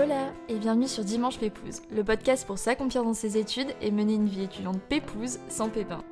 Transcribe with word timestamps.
Hola 0.00 0.32
et 0.48 0.54
bienvenue 0.54 0.86
sur 0.86 1.02
Dimanche 1.02 1.40
Pépouze, 1.40 1.82
le 1.90 2.04
podcast 2.04 2.46
pour 2.46 2.56
s'accomplir 2.56 3.02
dans 3.02 3.14
ses 3.14 3.36
études 3.36 3.74
et 3.82 3.90
mener 3.90 4.14
une 4.14 4.28
vie 4.28 4.44
étudiante 4.44 4.80
pépouze 4.88 5.40
sans 5.48 5.70
pépin. 5.70 6.04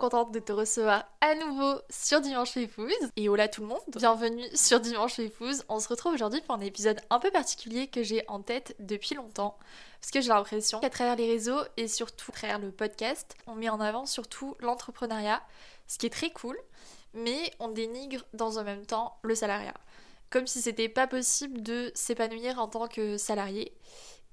Contente 0.00 0.32
de 0.32 0.38
te 0.38 0.50
recevoir 0.50 1.04
à 1.20 1.34
nouveau 1.34 1.78
sur 1.90 2.22
Dimanche 2.22 2.54
Pépouze. 2.54 3.10
Et 3.16 3.28
hola 3.28 3.48
tout 3.48 3.60
le 3.60 3.66
monde, 3.66 3.82
bienvenue 3.88 4.46
sur 4.54 4.80
Dimanche 4.80 5.16
Pépouze. 5.16 5.62
On 5.68 5.78
se 5.78 5.88
retrouve 5.88 6.14
aujourd'hui 6.14 6.40
pour 6.40 6.54
un 6.54 6.60
épisode 6.60 6.98
un 7.10 7.18
peu 7.18 7.30
particulier 7.30 7.86
que 7.86 8.02
j'ai 8.02 8.24
en 8.26 8.40
tête 8.40 8.74
depuis 8.78 9.14
longtemps. 9.14 9.58
Parce 10.00 10.10
que 10.10 10.22
j'ai 10.22 10.30
l'impression 10.30 10.80
qu'à 10.80 10.88
travers 10.88 11.16
les 11.16 11.30
réseaux 11.30 11.60
et 11.76 11.86
surtout 11.86 12.30
à 12.30 12.34
travers 12.34 12.58
le 12.58 12.70
podcast, 12.70 13.36
on 13.46 13.54
met 13.54 13.68
en 13.68 13.78
avant 13.78 14.06
surtout 14.06 14.56
l'entrepreneuriat, 14.60 15.42
ce 15.86 15.98
qui 15.98 16.06
est 16.06 16.10
très 16.10 16.30
cool, 16.30 16.58
mais 17.12 17.52
on 17.58 17.68
dénigre 17.68 18.24
dans 18.32 18.58
un 18.58 18.64
même 18.64 18.86
temps 18.86 19.18
le 19.20 19.34
salariat. 19.34 19.74
Comme 20.30 20.46
si 20.46 20.62
c'était 20.62 20.88
pas 20.88 21.08
possible 21.08 21.62
de 21.62 21.92
s'épanouir 21.94 22.58
en 22.58 22.68
tant 22.68 22.88
que 22.88 23.18
salarié. 23.18 23.76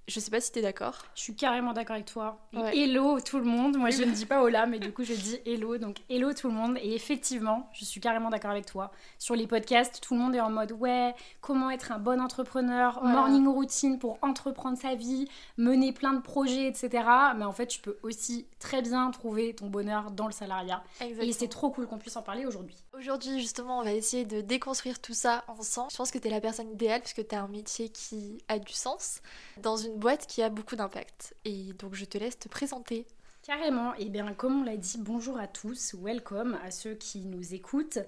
Je 0.07 0.21
sais 0.21 0.31
pas 0.31 0.39
si 0.39 0.53
t'es 0.53 0.61
d'accord. 0.61 0.99
Je 1.15 1.21
suis 1.21 1.35
carrément 1.35 1.73
d'accord 1.73 1.95
avec 1.95 2.05
toi. 2.05 2.39
Ouais. 2.53 2.77
Hello 2.77 3.19
tout 3.19 3.39
le 3.39 3.43
monde. 3.43 3.75
Moi 3.75 3.89
je 3.89 4.03
ne 4.03 4.11
dis 4.11 4.25
pas 4.25 4.41
hola, 4.41 4.65
mais 4.65 4.79
du 4.79 4.93
coup 4.93 5.03
je 5.03 5.13
dis 5.13 5.37
hello. 5.45 5.77
Donc 5.77 5.97
hello 6.09 6.31
tout 6.33 6.47
le 6.47 6.53
monde. 6.53 6.77
Et 6.81 6.95
effectivement, 6.95 7.69
je 7.73 7.83
suis 7.83 7.99
carrément 7.99 8.29
d'accord 8.29 8.51
avec 8.51 8.65
toi. 8.65 8.91
Sur 9.19 9.35
les 9.35 9.47
podcasts, 9.47 9.99
tout 10.01 10.13
le 10.13 10.21
monde 10.21 10.33
est 10.33 10.39
en 10.39 10.49
mode 10.49 10.71
ouais, 10.71 11.13
comment 11.41 11.69
être 11.71 11.91
un 11.91 11.99
bon 11.99 12.21
entrepreneur, 12.21 12.99
Voilà. 13.01 13.19
morning 13.19 13.47
routine 13.49 13.99
pour 13.99 14.17
entreprendre 14.21 14.77
sa 14.77 14.95
vie, 14.95 15.27
mener 15.57 15.91
plein 15.91 16.13
de 16.13 16.21
projets, 16.21 16.67
etc. 16.67 17.03
Mais 17.35 17.43
en 17.43 17.51
fait, 17.51 17.67
tu 17.67 17.81
peux 17.81 17.97
aussi 18.01 18.47
très 18.59 18.81
bien 18.81 19.11
trouver 19.11 19.55
ton 19.55 19.67
bonheur 19.67 20.11
dans 20.11 20.27
le 20.27 20.31
salariat. 20.31 20.83
Et 21.01 21.33
c'est 21.33 21.49
trop 21.49 21.69
cool 21.69 21.85
qu'on 21.85 21.97
puisse 21.97 22.15
en 22.15 22.21
parler 22.21 22.45
aujourd'hui. 22.45 22.77
Aujourd'hui, 22.97 23.41
justement, 23.41 23.79
on 23.79 23.83
va 23.83 23.91
essayer 23.91 24.23
de 24.23 24.39
déconstruire 24.39 25.01
tout 25.01 25.13
ça 25.13 25.43
ensemble. 25.49 25.91
Je 25.91 25.97
pense 25.97 26.11
que 26.11 26.17
t'es 26.17 26.29
la 26.29 26.39
personne 26.39 26.71
idéale 26.71 27.01
parce 27.01 27.13
que 27.13 27.21
t'as 27.21 27.41
un 27.41 27.49
métier 27.49 27.89
qui 27.89 28.37
a 28.47 28.57
du 28.57 28.71
sens 28.71 29.21
dans 29.61 29.75
une 29.75 29.96
boîte 29.97 30.27
qui 30.27 30.41
a 30.41 30.49
beaucoup 30.49 30.75
d'impact. 30.75 31.35
Et 31.45 31.73
donc, 31.73 31.93
je 31.93 32.05
te 32.05 32.17
laisse 32.17 32.39
te 32.39 32.47
présenter. 32.49 33.05
Carrément, 33.47 33.93
et 33.95 34.09
bien 34.09 34.33
comme 34.33 34.59
on 34.59 34.65
l'a 34.65 34.75
dit, 34.75 34.97
bonjour 34.99 35.39
à 35.39 35.47
tous, 35.47 35.95
welcome 36.03 36.57
à 36.65 36.69
ceux 36.69 36.95
qui 36.95 37.23
nous 37.23 37.53
écoutent. 37.53 37.99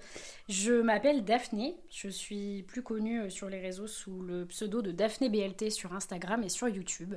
Je 0.49 0.81
m'appelle 0.81 1.23
Daphné, 1.23 1.77
je 1.89 2.09
suis 2.09 2.63
plus 2.63 2.83
connue 2.83 3.21
euh, 3.21 3.29
sur 3.29 3.47
les 3.47 3.61
réseaux 3.61 3.87
sous 3.87 4.21
le 4.21 4.45
pseudo 4.47 4.81
de 4.81 4.91
Daphné 4.91 5.29
BLT 5.29 5.69
sur 5.71 5.93
Instagram 5.93 6.43
et 6.43 6.49
sur 6.49 6.67
YouTube. 6.67 7.15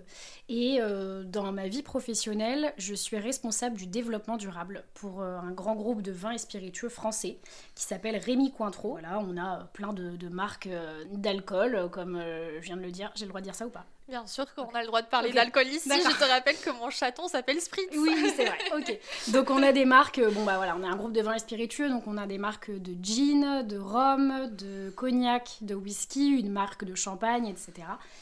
Et 0.48 0.78
euh, 0.80 1.24
dans 1.24 1.50
ma 1.50 1.66
vie 1.66 1.82
professionnelle, 1.82 2.72
je 2.78 2.94
suis 2.94 3.18
responsable 3.18 3.76
du 3.76 3.88
développement 3.88 4.36
durable 4.36 4.84
pour 4.94 5.20
euh, 5.20 5.38
un 5.38 5.50
grand 5.50 5.74
groupe 5.74 6.00
de 6.00 6.12
vins 6.12 6.30
et 6.30 6.38
spiritueux 6.38 6.90
français 6.90 7.38
qui 7.74 7.82
s'appelle 7.82 8.16
Rémi 8.18 8.52
Cointreau. 8.52 8.92
Voilà, 8.92 9.18
on 9.18 9.36
a 9.36 9.64
plein 9.72 9.92
de, 9.92 10.28
marques 10.28 10.68
d'alcool, 11.12 11.88
comme 11.90 12.22
je 12.22 12.60
viens 12.60 12.76
de 12.76 12.82
le 12.82 12.92
dire. 12.92 13.10
J'ai 13.16 13.24
le 13.24 13.30
droit 13.30 13.40
de 13.40 13.46
dire 13.46 13.56
ça 13.56 13.66
ou 13.66 13.70
pas? 13.70 13.84
Bien 14.12 14.26
sûr 14.26 14.44
qu'on 14.54 14.68
a 14.74 14.82
le 14.82 14.88
droit 14.88 15.00
de 15.00 15.06
parler 15.06 15.30
Ok. 15.30 15.34
d'alcool 15.36 15.66
ici. 15.68 15.88
Je 15.90 16.18
te 16.18 16.24
rappelle 16.30 16.58
que 16.58 16.68
mon 16.68 16.90
chaton 16.90 17.28
s'appelle 17.28 17.58
Spritz. 17.62 17.88
Oui, 17.96 18.10
oui, 18.14 18.30
c'est 18.36 18.44
vrai. 18.44 18.58
Ok. 18.76 18.98
Donc 19.28 19.48
on 19.48 19.62
a 19.62 19.72
des 19.72 19.86
marques. 19.86 20.18
euh, 20.18 20.30
Bon 20.30 20.44
bah 20.44 20.58
voilà, 20.58 20.76
on 20.76 20.82
est 20.82 20.86
un 20.86 20.96
groupe 20.96 21.14
de 21.14 21.22
vins 21.22 21.32
et 21.32 21.38
spiritueux, 21.38 21.88
donc 21.88 22.06
on 22.06 22.18
a 22.18 22.26
des 22.26 22.36
marques 22.36 22.70
de 22.70 22.92
gin, 23.02 23.62
de 23.62 23.78
rhum, 23.78 24.50
de 24.54 24.90
cognac, 24.90 25.56
de 25.62 25.74
whisky, 25.74 26.28
une 26.28 26.50
marque 26.52 26.84
de 26.84 26.94
champagne, 26.94 27.46
etc. 27.46 27.72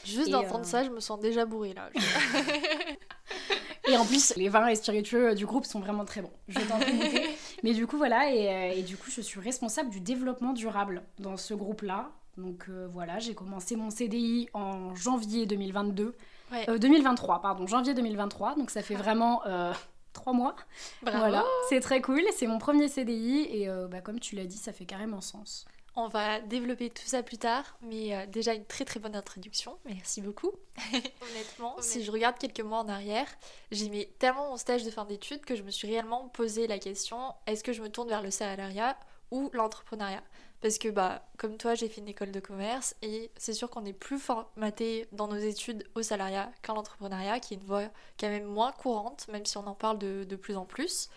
Juste 0.05 0.29
Et, 0.29 0.31
d'entendre 0.31 0.61
euh, 0.61 0.63
ça, 0.63 0.85
je 0.85 0.89
me 0.91 1.01
sens 1.01 1.19
déjà 1.19 1.43
bourrée 1.43 1.73
là. 1.73 1.89
Et 3.89 3.97
en 3.97 4.05
plus, 4.05 4.33
les 4.37 4.47
vins 4.47 4.67
et 4.67 4.75
spiritueux 4.75 5.29
euh, 5.31 5.33
du 5.33 5.45
groupe 5.45 5.65
sont 5.65 5.81
vraiment 5.81 6.05
très 6.05 6.21
bons. 6.21 6.31
Je 6.47 6.59
t'en. 6.59 6.79
Mais 7.63 7.73
du 7.73 7.85
coup 7.85 7.97
voilà, 7.97 8.31
et, 8.31 8.79
et 8.79 8.83
du 8.83 8.95
coup 8.95 9.11
je 9.11 9.19
suis 9.19 9.41
responsable 9.41 9.89
du 9.89 9.99
développement 9.99 10.53
durable 10.53 11.03
dans 11.19 11.35
ce 11.35 11.53
groupe-là. 11.53 12.11
Donc 12.37 12.65
euh, 12.69 12.87
voilà, 12.91 13.19
j'ai 13.19 13.35
commencé 13.35 13.75
mon 13.75 13.89
CDI 13.89 14.49
en 14.53 14.95
janvier 14.95 15.45
2022. 15.45 16.15
Ouais. 16.51 16.69
Euh, 16.69 16.77
2023, 16.77 17.41
pardon, 17.41 17.67
janvier 17.67 17.93
2023. 17.93 18.55
Donc 18.55 18.69
ça 18.69 18.81
fait 18.81 18.95
vraiment 18.95 19.45
euh, 19.45 19.73
trois 20.13 20.33
mois. 20.33 20.55
Bravo. 21.01 21.17
Voilà, 21.19 21.45
c'est 21.69 21.79
très 21.79 22.01
cool. 22.01 22.23
C'est 22.35 22.47
mon 22.47 22.57
premier 22.57 22.87
CDI 22.87 23.47
et 23.49 23.69
euh, 23.69 23.87
bah, 23.87 24.01
comme 24.01 24.19
tu 24.19 24.35
l'as 24.35 24.45
dit, 24.45 24.57
ça 24.57 24.73
fait 24.73 24.85
carrément 24.85 25.21
sens. 25.21 25.65
On 25.95 26.07
va 26.07 26.39
développer 26.39 26.89
tout 26.89 27.05
ça 27.05 27.21
plus 27.21 27.37
tard, 27.37 27.77
mais 27.81 28.15
euh, 28.15 28.25
déjà 28.25 28.53
une 28.53 28.63
très 28.63 28.85
très 28.85 29.01
bonne 29.01 29.15
introduction, 29.15 29.77
merci 29.83 30.21
beaucoup. 30.21 30.51
Honnêtement, 30.93 31.75
si 31.81 32.01
je 32.05 32.11
regarde 32.11 32.37
quelques 32.37 32.61
mois 32.61 32.79
en 32.79 32.87
arrière, 32.87 33.27
j'aimais 33.71 34.09
tellement 34.17 34.51
mon 34.51 34.57
stage 34.57 34.85
de 34.85 34.89
fin 34.89 35.03
d'études 35.03 35.43
que 35.43 35.53
je 35.53 35.63
me 35.63 35.69
suis 35.69 35.89
réellement 35.89 36.29
posé 36.29 36.65
la 36.67 36.79
question 36.79 37.33
est-ce 37.45 37.61
que 37.61 37.73
je 37.73 37.81
me 37.81 37.89
tourne 37.89 38.07
vers 38.07 38.21
le 38.21 38.31
salariat 38.31 38.97
ou 39.31 39.49
l'entrepreneuriat? 39.51 40.23
Parce 40.61 40.77
que, 40.77 40.89
bah, 40.89 41.23
comme 41.37 41.57
toi, 41.57 41.73
j'ai 41.73 41.89
fait 41.89 42.01
une 42.01 42.07
école 42.07 42.31
de 42.31 42.39
commerce 42.39 42.95
et 43.01 43.31
c'est 43.35 43.53
sûr 43.53 43.69
qu'on 43.69 43.83
est 43.85 43.93
plus 43.93 44.19
formaté 44.19 45.07
dans 45.11 45.27
nos 45.27 45.37
études 45.37 45.83
au 45.95 46.03
salariat 46.03 46.51
qu'en 46.63 46.75
l'entrepreneuriat, 46.75 47.39
qui 47.39 47.55
est 47.55 47.57
une 47.57 47.63
voie 47.63 47.89
quand 48.19 48.29
même 48.29 48.45
moins 48.45 48.71
courante, 48.71 49.27
même 49.29 49.45
si 49.45 49.57
on 49.57 49.65
en 49.65 49.73
parle 49.73 49.97
de, 49.97 50.23
de 50.23 50.35
plus 50.35 50.55
en 50.55 50.65
plus. 50.65 51.09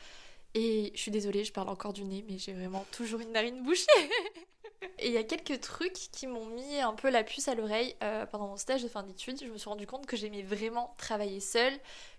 Et 0.54 0.92
je 0.94 1.00
suis 1.00 1.10
désolée, 1.10 1.44
je 1.44 1.52
parle 1.52 1.68
encore 1.68 1.92
du 1.92 2.04
nez, 2.04 2.24
mais 2.28 2.38
j'ai 2.38 2.52
vraiment 2.54 2.86
toujours 2.92 3.20
une 3.20 3.32
narine 3.32 3.62
bouchée. 3.62 3.86
Et 4.98 5.08
il 5.08 5.12
y 5.12 5.18
a 5.18 5.22
quelques 5.24 5.60
trucs 5.60 5.92
qui 6.12 6.26
m'ont 6.26 6.46
mis 6.46 6.80
un 6.80 6.92
peu 6.94 7.10
la 7.10 7.24
puce 7.24 7.48
à 7.48 7.54
l'oreille 7.54 7.96
euh, 8.02 8.26
pendant 8.26 8.48
mon 8.48 8.56
stage 8.56 8.82
de 8.82 8.88
fin 8.88 9.02
d'études. 9.02 9.40
Je 9.44 9.50
me 9.50 9.58
suis 9.58 9.68
rendu 9.68 9.86
compte 9.86 10.06
que 10.06 10.16
j'aimais 10.16 10.42
vraiment 10.42 10.94
travailler 10.98 11.40
seule, 11.40 11.72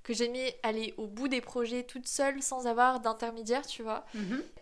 que 0.03 0.13
j'aimais 0.13 0.57
aller 0.63 0.93
au 0.97 1.07
bout 1.07 1.27
des 1.27 1.41
projets 1.41 1.83
toute 1.83 2.07
seule 2.07 2.41
sans 2.43 2.67
avoir 2.67 2.99
d'intermédiaire, 2.99 3.65
tu 3.65 3.81
vois, 3.83 4.05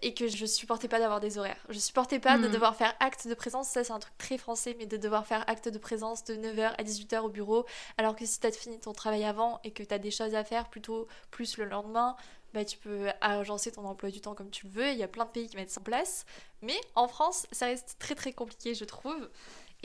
et 0.02 0.14
que 0.14 0.28
je 0.28 0.46
supportais 0.46 0.88
pas 0.88 1.00
d'avoir 1.00 1.20
des 1.20 1.38
horaires. 1.38 1.60
Je 1.70 1.80
supportais 1.80 2.20
pas 2.20 2.38
de 2.38 2.48
Mhm. 2.48 2.54
devoir 2.54 2.76
faire 2.76 2.94
acte 3.00 3.28
de 3.28 3.34
présence, 3.34 3.68
ça 3.70 3.84
c'est 3.84 3.92
un 3.92 4.00
truc 4.00 4.18
très 4.18 4.38
français, 4.38 4.76
mais 4.80 4.86
de 4.86 4.96
devoir 4.98 5.28
faire 5.28 5.44
acte 5.50 5.68
de 5.68 5.78
présence 5.78 6.24
de 6.24 6.36
9h 6.36 6.74
à 6.78 6.84
18h 6.84 7.26
au 7.26 7.30
bureau, 7.30 7.66
alors 7.98 8.16
que 8.16 8.26
si 8.26 8.40
t'as 8.40 8.52
fini 8.52 8.80
ton 8.80 8.94
travail 8.94 9.26
avant 9.26 9.60
et 9.66 9.72
que 9.72 9.84
t'as 9.84 9.98
des 9.98 10.12
choses 10.12 10.34
à 10.36 10.44
faire 10.46 10.70
plutôt 10.70 11.08
plus 11.32 11.58
le 11.58 11.66
lendemain, 11.66 12.16
bah, 12.54 12.66
tu 12.66 12.78
peux 12.78 13.08
agencer 13.22 13.72
ton 13.72 13.86
emploi 13.86 14.12
du 14.12 14.22
temps 14.22 14.36
comme 14.36 14.50
tu 14.50 14.68
le 14.68 14.72
veux. 14.72 14.92
Il 14.92 14.98
y 14.98 15.04
a 15.04 15.08
plein 15.08 15.26
de 15.26 15.30
pays 15.30 15.48
qui 15.48 15.56
mettent 15.56 15.72
ça 15.72 15.82
en 15.82 15.84
place. 15.84 16.26
Mais 16.62 16.76
en 16.96 17.08
France, 17.08 17.48
ça 17.52 17.66
reste 17.66 17.98
très 18.00 18.16
très 18.16 18.32
compliqué, 18.32 18.76
je 18.76 18.86
trouve. 18.86 19.30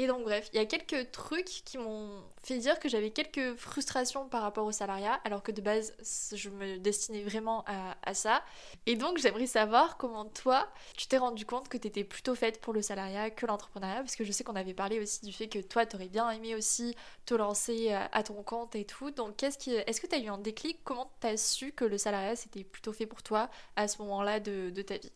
Et 0.00 0.06
donc, 0.06 0.22
bref, 0.22 0.48
il 0.52 0.56
y 0.56 0.60
a 0.60 0.64
quelques 0.64 1.10
trucs 1.10 1.44
qui 1.64 1.76
m'ont 1.76 2.22
fait 2.44 2.58
dire 2.58 2.78
que 2.78 2.88
j'avais 2.88 3.10
quelques 3.10 3.56
frustrations 3.56 4.28
par 4.28 4.42
rapport 4.42 4.64
au 4.64 4.70
salariat, 4.70 5.20
alors 5.24 5.42
que 5.42 5.50
de 5.50 5.60
base, 5.60 5.92
je 6.32 6.50
me 6.50 6.78
destinais 6.78 7.24
vraiment 7.24 7.64
à, 7.66 8.14
ça. 8.14 8.44
Et 8.86 8.94
donc, 8.94 9.18
j'aimerais 9.18 9.48
savoir 9.48 9.96
comment 9.96 10.24
toi, 10.24 10.68
tu 10.96 11.08
t'es 11.08 11.18
rendu 11.18 11.44
compte 11.44 11.68
que 11.68 11.76
tu 11.76 11.88
étais 11.88 12.04
plutôt 12.04 12.36
faite 12.36 12.60
pour 12.60 12.72
le 12.72 12.80
salariat 12.80 13.30
que 13.30 13.44
l'entrepreneuriat, 13.44 13.96
parce 13.96 14.14
que 14.14 14.22
je 14.22 14.30
sais 14.30 14.44
qu'on 14.44 14.54
avait 14.54 14.72
parlé 14.72 15.00
aussi 15.00 15.24
du 15.24 15.32
fait 15.32 15.48
que 15.48 15.58
toi, 15.58 15.84
tu 15.84 15.96
aurais 15.96 16.08
bien 16.08 16.30
aimé 16.30 16.54
aussi 16.54 16.94
te 17.26 17.34
lancer 17.34 17.92
à, 17.92 18.08
à 18.12 18.22
ton 18.22 18.40
compte 18.44 18.76
et 18.76 18.84
tout. 18.84 19.10
Donc, 19.10 19.36
qu'est-ce 19.36 19.68
est-ce 19.68 20.00
que 20.00 20.06
tu 20.06 20.14
as 20.14 20.18
eu 20.18 20.28
un 20.28 20.38
déclic? 20.38 20.78
Comment 20.84 21.10
tu 21.20 21.26
as 21.26 21.36
su 21.36 21.72
que 21.72 21.84
le 21.84 21.98
salariat, 21.98 22.36
c'était 22.36 22.62
plutôt 22.62 22.92
fait 22.92 23.06
pour 23.06 23.24
toi 23.24 23.50
à 23.74 23.88
ce 23.88 24.00
moment-là 24.02 24.38
de 24.38 24.82
ta 24.82 24.96
vie? 24.96 25.10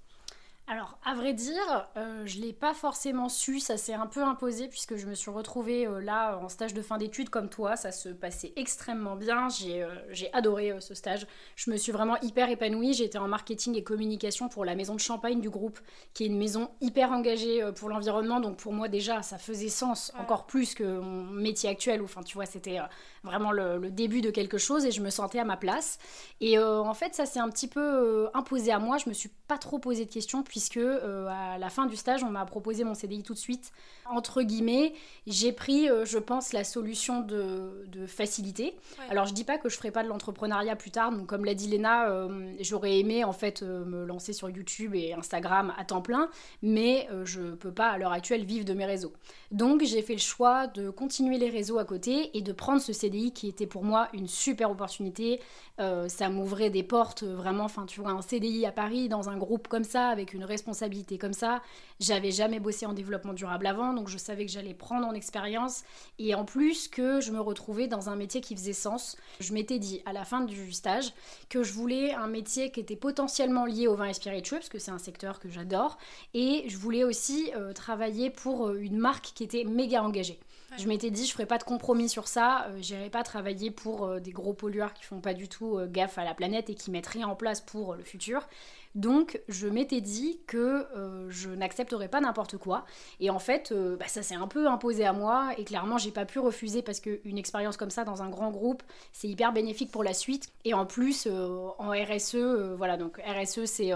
Alors, 0.69 0.97
à 1.05 1.15
vrai 1.17 1.35
dire, 1.35 1.89
euh, 1.97 2.23
je 2.25 2.39
l'ai 2.39 2.53
pas 2.53 2.73
forcément 2.73 3.29
su, 3.29 3.59
ça 3.59 3.77
s'est 3.77 3.95
un 3.95 4.07
peu 4.07 4.23
imposé 4.23 4.69
puisque 4.69 4.95
je 4.95 5.07
me 5.09 5.15
suis 5.15 5.31
retrouvée 5.31 5.89
euh, 5.89 6.01
là 6.01 6.39
en 6.39 6.49
stage 6.49 6.73
de 6.73 6.81
fin 6.83 6.99
d'études 6.99 7.31
comme 7.31 7.49
toi, 7.49 7.75
ça 7.75 7.91
se 7.91 8.09
passait 8.09 8.53
extrêmement 8.55 9.17
bien, 9.17 9.49
j'ai 9.49 9.83
euh, 9.83 10.29
adoré 10.33 10.73
ce 10.79 10.95
stage, 10.95 11.27
je 11.57 11.71
me 11.73 11.77
suis 11.77 11.91
vraiment 11.91 12.17
hyper 12.23 12.49
épanouie, 12.49 12.95
j'étais 12.95 13.19
en 13.19 13.27
marketing 13.27 13.75
et 13.75 13.83
communication 13.83 14.49
pour 14.49 14.65
la 14.65 14.77
maison 14.77 14.95
de 14.95 15.01
champagne 15.01 15.41
du 15.41 15.51
groupe, 15.51 15.81
qui 16.15 16.23
est 16.23 16.29
une 16.29 16.39
maison 16.39 16.71
hyper 16.81 17.11
engagée 17.11 17.69
pour 17.75 17.89
l'environnement, 17.89 18.39
donc 18.39 18.57
pour 18.57 18.73
moi 18.73 18.87
déjà 18.87 19.21
ça 19.23 19.39
faisait 19.39 19.69
sens, 19.69 20.13
encore 20.17 20.47
plus 20.47 20.75
que 20.75 20.85
mon 20.85 21.25
métier 21.25 21.71
actuel, 21.71 22.01
où 22.01 22.05
enfin 22.05 22.23
tu 22.23 22.35
vois 22.35 22.47
c'était 22.47 22.79
vraiment 23.25 23.51
le, 23.51 23.79
le 23.79 23.91
début 23.91 24.21
de 24.21 24.31
quelque 24.31 24.59
chose 24.59 24.87
et 24.87 24.93
je 24.93 25.03
me 25.03 25.11
sentais 25.11 25.41
à 25.41 25.45
ma 25.45 25.57
place. 25.57 25.99
Et 26.41 26.59
en 26.59 26.95
fait, 26.95 27.15
ça 27.15 27.27
s'est 27.27 27.39
un 27.39 27.49
petit 27.49 27.69
peu 27.69 28.29
imposé 28.35 28.73
à 28.73 28.79
moi. 28.79 28.99
Je 28.99 29.09
me 29.09 29.15
suis 29.15 29.31
pas 29.49 29.59
trop 29.59 29.79
posé 29.79 30.05
de 30.05 30.11
questions 30.11 30.43
puisque 30.53 30.77
euh, 30.77 31.29
à 31.29 31.57
la 31.57 31.71
fin 31.71 31.87
du 31.87 31.97
stage, 31.97 32.23
on 32.23 32.29
m'a 32.29 32.45
proposé 32.45 32.85
mon 32.85 32.93
CDI 32.93 33.23
tout 33.23 33.33
de 33.33 33.39
suite. 33.39 33.73
Entre 34.05 34.43
guillemets, 34.43 34.93
j'ai 35.27 35.51
pris, 35.51 35.89
euh, 35.89 36.05
je 36.05 36.19
pense, 36.19 36.53
la 36.53 36.63
solution 36.63 37.23
de, 37.23 37.87
de 37.87 38.05
facilité. 38.05 38.77
Ouais. 38.99 39.05
Alors, 39.09 39.25
je 39.25 39.33
dis 39.33 39.45
pas 39.45 39.57
que 39.57 39.71
je 39.71 39.79
ferai 39.79 39.91
pas 39.91 40.03
de 40.03 40.09
l'entrepreneuriat 40.09 40.77
plus 40.77 40.91
tard. 40.91 41.11
Donc, 41.11 41.27
comme 41.27 41.47
l'a 41.47 41.55
dit 41.55 41.69
Léna, 41.69 42.11
euh, 42.11 42.53
j'aurais 42.61 42.99
aimé 42.99 43.25
en 43.25 43.33
fait 43.33 43.63
me 43.63 44.05
lancer 44.05 44.35
sur 44.35 44.51
YouTube 44.51 44.95
et 44.95 45.15
Instagram 45.15 45.73
à 45.79 45.87
temps 45.87 46.03
plein, 46.03 46.29
mais 46.61 47.09
je 47.25 47.55
peux 47.55 47.73
pas 47.73 47.89
à 47.89 47.97
l'heure 47.97 48.13
actuelle 48.13 48.45
vivre 48.45 48.67
de 48.67 48.75
mes 48.75 48.85
réseaux. 48.85 49.15
Donc, 49.53 49.83
j'ai 49.83 50.03
fait 50.03 50.13
le 50.13 50.19
choix 50.19 50.67
de 50.67 50.91
continuer 50.91 51.39
les 51.39 51.49
réseaux 51.49 51.79
à 51.79 51.87
côté 51.87 52.37
et 52.37 52.43
de 52.43 52.53
prendre 52.53 52.83
ce 52.83 52.93
CDI 52.93 53.33
qui 53.33 53.49
était 53.49 53.67
pour 53.67 53.85
moi 53.85 54.09
une 54.13 54.29
super 54.29 54.71
opportunité. 54.71 55.41
Ça 55.79 56.29
m'ouvrait 56.29 56.71
des 56.71 56.83
portes 56.83 57.23
vraiment. 57.23 57.65
Enfin, 57.65 57.87
tu 57.87 58.01
vois, 58.01 58.11
un 58.11 58.21
CDI 58.21 58.67
à 58.67 58.73
Paris 58.73 59.09
dans 59.09 59.31
un 59.31 59.39
groupe 59.39 59.69
comme 59.69 59.85
ça 59.85 60.09
avec 60.09 60.35
une 60.35 60.42
une 60.43 60.49
responsabilité 60.49 61.19
comme 61.19 61.33
ça. 61.33 61.63
J'avais 62.01 62.33
jamais 62.33 62.59
bossé 62.59 62.85
en 62.85 62.93
développement 62.93 63.33
durable 63.33 63.67
avant, 63.67 63.93
donc 63.93 64.09
je 64.09 64.19
savais 64.19 64.45
que 64.45 64.51
j'allais 64.51 64.75
prendre 64.75 65.07
en 65.07 65.15
expérience. 65.15 65.85
Et 66.19 66.35
en 66.35 66.45
plus 66.45 66.89
que 66.89 67.21
je 67.21 67.31
me 67.31 67.41
retrouvais 67.41 67.87
dans 67.87 68.09
un 68.09 68.17
métier 68.17 68.41
qui 68.41 68.57
faisait 68.57 68.73
sens. 68.73 69.17
Je 69.41 69.53
m'étais 69.53 69.79
dit 69.79 70.03
à 70.05 70.13
la 70.13 70.25
fin 70.25 70.41
du 70.41 70.73
stage 70.73 71.13
que 71.49 71.63
je 71.63 71.73
voulais 71.73 72.13
un 72.13 72.27
métier 72.27 72.73
qui 72.73 72.81
était 72.81 72.97
potentiellement 72.97 73.67
lié 73.67 73.87
au 73.87 73.95
vin 73.95 74.07
et 74.07 74.15
spiritueux, 74.15 74.59
parce 74.59 74.69
que 74.69 74.79
c'est 74.79 74.91
un 74.91 74.99
secteur 74.99 75.39
que 75.39 75.49
j'adore. 75.49 75.99
Et 76.35 76.65
je 76.67 76.77
voulais 76.77 77.05
aussi 77.05 77.53
euh, 77.57 77.73
travailler 77.73 78.31
pour 78.31 78.69
euh, 78.69 78.81
une 78.81 78.99
marque 78.99 79.33
qui 79.35 79.45
était 79.45 79.65
méga 79.65 80.03
engagée. 80.03 80.41
Je 80.79 80.89
m'étais 80.89 81.11
dit, 81.11 81.27
je 81.27 81.33
ferais 81.33 81.47
pas 81.47 81.59
de 81.59 81.65
compromis 81.65 82.09
sur 82.09 82.29
ça. 82.29 82.67
Euh, 82.69 82.79
J'irai 82.81 83.11
pas 83.11 83.23
travailler 83.23 83.71
pour 83.71 84.05
euh, 84.05 84.21
des 84.21 84.31
gros 84.31 84.55
pollueurs 84.55 84.95
qui 84.95 85.05
font 85.05 85.21
pas 85.21 85.35
du 85.35 85.49
tout 85.49 85.77
euh, 85.77 85.87
gaffe 85.87 86.17
à 86.17 86.25
la 86.25 86.35
planète 86.35 86.71
et 86.71 86.75
qui 86.75 86.91
mettent 86.91 87.07
rien 87.07 87.29
en 87.29 87.37
place 87.37 87.61
pour 87.61 87.95
le 87.95 88.03
futur. 88.03 88.49
Donc, 88.95 89.41
je 89.49 89.69
m'étais 89.69 90.01
dit 90.01 90.41
que 90.47 90.87
je 91.29 91.49
n'accepterais 91.49 92.09
pas 92.09 92.21
n'importe 92.21 92.59
quoi. 92.59 92.85
Et 93.21 93.31
en 93.31 93.39
fait, 93.39 93.73
bah, 93.73 94.07
ça 94.07 94.23
s'est 94.23 94.35
un 94.35 94.49
peu 94.49 94.67
imposé 94.67 95.05
à 95.05 95.13
moi. 95.13 95.53
Et 95.57 95.65
clairement, 95.65 95.99
j'ai 95.99 96.11
pas 96.11 96.27
pu 96.27 96.39
refuser 96.39 96.83
parce 96.83 97.01
qu'une 97.01 97.39
expérience 97.39 97.77
comme 97.77 97.91
ça 97.91 98.05
dans 98.05 98.23
un 98.23 98.29
grand 98.29 98.51
groupe, 98.51 98.83
c'est 99.13 99.29
hyper 99.29 99.53
bénéfique 99.53 99.91
pour 99.91 100.05
la 100.05 100.13
suite. 100.13 100.51
Et 100.65 100.75
en 100.75 100.85
plus, 100.85 101.27
en 101.27 101.91
RSE, 101.91 102.75
voilà, 102.77 102.97
donc 102.97 103.19
RSE, 103.27 103.65
c'est 103.65 103.93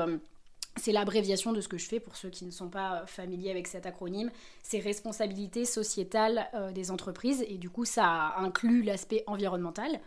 c'est 0.77 0.93
l'abréviation 0.93 1.53
de 1.53 1.61
ce 1.61 1.69
que 1.69 1.79
je 1.79 1.87
fais 1.87 2.01
pour 2.01 2.17
ceux 2.17 2.29
qui 2.29 2.45
ne 2.45 2.51
sont 2.51 2.69
pas 2.69 3.03
euh, 3.03 3.07
familiers 3.07 3.51
avec 3.51 3.67
cet 3.67 3.87
acronyme. 3.87 4.31
C'est 4.63 4.79
responsabilité 4.79 5.65
sociétale 5.65 6.49
euh, 6.55 6.71
des 6.73 6.91
entreprises 6.91 7.45
et 7.49 7.57
du 7.57 7.71
coup 7.71 7.85
ça 7.85 8.35
inclut 8.39 8.83
l'aspect 8.83 9.25
environnemental. 9.27 10.01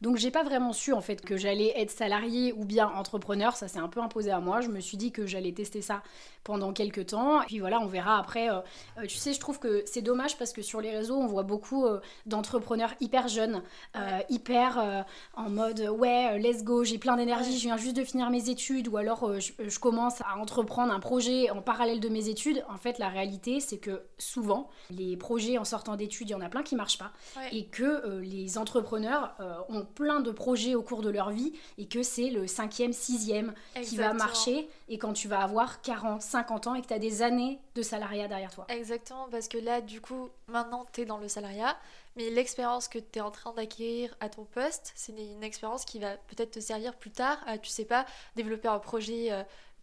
Donc 0.00 0.16
j'ai 0.16 0.30
pas 0.30 0.44
vraiment 0.44 0.72
su 0.72 0.92
en 0.92 1.00
fait 1.00 1.20
que 1.20 1.36
j'allais 1.36 1.72
être 1.76 1.90
salarié 1.90 2.52
ou 2.52 2.64
bien 2.64 2.88
entrepreneur, 2.88 3.56
ça 3.56 3.66
s'est 3.66 3.80
un 3.80 3.88
peu 3.88 4.00
imposé 4.00 4.30
à 4.30 4.40
moi. 4.40 4.60
Je 4.60 4.68
me 4.68 4.80
suis 4.80 4.96
dit 4.96 5.10
que 5.10 5.26
j'allais 5.26 5.52
tester 5.52 5.82
ça 5.82 6.02
pendant 6.48 6.72
quelques 6.72 7.08
temps. 7.08 7.42
Et 7.42 7.44
puis 7.44 7.58
voilà, 7.58 7.78
on 7.78 7.86
verra 7.86 8.18
après. 8.18 8.48
Euh, 8.48 8.60
euh, 8.96 9.06
tu 9.06 9.18
sais, 9.18 9.34
je 9.34 9.38
trouve 9.38 9.58
que 9.58 9.82
c'est 9.84 10.00
dommage 10.00 10.38
parce 10.38 10.54
que 10.54 10.62
sur 10.62 10.80
les 10.80 10.90
réseaux, 10.90 11.18
on 11.18 11.26
voit 11.26 11.42
beaucoup 11.42 11.84
euh, 11.84 12.00
d'entrepreneurs 12.24 12.94
hyper 13.00 13.28
jeunes, 13.28 13.62
hyper 14.30 15.04
en 15.34 15.50
mode 15.50 15.80
ouais, 15.80 16.38
let's 16.38 16.64
go, 16.64 16.84
j'ai 16.84 16.96
plein 16.96 17.16
d'énergie, 17.16 17.58
je 17.58 17.64
viens 17.64 17.76
juste 17.76 17.96
de 17.96 18.04
finir 18.04 18.30
mes 18.30 18.48
études 18.48 18.88
ou 18.88 18.96
alors 18.96 19.38
je, 19.38 19.78
commence 19.78 20.22
à 20.22 20.38
entreprendre 20.38 20.92
un 20.92 21.00
projet 21.00 21.50
en 21.50 21.60
parallèle 21.60 22.00
de 22.00 22.08
mes 22.08 22.28
études. 22.28 22.64
En 22.70 22.78
fait, 22.78 22.98
la 22.98 23.08
réalité, 23.08 23.60
c'est 23.60 23.78
que 23.78 24.02
souvent, 24.16 24.70
les 24.90 25.16
projets 25.16 25.58
en 25.58 25.64
sortant 25.64 25.96
d'études, 25.96 26.30
il 26.30 26.32
y 26.32 26.34
en 26.34 26.40
a 26.40 26.48
plein 26.48 26.62
qui 26.62 26.76
marchent 26.76 26.98
pas 26.98 27.12
et 27.52 27.66
que 27.66 28.20
les 28.20 28.56
entrepreneurs 28.56 29.34
ont 29.68 29.84
plein 29.84 30.20
de 30.20 30.30
projets 30.30 30.74
au 30.74 30.82
cours 30.82 31.02
de 31.02 31.10
leur 31.10 31.30
vie 31.30 31.52
et 31.76 31.86
que 31.86 32.02
c'est 32.02 32.30
le 32.30 32.46
cinquième, 32.46 32.94
sixième 32.94 33.52
qui 33.82 33.96
va 33.96 34.14
marcher 34.14 34.68
et 34.88 34.98
quand 34.98 35.12
tu 35.12 35.28
vas 35.28 35.40
avoir 35.40 35.80
40, 35.82 36.22
50 36.22 36.66
ans 36.66 36.74
et 36.74 36.82
que 36.82 36.86
tu 36.86 36.94
as 36.94 36.98
des 36.98 37.22
années 37.22 37.60
de 37.74 37.82
salariat 37.82 38.28
derrière 38.28 38.52
toi. 38.52 38.66
Exactement, 38.68 39.28
parce 39.30 39.48
que 39.48 39.58
là, 39.58 39.80
du 39.80 40.00
coup, 40.00 40.30
maintenant, 40.46 40.86
tu 40.92 41.02
es 41.02 41.04
dans 41.04 41.18
le 41.18 41.28
salariat, 41.28 41.76
mais 42.16 42.30
l'expérience 42.30 42.88
que 42.88 42.98
tu 42.98 43.18
es 43.18 43.20
en 43.20 43.30
train 43.30 43.52
d'acquérir 43.52 44.16
à 44.20 44.28
ton 44.28 44.44
poste, 44.44 44.92
c'est 44.94 45.12
une 45.12 45.44
expérience 45.44 45.84
qui 45.84 45.98
va 45.98 46.16
peut-être 46.16 46.52
te 46.52 46.60
servir 46.60 46.94
plus 46.94 47.10
tard 47.10 47.38
à, 47.46 47.58
tu 47.58 47.70
sais 47.70 47.84
pas, 47.84 48.06
développer 48.36 48.68
un 48.68 48.78
projet. 48.78 49.30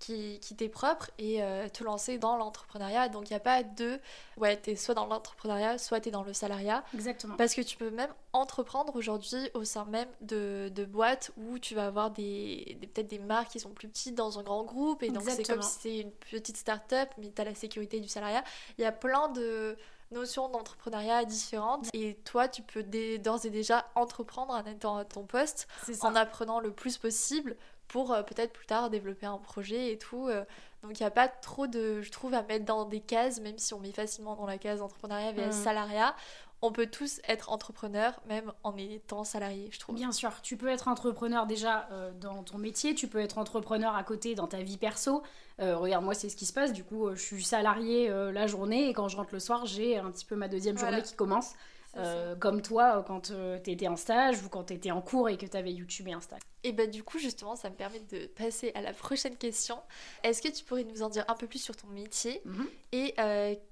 Qui, 0.06 0.40
qui 0.40 0.56
t'est 0.56 0.70
propre 0.70 1.10
et 1.18 1.42
euh, 1.42 1.68
te 1.68 1.84
lancer 1.84 2.20
dans 2.20 2.38
l'entrepreneuriat. 2.38 3.10
Donc 3.10 3.28
il 3.30 3.34
n'y 3.34 3.38
a 3.38 3.40
pas 3.40 3.64
de, 3.64 4.00
ouais, 4.38 4.62
tu 4.62 4.70
es 4.70 4.76
soit 4.76 4.94
dans 4.94 5.08
l'entrepreneuriat, 5.08 5.80
soit 5.80 6.00
tu 6.00 6.10
es 6.10 6.12
dans 6.12 6.22
le 6.22 6.32
salariat. 6.32 6.84
Exactement. 6.94 7.36
Parce 7.38 7.56
que 7.56 7.62
tu 7.62 7.76
peux 7.76 7.90
même 7.90 8.14
entreprendre 8.32 8.96
aujourd'hui 8.96 9.50
au 9.56 9.64
sein 9.64 9.86
même 9.86 10.10
de, 10.22 10.70
de 10.76 10.86
boîtes 10.86 11.32
où 11.38 11.58
tu 11.58 11.74
vas 11.74 11.88
avoir 11.88 12.12
des, 12.12 12.78
peut-être 12.94 13.08
des 13.08 13.18
marques 13.18 13.50
qui 13.54 13.60
sont 13.60 13.72
plus 13.72 13.88
petites 13.88 14.14
dans 14.14 14.38
un 14.38 14.44
grand 14.44 14.64
groupe 14.64 15.02
et 15.02 15.10
donc 15.10 15.24
c'est 15.28 15.44
comme 15.44 15.64
si 15.64 15.80
c'est 15.80 15.98
une 16.00 16.12
petite 16.12 16.58
start-up 16.58 17.10
mais 17.18 17.32
tu 17.36 17.42
as 17.42 17.46
la 17.46 17.56
sécurité 17.56 18.00
du 18.00 18.08
salariat. 18.08 18.44
Il 18.78 18.84
y 18.84 18.86
a 18.86 18.92
plein 18.92 19.30
de 19.30 19.76
notions 20.12 20.50
d'entrepreneuriat 20.50 21.26
différentes 21.26 21.88
et 21.94 22.14
toi 22.26 22.48
tu 22.48 22.62
peux 22.62 22.84
d'ores 22.84 23.46
et 23.46 23.50
déjà 23.50 23.90
entreprendre 23.96 24.54
en 24.54 24.64
étant 24.66 24.98
à 24.98 25.06
ton 25.06 25.26
poste 25.26 25.68
en 26.02 26.16
apprenant 26.16 26.60
le 26.60 26.72
plus 26.72 27.00
possible 27.00 27.56
pour 27.88 28.14
euh, 28.14 28.24
peut-être 28.24 28.54
plus 28.54 28.66
tard 28.66 28.90
développer 28.90 29.26
un 29.26 29.38
projet 29.38 29.92
et 29.92 29.98
tout. 29.98 30.28
Euh. 30.28 30.44
donc 30.84 31.00
il 31.00 31.04
n'y 31.04 31.08
a 31.08 31.12
pas 31.12 31.28
trop 31.28 31.68
de, 31.68 32.02
je 32.02 32.12
trouve, 32.12 32.34
à 32.34 32.44
mettre 32.44 32.66
dans 32.66 32.86
des 32.86 33.00
cases, 33.00 33.40
même 33.40 33.58
si 33.58 33.74
on 33.74 33.80
met 33.80 33.92
facilement 33.92 34.36
dans 34.36 34.46
la 34.46 34.58
case 34.58 34.82
entrepreneuriat 34.82 35.32
vs 35.32 35.48
mmh. 35.48 35.52
salariat. 35.52 36.16
On 36.62 36.72
peut 36.72 36.88
tous 36.88 37.20
être 37.28 37.52
entrepreneurs, 37.52 38.20
même 38.28 38.52
en 38.64 38.76
étant 38.78 39.24
salarié, 39.24 39.70
je 39.72 39.80
trouve. 39.80 39.96
Bien 39.96 40.12
sûr, 40.12 40.42
tu 40.42 40.58
peux 40.58 40.70
être 40.70 40.88
entrepreneur 40.88 41.46
déjà 41.46 41.88
euh, 41.92 42.12
dans 42.20 42.44
ton 42.44 42.58
métier, 42.58 42.96
tu 42.96 43.08
peux 43.08 43.20
être 43.20 43.38
entrepreneur 43.38 43.94
à 43.94 44.04
côté 44.04 44.36
dans 44.36 44.48
ta 44.48 44.64
vie 44.64 44.78
perso. 44.78 45.22
regarde, 45.60 46.04
moi, 46.04 46.14
c'est 46.14 46.30
ce 46.30 46.36
qui 46.36 46.46
se 46.46 46.54
passe. 46.54 46.74
Du 46.74 46.84
coup, 46.84 47.10
je 47.14 47.22
suis 47.22 47.44
salarié 47.44 48.10
la 48.10 48.48
journée 48.48 48.90
et 48.90 48.94
quand 48.94 49.10
je 49.10 49.18
rentre 49.18 49.34
le 49.34 49.40
soir, 49.40 49.66
j'ai 49.66 49.98
un 49.98 50.12
petit 50.12 50.26
peu 50.26 50.36
ma 50.36 50.48
deuxième 50.48 50.78
journée 50.78 51.04
qui 51.04 51.14
commence. 51.14 51.54
Euh, 51.98 52.36
comme 52.36 52.62
toi 52.62 52.98
euh, 52.98 53.02
quand 53.04 53.32
euh, 53.32 53.58
tu 53.64 53.72
étais 53.72 53.88
en 53.88 53.96
stage 53.96 54.44
ou 54.44 54.50
quand 54.50 54.66
tu 54.66 54.74
étais 54.74 54.92
en 54.92 55.02
cours 55.02 55.30
et 55.30 55.38
que 55.38 55.46
tu 55.46 55.56
avais 55.56 55.72
YouTube 55.72 56.08
et 56.10 56.14
Insta. 56.14 56.38
Et 56.64 56.74
bah 56.74 56.88
du 56.88 57.04
coup 57.04 57.20
justement 57.20 57.56
ça 57.56 57.70
me 57.70 57.76
permet 57.76 58.02
de 58.12 58.28
passer 58.28 58.74
à 58.76 58.82
la 58.82 58.92
prochaine 58.92 59.38
question. 59.38 59.78
Est-ce 60.24 60.42
que 60.42 60.50
tu 60.50 60.66
pourrais 60.66 60.84
nous 60.84 61.04
en 61.04 61.10
dire 61.10 61.24
un 61.30 61.36
peu 61.36 61.48
plus 61.48 61.60
sur 61.60 61.76
ton 61.76 61.88
métier 61.88 62.42
mhm. 62.44 62.68
et 62.92 63.16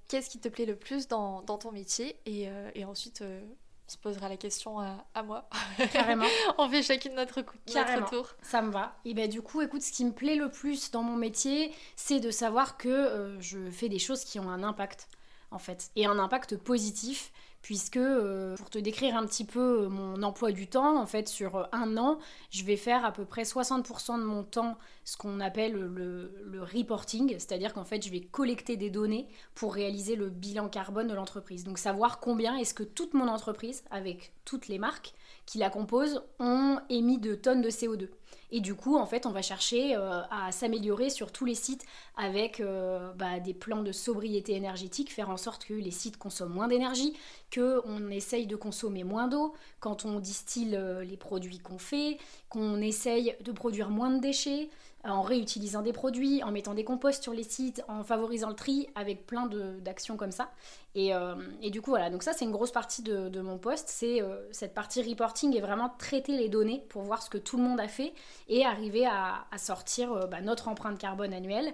qu'est-ce 0.08 0.30
qui 0.30 0.40
te 0.40 0.48
plaît 0.48 0.66
le 0.66 0.76
plus 0.76 1.08
dans, 1.08 1.42
dans 1.42 1.58
ton 1.58 1.72
métier 1.72 2.16
et, 2.26 2.48
et 2.76 2.86
ensuite 2.86 3.24
on 3.24 3.92
se 3.92 3.98
posera 3.98 4.30
la 4.30 4.38
question 4.38 4.80
à, 4.80 5.06
à 5.14 5.24
moi. 5.24 5.50
Carrément. 5.92 6.26
on 6.58 6.70
fait 6.70 6.82
chacune 6.82 7.16
notre, 7.16 7.42
coup, 7.42 7.58
notre 7.76 8.10
tour. 8.10 8.30
Ça 8.42 8.62
me 8.62 8.72
va. 8.72 8.96
Et 9.04 9.14
bah 9.14 9.28
du 9.28 9.42
coup 9.42 9.62
écoute 9.62 9.82
ce 9.82 9.92
qui 9.92 10.06
me 10.06 10.14
plaît 10.14 10.36
le 10.36 10.50
plus 10.50 10.92
dans 10.92 11.04
mon 11.04 11.18
métier 11.18 11.74
c'est 11.98 12.22
de 12.22 12.32
savoir 12.32 12.78
que 12.78 13.36
je 13.40 13.70
fais 13.70 13.90
des 13.90 14.00
choses 14.00 14.24
qui 14.24 14.40
ont 14.40 14.50
un 14.50 14.64
impact 14.64 15.10
en 15.52 15.60
fait 15.60 15.92
et 15.96 16.06
un 16.06 16.20
impact 16.20 16.58
positif 16.58 17.34
puisque 17.64 17.98
euh, 17.98 18.56
pour 18.58 18.70
te 18.70 18.78
décrire 18.78 19.16
un 19.16 19.26
petit 19.26 19.46
peu 19.46 19.86
euh, 19.86 19.90
mon 19.90 20.22
emploi 20.22 20.52
du 20.52 20.68
temps, 20.68 21.00
en 21.02 21.08
fait 21.08 21.30
sur 21.30 21.56
euh, 21.56 21.64
un 21.72 21.98
an, 21.98 22.20
je 22.52 22.64
vais 22.66 22.76
faire 22.76 23.06
à 23.06 23.14
peu 23.14 23.24
près 23.26 23.44
60% 23.44 24.20
de 24.20 24.26
mon 24.26 24.44
temps 24.44 24.78
ce 25.06 25.16
qu'on 25.16 25.40
appelle 25.40 25.72
le, 25.72 26.44
le, 26.46 26.62
reporting, 26.62 27.30
c'est-à-dire 27.30 27.74
qu'en 27.74 27.86
fait 27.86 28.06
je 28.06 28.12
vais 28.12 28.20
collecter 28.20 28.76
des 28.76 28.90
données 28.90 29.28
pour 29.56 29.74
réaliser 29.74 30.16
le 30.16 30.30
bilan 30.30 30.68
carbone 30.68 31.08
de 31.08 31.14
l'entreprise. 31.14 31.64
Donc 31.64 31.78
savoir 31.78 32.20
combien 32.20 32.58
est-ce 32.58 32.74
que 32.74 32.84
toute 32.84 33.14
mon 33.14 33.30
entreprise, 33.30 33.84
avec 33.90 34.34
toutes 34.44 34.68
les 34.68 34.78
marques 34.78 35.14
qui 35.46 35.58
la 35.58 35.70
composent, 35.70 36.22
ont 36.40 36.80
émis 36.90 37.18
de 37.18 37.34
tonnes 37.34 37.62
de 37.62 37.70
CO2. 37.70 38.10
Et 38.56 38.62
du 38.62 38.76
coup, 38.76 38.98
en 38.98 39.08
fait, 39.08 39.26
on 39.26 39.32
va 39.32 39.42
chercher 39.42 39.96
euh, 39.96 40.22
à 40.30 40.52
s'améliorer 40.52 41.10
sur 41.10 41.32
tous 41.32 41.44
les 41.44 41.56
sites 41.56 41.84
avec 42.16 42.60
euh, 42.60 43.12
bah, 43.14 43.40
des 43.40 43.56
plans 43.56 43.82
de 43.82 43.92
sobriété 43.92 44.54
énergétique, 44.54 45.12
faire 45.12 45.32
en 45.32 45.38
sorte 45.38 45.66
que 45.66 45.74
les 45.74 45.90
sites 45.90 46.18
consomment 46.18 46.54
moins 46.54 46.68
d'énergie, 46.68 47.18
qu'on 47.52 48.12
essaye 48.12 48.46
de 48.46 48.56
consommer 48.56 49.04
moins 49.04 49.28
d'eau 49.28 49.56
quand 49.80 50.06
on 50.06 50.20
distille 50.20 50.76
euh, 50.76 51.04
les 51.04 51.18
produits 51.18 51.58
qu'on 51.58 51.80
fait, 51.80 52.20
qu'on 52.50 52.80
essaye 52.80 53.36
de 53.44 53.52
produire 53.52 53.90
moins 53.90 54.12
de 54.12 54.20
déchets, 54.20 54.70
en 55.04 55.22
réutilisant 55.22 55.82
des 55.82 55.94
produits, 55.94 56.44
en 56.44 56.52
mettant 56.52 56.74
des 56.74 56.84
composts 56.84 57.24
sur 57.24 57.34
les 57.34 57.44
sites, 57.44 57.84
en 57.88 58.04
favorisant 58.04 58.50
le 58.50 58.56
tri, 58.56 58.88
avec 58.96 59.26
plein 59.26 59.48
d'actions 59.82 60.16
comme 60.16 60.32
ça. 60.32 60.50
Euh, 60.96 61.36
et, 61.62 61.72
du 61.72 61.82
coup, 61.82 61.92
voilà, 61.92 62.10
donc 62.10 62.24
ça 62.24 62.34
c'est 62.34 62.46
une 62.46 62.52
grosse 62.52 62.72
partie 62.72 63.02
de, 63.02 63.42
mon 63.42 63.58
poste, 63.58 63.90
c'est 63.90 64.22
euh, 64.22 64.48
cette 64.52 64.74
partie 64.74 65.02
reporting 65.02 65.56
et 65.56 65.62
vraiment 65.62 65.90
traiter 65.98 66.38
les 66.38 66.50
données 66.50 66.86
pour 66.90 67.02
voir 67.02 67.22
ce 67.22 67.30
que 67.30 67.38
tout 67.38 67.58
le 67.58 67.64
monde 67.64 67.80
a 67.80 67.88
fait 67.88 68.14
et 68.48 68.66
arriver 68.66 69.06
à, 69.06 69.46
sortir 69.58 70.14
euh, 70.14 70.28
bah, 70.28 70.42
notre 70.42 70.68
empreinte 70.68 70.98
carbone 70.98 71.34
annuelle. 71.34 71.74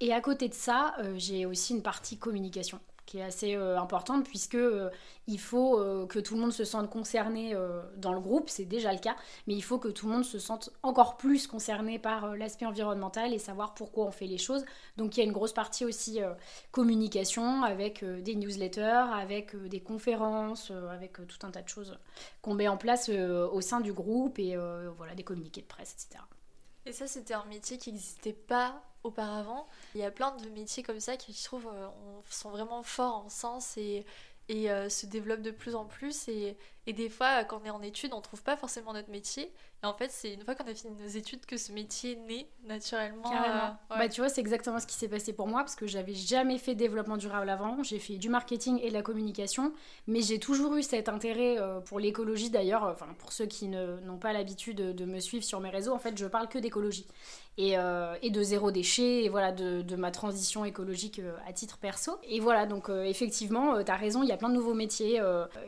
Et 0.00 0.12
à 0.12 0.20
côté 0.20 0.48
de 0.48 0.54
ça, 0.54 0.94
j'ai 1.16 1.44
aussi 1.44 1.74
une 1.74 1.82
partie 1.82 2.18
communication 2.18 2.78
qui 3.08 3.18
est 3.18 3.22
assez 3.22 3.54
euh, 3.54 3.78
importante 3.78 4.26
puisque 4.26 4.54
euh, 4.54 4.90
il 5.26 5.40
faut 5.40 5.80
euh, 5.80 6.06
que 6.06 6.18
tout 6.18 6.34
le 6.34 6.42
monde 6.42 6.52
se 6.52 6.64
sente 6.64 6.90
concerné 6.90 7.54
dans 7.96 8.12
le 8.12 8.20
groupe, 8.20 8.50
c'est 8.50 8.66
déjà 8.66 8.92
le 8.92 8.98
cas, 8.98 9.16
mais 9.46 9.54
il 9.54 9.62
faut 9.62 9.78
que 9.78 9.88
tout 9.88 10.06
le 10.06 10.12
monde 10.12 10.24
se 10.24 10.38
sente 10.38 10.70
encore 10.82 11.16
plus 11.16 11.46
concerné 11.46 11.98
par 11.98 12.36
l'aspect 12.36 12.66
environnemental 12.66 13.32
et 13.32 13.38
savoir 13.38 13.74
pourquoi 13.74 14.04
on 14.04 14.10
fait 14.10 14.26
les 14.26 14.36
choses. 14.36 14.64
Donc 14.96 15.16
il 15.16 15.20
y 15.20 15.22
a 15.22 15.26
une 15.26 15.32
grosse 15.32 15.52
partie 15.52 15.84
aussi 15.84 16.20
communication 16.70 17.62
avec 17.62 18.04
des 18.04 18.34
newsletters, 18.34 19.06
avec 19.12 19.56
des 19.56 19.80
conférences, 19.80 20.70
avec 20.90 21.14
tout 21.14 21.46
un 21.46 21.50
tas 21.50 21.62
de 21.62 21.68
choses 21.68 21.98
qu'on 22.42 22.54
met 22.54 22.68
en 22.68 22.76
place 22.76 23.08
au 23.08 23.60
sein 23.60 23.80
du 23.80 23.92
groupe 23.92 24.38
et 24.38 24.56
voilà 24.96 25.14
des 25.14 25.24
communiqués 25.24 25.62
de 25.62 25.66
presse, 25.66 25.92
etc. 25.92 26.24
Et 26.86 26.92
ça, 26.92 27.06
c'était 27.06 27.34
un 27.34 27.44
métier 27.44 27.76
qui 27.76 27.92
n'existait 27.92 28.32
pas 28.32 28.82
auparavant. 29.04 29.66
Il 29.94 30.00
y 30.00 30.04
a 30.04 30.10
plein 30.10 30.36
de 30.36 30.48
métiers 30.50 30.82
comme 30.82 31.00
ça 31.00 31.16
qui, 31.16 31.32
je 31.32 31.44
trouve, 31.44 31.68
euh, 31.72 31.88
sont 32.30 32.50
vraiment 32.50 32.82
forts 32.82 33.24
en 33.26 33.28
sens 33.28 33.76
et, 33.76 34.04
euh, 34.50 34.88
se 34.88 35.06
développent 35.06 35.42
de 35.42 35.50
plus 35.50 35.74
en 35.74 35.84
plus. 35.84 36.28
Et, 36.28 36.56
et, 36.88 36.92
des 36.92 37.08
fois, 37.08 37.44
quand 37.44 37.60
on 37.62 37.66
est 37.66 37.70
en 37.70 37.82
études, 37.82 38.12
on 38.12 38.20
trouve 38.20 38.42
pas 38.42 38.56
forcément 38.56 38.92
notre 38.92 39.10
métier. 39.10 39.52
Et 39.82 39.86
en 39.86 39.94
fait, 39.94 40.10
c'est 40.10 40.34
une 40.34 40.42
fois 40.42 40.54
qu'on 40.54 40.66
a 40.66 40.74
fini 40.74 40.94
nos 41.00 41.08
études 41.08 41.46
que 41.46 41.56
ce 41.56 41.70
métier 41.72 42.16
naît 42.16 42.48
naturellement. 42.64 43.22
Carrément. 43.22 43.76
Bah, 43.90 44.08
tu 44.08 44.20
vois, 44.20 44.28
c'est 44.28 44.40
exactement 44.40 44.80
ce 44.80 44.86
qui 44.86 44.94
s'est 44.94 45.08
passé 45.08 45.32
pour 45.32 45.46
moi 45.46 45.60
parce 45.60 45.76
que 45.76 45.86
j'avais 45.86 46.14
jamais 46.14 46.58
fait 46.58 46.74
développement 46.74 47.16
durable 47.16 47.48
avant. 47.48 47.82
J'ai 47.82 47.98
fait 47.98 48.16
du 48.16 48.28
marketing 48.28 48.80
et 48.82 48.88
de 48.88 48.94
la 48.94 49.02
communication, 49.02 49.72
mais 50.06 50.20
j'ai 50.20 50.40
toujours 50.40 50.74
eu 50.76 50.82
cet 50.82 51.08
intérêt 51.08 51.58
pour 51.84 52.00
l'écologie 52.00 52.50
d'ailleurs. 52.50 52.82
Enfin, 52.84 53.06
pour 53.18 53.32
ceux 53.32 53.46
qui 53.46 53.68
n'ont 53.68 54.18
pas 54.18 54.32
l'habitude 54.32 54.76
de 54.76 55.04
me 55.04 55.20
suivre 55.20 55.44
sur 55.44 55.60
mes 55.60 55.70
réseaux, 55.70 55.92
en 55.92 55.98
fait, 55.98 56.18
je 56.18 56.26
parle 56.26 56.48
que 56.48 56.58
d'écologie. 56.58 57.06
Euh, 57.60 58.14
et, 58.22 58.30
de 58.30 58.40
zéro 58.40 58.70
déchet, 58.70 59.24
et 59.24 59.28
voilà, 59.28 59.50
de, 59.50 59.96
ma 59.96 60.12
transition 60.12 60.64
écologique 60.64 61.18
euh, 61.18 61.36
à 61.48 61.52
titre 61.52 61.76
perso. 61.78 62.12
Et 62.22 62.38
voilà, 62.38 62.66
donc 62.66 62.88
euh, 62.88 63.02
effectivement, 63.02 63.82
tu 63.82 63.90
as 63.90 63.96
raison, 63.96 64.22
il 64.22 64.28
y 64.28 64.32
a 64.32 64.36
plein 64.36 64.48
de 64.48 64.54
nouveaux 64.54 64.74
métiers 64.74 65.20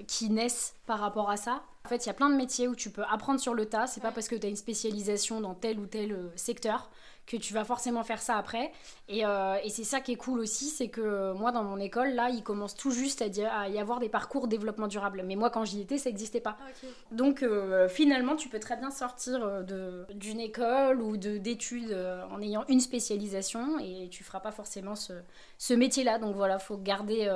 qui 0.06 0.30
naissent 0.30 0.74
par 0.86 1.00
rapport 1.00 1.09
à 1.28 1.36
ça. 1.36 1.62
En 1.84 1.88
fait, 1.88 2.04
il 2.04 2.08
y 2.08 2.10
a 2.10 2.14
plein 2.14 2.30
de 2.30 2.36
métiers 2.36 2.68
où 2.68 2.74
tu 2.74 2.90
peux 2.90 3.04
apprendre 3.10 3.40
sur 3.40 3.54
le 3.54 3.66
tas, 3.66 3.86
c'est 3.86 4.00
pas 4.00 4.12
parce 4.12 4.28
que 4.28 4.36
tu 4.36 4.46
as 4.46 4.50
une 4.50 4.56
spécialisation 4.56 5.40
dans 5.40 5.54
tel 5.54 5.78
ou 5.78 5.86
tel 5.86 6.30
secteur 6.36 6.90
que 7.30 7.36
tu 7.36 7.54
vas 7.54 7.64
forcément 7.64 8.02
faire 8.02 8.20
ça 8.20 8.36
après. 8.36 8.72
Et, 9.08 9.24
euh, 9.24 9.56
et 9.62 9.70
c'est 9.70 9.84
ça 9.84 10.00
qui 10.00 10.12
est 10.12 10.16
cool 10.16 10.40
aussi, 10.40 10.66
c'est 10.66 10.88
que 10.88 11.00
euh, 11.00 11.34
moi 11.34 11.52
dans 11.52 11.62
mon 11.62 11.78
école, 11.78 12.10
là, 12.14 12.28
il 12.28 12.42
commence 12.42 12.74
tout 12.74 12.90
juste 12.90 13.22
à, 13.22 13.68
y 13.68 13.78
avoir 13.78 14.00
des 14.00 14.08
parcours 14.08 14.48
développement 14.48 14.88
durable. 14.88 15.22
Mais 15.24 15.36
moi 15.36 15.50
quand 15.50 15.64
j'y 15.64 15.80
étais, 15.80 15.98
ça 15.98 16.10
n'existait 16.10 16.40
pas. 16.40 16.56
Ah, 16.60 16.86
Donc 17.12 17.42
euh, 17.42 17.88
finalement, 17.88 18.34
tu 18.34 18.48
peux 18.48 18.58
très 18.58 18.76
bien 18.76 18.90
sortir 18.90 19.64
d'une 19.64 20.40
école 20.40 21.00
ou 21.00 21.16
d'études 21.16 21.96
en 22.30 22.40
ayant 22.42 22.64
une 22.68 22.80
spécialisation 22.80 23.78
et 23.78 24.08
tu 24.10 24.24
feras 24.24 24.40
pas 24.40 24.52
forcément 24.52 24.96
ce, 24.96 25.12
ce 25.58 25.74
métier-là. 25.74 26.18
Donc 26.18 26.34
voilà, 26.34 26.58
faut 26.58 26.76
garder, 26.76 27.30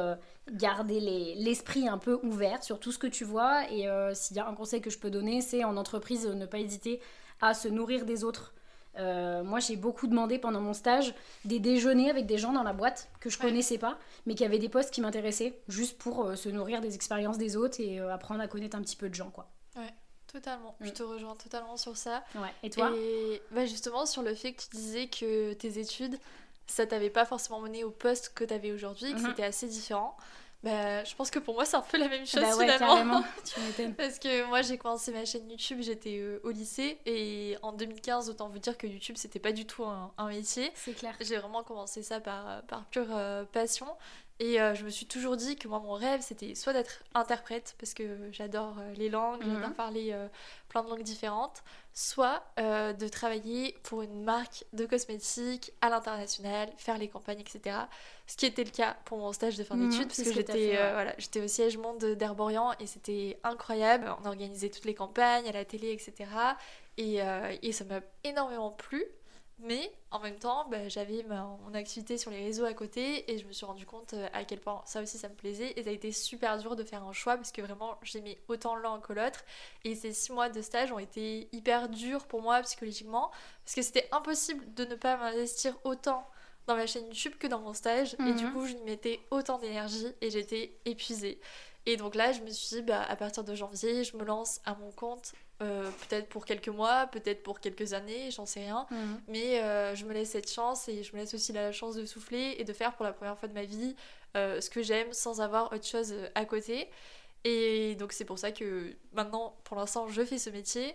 garder 0.50 1.00
l'esprit 1.36 1.88
un 1.88 1.98
peu 1.98 2.18
ouvert 2.22 2.62
sur 2.64 2.80
tout 2.80 2.90
ce 2.90 2.98
que 2.98 3.06
tu 3.06 3.24
vois. 3.24 3.70
Et 3.70 3.86
s'il 4.14 4.36
y 4.36 4.40
a 4.40 4.48
un 4.48 4.54
conseil 4.54 4.80
que 4.80 4.90
je 4.90 4.98
peux 4.98 5.10
donner, 5.10 5.40
c'est 5.40 5.64
en 5.64 5.76
entreprise, 5.76 6.26
ne 6.26 6.46
pas 6.46 6.58
hésiter 6.58 7.00
à 7.40 7.54
se 7.54 7.68
nourrir 7.68 8.04
des 8.04 8.24
autres 8.24 8.54
euh, 8.98 9.42
moi, 9.42 9.60
j'ai 9.60 9.76
beaucoup 9.76 10.06
demandé 10.06 10.38
pendant 10.38 10.60
mon 10.60 10.74
stage 10.74 11.14
des 11.44 11.58
déjeuners 11.58 12.10
avec 12.10 12.26
des 12.26 12.38
gens 12.38 12.52
dans 12.52 12.62
la 12.62 12.72
boîte 12.72 13.08
que 13.20 13.30
je 13.30 13.38
connaissais 13.38 13.78
pas, 13.78 13.98
mais 14.26 14.34
qui 14.34 14.44
avaient 14.44 14.58
des 14.58 14.68
postes 14.68 14.90
qui 14.90 15.00
m'intéressaient, 15.00 15.58
juste 15.68 15.98
pour 15.98 16.24
euh, 16.24 16.36
se 16.36 16.48
nourrir 16.48 16.80
des 16.80 16.94
expériences 16.94 17.38
des 17.38 17.56
autres 17.56 17.80
et 17.80 18.00
euh, 18.00 18.12
apprendre 18.12 18.40
à 18.40 18.48
connaître 18.48 18.76
un 18.76 18.82
petit 18.82 18.96
peu 18.96 19.08
de 19.08 19.14
gens, 19.14 19.30
quoi. 19.30 19.48
Ouais, 19.76 19.92
totalement. 20.32 20.76
Je 20.80 20.90
mm. 20.90 20.92
te 20.92 21.02
rejoins 21.02 21.34
totalement 21.36 21.76
sur 21.76 21.96
ça. 21.96 22.24
Ouais. 22.36 22.52
Et 22.62 22.70
toi? 22.70 22.92
Et 22.96 23.42
bah, 23.50 23.66
justement, 23.66 24.06
sur 24.06 24.22
le 24.22 24.34
fait 24.34 24.52
que 24.52 24.62
tu 24.62 24.76
disais 24.76 25.08
que 25.08 25.52
tes 25.54 25.78
études, 25.78 26.18
ça 26.66 26.86
t'avait 26.86 27.10
pas 27.10 27.26
forcément 27.26 27.60
mené 27.60 27.84
au 27.84 27.90
poste 27.90 28.32
que 28.34 28.44
tu 28.44 28.54
avais 28.54 28.72
aujourd'hui, 28.72 29.12
que 29.12 29.18
mm-hmm. 29.18 29.28
c'était 29.28 29.44
assez 29.44 29.66
différent. 29.66 30.16
Bah, 30.64 31.04
je 31.04 31.14
pense 31.14 31.30
que 31.30 31.38
pour 31.38 31.54
moi, 31.54 31.66
c'est 31.66 31.76
un 31.76 31.82
peu 31.82 31.98
la 31.98 32.08
même 32.08 32.26
chose 32.26 32.40
bah 32.40 32.56
ouais, 32.56 32.72
finalement. 32.72 33.22
tu. 33.44 33.92
Parce 33.92 34.18
que 34.18 34.46
moi, 34.46 34.62
j'ai 34.62 34.78
commencé 34.78 35.12
ma 35.12 35.26
chaîne 35.26 35.50
YouTube, 35.50 35.80
j'étais 35.82 36.16
euh, 36.18 36.40
au 36.42 36.50
lycée. 36.50 36.98
Et 37.04 37.58
en 37.60 37.72
2015, 37.72 38.30
autant 38.30 38.48
vous 38.48 38.58
dire 38.58 38.78
que 38.78 38.86
YouTube, 38.86 39.16
c'était 39.18 39.38
pas 39.38 39.52
du 39.52 39.66
tout 39.66 39.84
un, 39.84 40.28
métier. 40.28 40.72
C'est 40.74 40.94
clair. 40.94 41.14
J'ai 41.20 41.36
vraiment 41.36 41.62
commencé 41.64 42.02
ça 42.02 42.18
par, 42.18 42.62
par 42.62 42.86
pure 42.86 43.08
euh, 43.10 43.44
passion. 43.44 43.86
Et 44.40 44.60
euh, 44.60 44.74
je 44.74 44.84
me 44.84 44.90
suis 44.90 45.06
toujours 45.06 45.36
dit 45.36 45.54
que 45.54 45.68
moi, 45.68 45.78
mon 45.78 45.92
rêve, 45.92 46.20
c'était 46.20 46.56
soit 46.56 46.72
d'être 46.72 47.04
interprète, 47.14 47.76
parce 47.78 47.94
que 47.94 48.32
j'adore 48.32 48.76
euh, 48.80 48.92
les 48.94 49.08
langues, 49.08 49.40
j'adore 49.44 49.68
mhm. 49.68 49.74
parler 49.74 50.10
euh, 50.12 50.26
plein 50.68 50.82
de 50.82 50.88
langues 50.88 51.04
différentes, 51.04 51.62
soit 51.92 52.42
de 52.56 53.06
travailler 53.06 53.78
pour 53.84 54.02
une 54.02 54.24
marque 54.24 54.64
de 54.72 54.86
cosmétiques 54.86 55.72
à 55.80 55.88
l'international, 55.88 56.68
faire 56.76 56.98
les 56.98 57.06
campagnes, 57.06 57.38
etc. 57.38 57.76
Ce 58.26 58.36
qui 58.36 58.46
était 58.46 58.64
le 58.64 58.70
cas 58.70 58.96
pour 59.04 59.18
mon 59.18 59.32
stage 59.32 59.56
de 59.56 59.62
fin 59.62 59.76
mhm, 59.76 59.90
d'études, 59.90 60.08
parce 60.08 60.22
que 60.22 60.32
j'étais 60.32 60.70
voilà, 60.72 61.14
j'étais 61.18 61.40
au 61.40 61.46
siège 61.46 61.78
monde 61.78 62.04
d'Herborian 62.04 62.72
et 62.80 62.88
c'était 62.88 63.38
incroyable. 63.44 64.12
On 64.24 64.26
organisait 64.26 64.70
toutes 64.70 64.86
les 64.86 64.94
campagnes 64.94 65.48
à 65.48 65.52
la 65.52 65.64
télé, 65.64 65.92
etc. 65.92 66.28
Et, 66.96 67.20
et 67.62 67.70
ça 67.70 67.84
m'a 67.84 68.00
énormément 68.24 68.72
plu. 68.72 69.04
Mais 69.58 69.92
en 70.10 70.18
même 70.18 70.38
temps, 70.38 70.66
bah, 70.68 70.88
j'avais 70.88 71.24
mon 71.24 71.74
activité 71.74 72.18
sur 72.18 72.30
les 72.30 72.42
réseaux 72.42 72.64
à 72.64 72.74
côté 72.74 73.32
et 73.32 73.38
je 73.38 73.46
me 73.46 73.52
suis 73.52 73.64
rendu 73.64 73.86
compte 73.86 74.14
euh, 74.14 74.28
à 74.32 74.44
quel 74.44 74.60
point 74.60 74.82
ça 74.84 75.00
aussi 75.00 75.16
ça 75.16 75.28
me 75.28 75.34
plaisait. 75.34 75.72
Et 75.76 75.84
ça 75.84 75.90
a 75.90 75.92
été 75.92 76.10
super 76.12 76.58
dur 76.58 76.74
de 76.74 76.82
faire 76.82 77.04
un 77.04 77.12
choix 77.12 77.36
parce 77.36 77.52
que 77.52 77.62
vraiment 77.62 77.96
j'aimais 78.02 78.38
autant 78.48 78.74
l'un 78.76 79.00
que 79.00 79.12
l'autre. 79.12 79.44
Et 79.84 79.94
ces 79.94 80.12
six 80.12 80.32
mois 80.32 80.48
de 80.48 80.60
stage 80.60 80.90
ont 80.92 80.98
été 80.98 81.48
hyper 81.52 81.88
durs 81.88 82.26
pour 82.26 82.42
moi 82.42 82.60
psychologiquement 82.62 83.30
parce 83.64 83.76
que 83.76 83.82
c'était 83.82 84.08
impossible 84.10 84.74
de 84.74 84.84
ne 84.84 84.96
pas 84.96 85.16
m'investir 85.16 85.78
autant 85.84 86.28
dans 86.66 86.76
ma 86.76 86.86
chaîne 86.86 87.06
YouTube 87.06 87.34
que 87.38 87.46
dans 87.46 87.60
mon 87.60 87.74
stage. 87.74 88.14
Et 88.26 88.32
du 88.34 88.46
mhm. 88.46 88.52
coup, 88.52 88.66
je 88.66 88.74
mettais 88.84 89.20
autant 89.30 89.58
d'énergie 89.58 90.08
et 90.20 90.30
j'étais 90.30 90.76
épuisée. 90.84 91.40
Et 91.86 91.96
donc 91.96 92.14
là, 92.14 92.32
je 92.32 92.40
me 92.40 92.50
suis 92.50 92.76
dit, 92.76 92.82
bah, 92.82 93.02
à 93.02 93.16
partir 93.16 93.44
de 93.44 93.54
janvier, 93.54 94.04
je 94.04 94.16
me 94.16 94.24
lance 94.24 94.60
à 94.64 94.74
mon 94.74 94.90
compte 94.90 95.32
euh, 95.62 95.88
peut-être 96.08 96.28
pour 96.28 96.44
quelques 96.44 96.68
mois, 96.68 97.06
peut-être 97.06 97.42
pour 97.42 97.60
quelques 97.60 97.92
années, 97.92 98.30
j'en 98.30 98.44
sais 98.44 98.60
rien. 98.60 98.86
Mhm. 98.90 99.20
Mais 99.28 99.60
euh, 99.60 99.94
je 99.94 100.04
me 100.04 100.12
laisse 100.12 100.30
cette 100.30 100.50
chance 100.50 100.88
et 100.88 101.02
je 101.02 101.12
me 101.14 101.20
laisse 101.20 101.32
aussi 101.34 101.52
la 101.52 101.70
chance 101.70 101.94
de 101.94 102.04
souffler 102.04 102.56
et 102.58 102.64
de 102.64 102.72
faire 102.72 102.94
pour 102.94 103.04
la 103.04 103.12
première 103.12 103.38
fois 103.38 103.48
de 103.48 103.54
ma 103.54 103.64
vie 103.64 103.94
euh, 104.36 104.60
ce 104.60 104.68
que 104.68 104.82
j'aime 104.82 105.12
sans 105.12 105.40
avoir 105.40 105.72
autre 105.72 105.86
chose 105.86 106.14
à 106.34 106.44
côté. 106.44 106.88
Et 107.44 107.94
donc 107.94 108.12
c'est 108.12 108.24
pour 108.24 108.38
ça 108.38 108.50
que 108.50 108.96
maintenant, 109.12 109.56
pour 109.64 109.76
l'instant, 109.76 110.08
je 110.08 110.24
fais 110.24 110.38
ce 110.38 110.50
métier. 110.50 110.94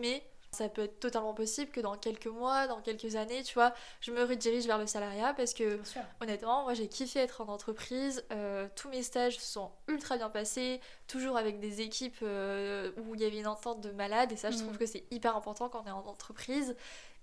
Mais 0.00 0.22
ça 0.54 0.68
peut 0.68 0.84
être 0.84 1.00
totalement 1.00 1.34
possible 1.34 1.70
que 1.70 1.80
dans 1.80 1.96
quelques 1.96 2.26
mois, 2.26 2.66
dans 2.66 2.80
quelques 2.80 3.16
années, 3.16 3.42
tu 3.42 3.54
vois, 3.54 3.74
je 4.00 4.10
me 4.10 4.24
redirige 4.24 4.66
vers 4.66 4.78
le 4.78 4.86
salariat 4.86 5.34
parce 5.34 5.52
que 5.52 5.80
honnêtement, 6.20 6.62
moi 6.62 6.74
j'ai 6.74 6.88
kiffé 6.88 7.20
être 7.20 7.40
en 7.40 7.48
entreprise. 7.48 8.24
Euh, 8.32 8.68
tous 8.74 8.88
mes 8.88 9.02
stages 9.02 9.38
sont 9.38 9.70
ultra 9.88 10.16
bien 10.16 10.30
passés, 10.30 10.80
toujours 11.06 11.36
avec 11.36 11.60
des 11.60 11.80
équipes 11.82 12.18
euh, 12.22 12.92
où 13.06 13.14
il 13.14 13.20
y 13.20 13.24
avait 13.24 13.38
une 13.38 13.46
entente 13.46 13.80
de 13.80 13.90
malade 13.90 14.32
et 14.32 14.36
ça, 14.36 14.50
je 14.50 14.58
trouve 14.58 14.74
mm. 14.74 14.78
que 14.78 14.86
c'est 14.86 15.04
hyper 15.10 15.36
important 15.36 15.68
quand 15.68 15.82
on 15.84 15.88
est 15.88 15.90
en 15.90 16.06
entreprise. 16.06 16.76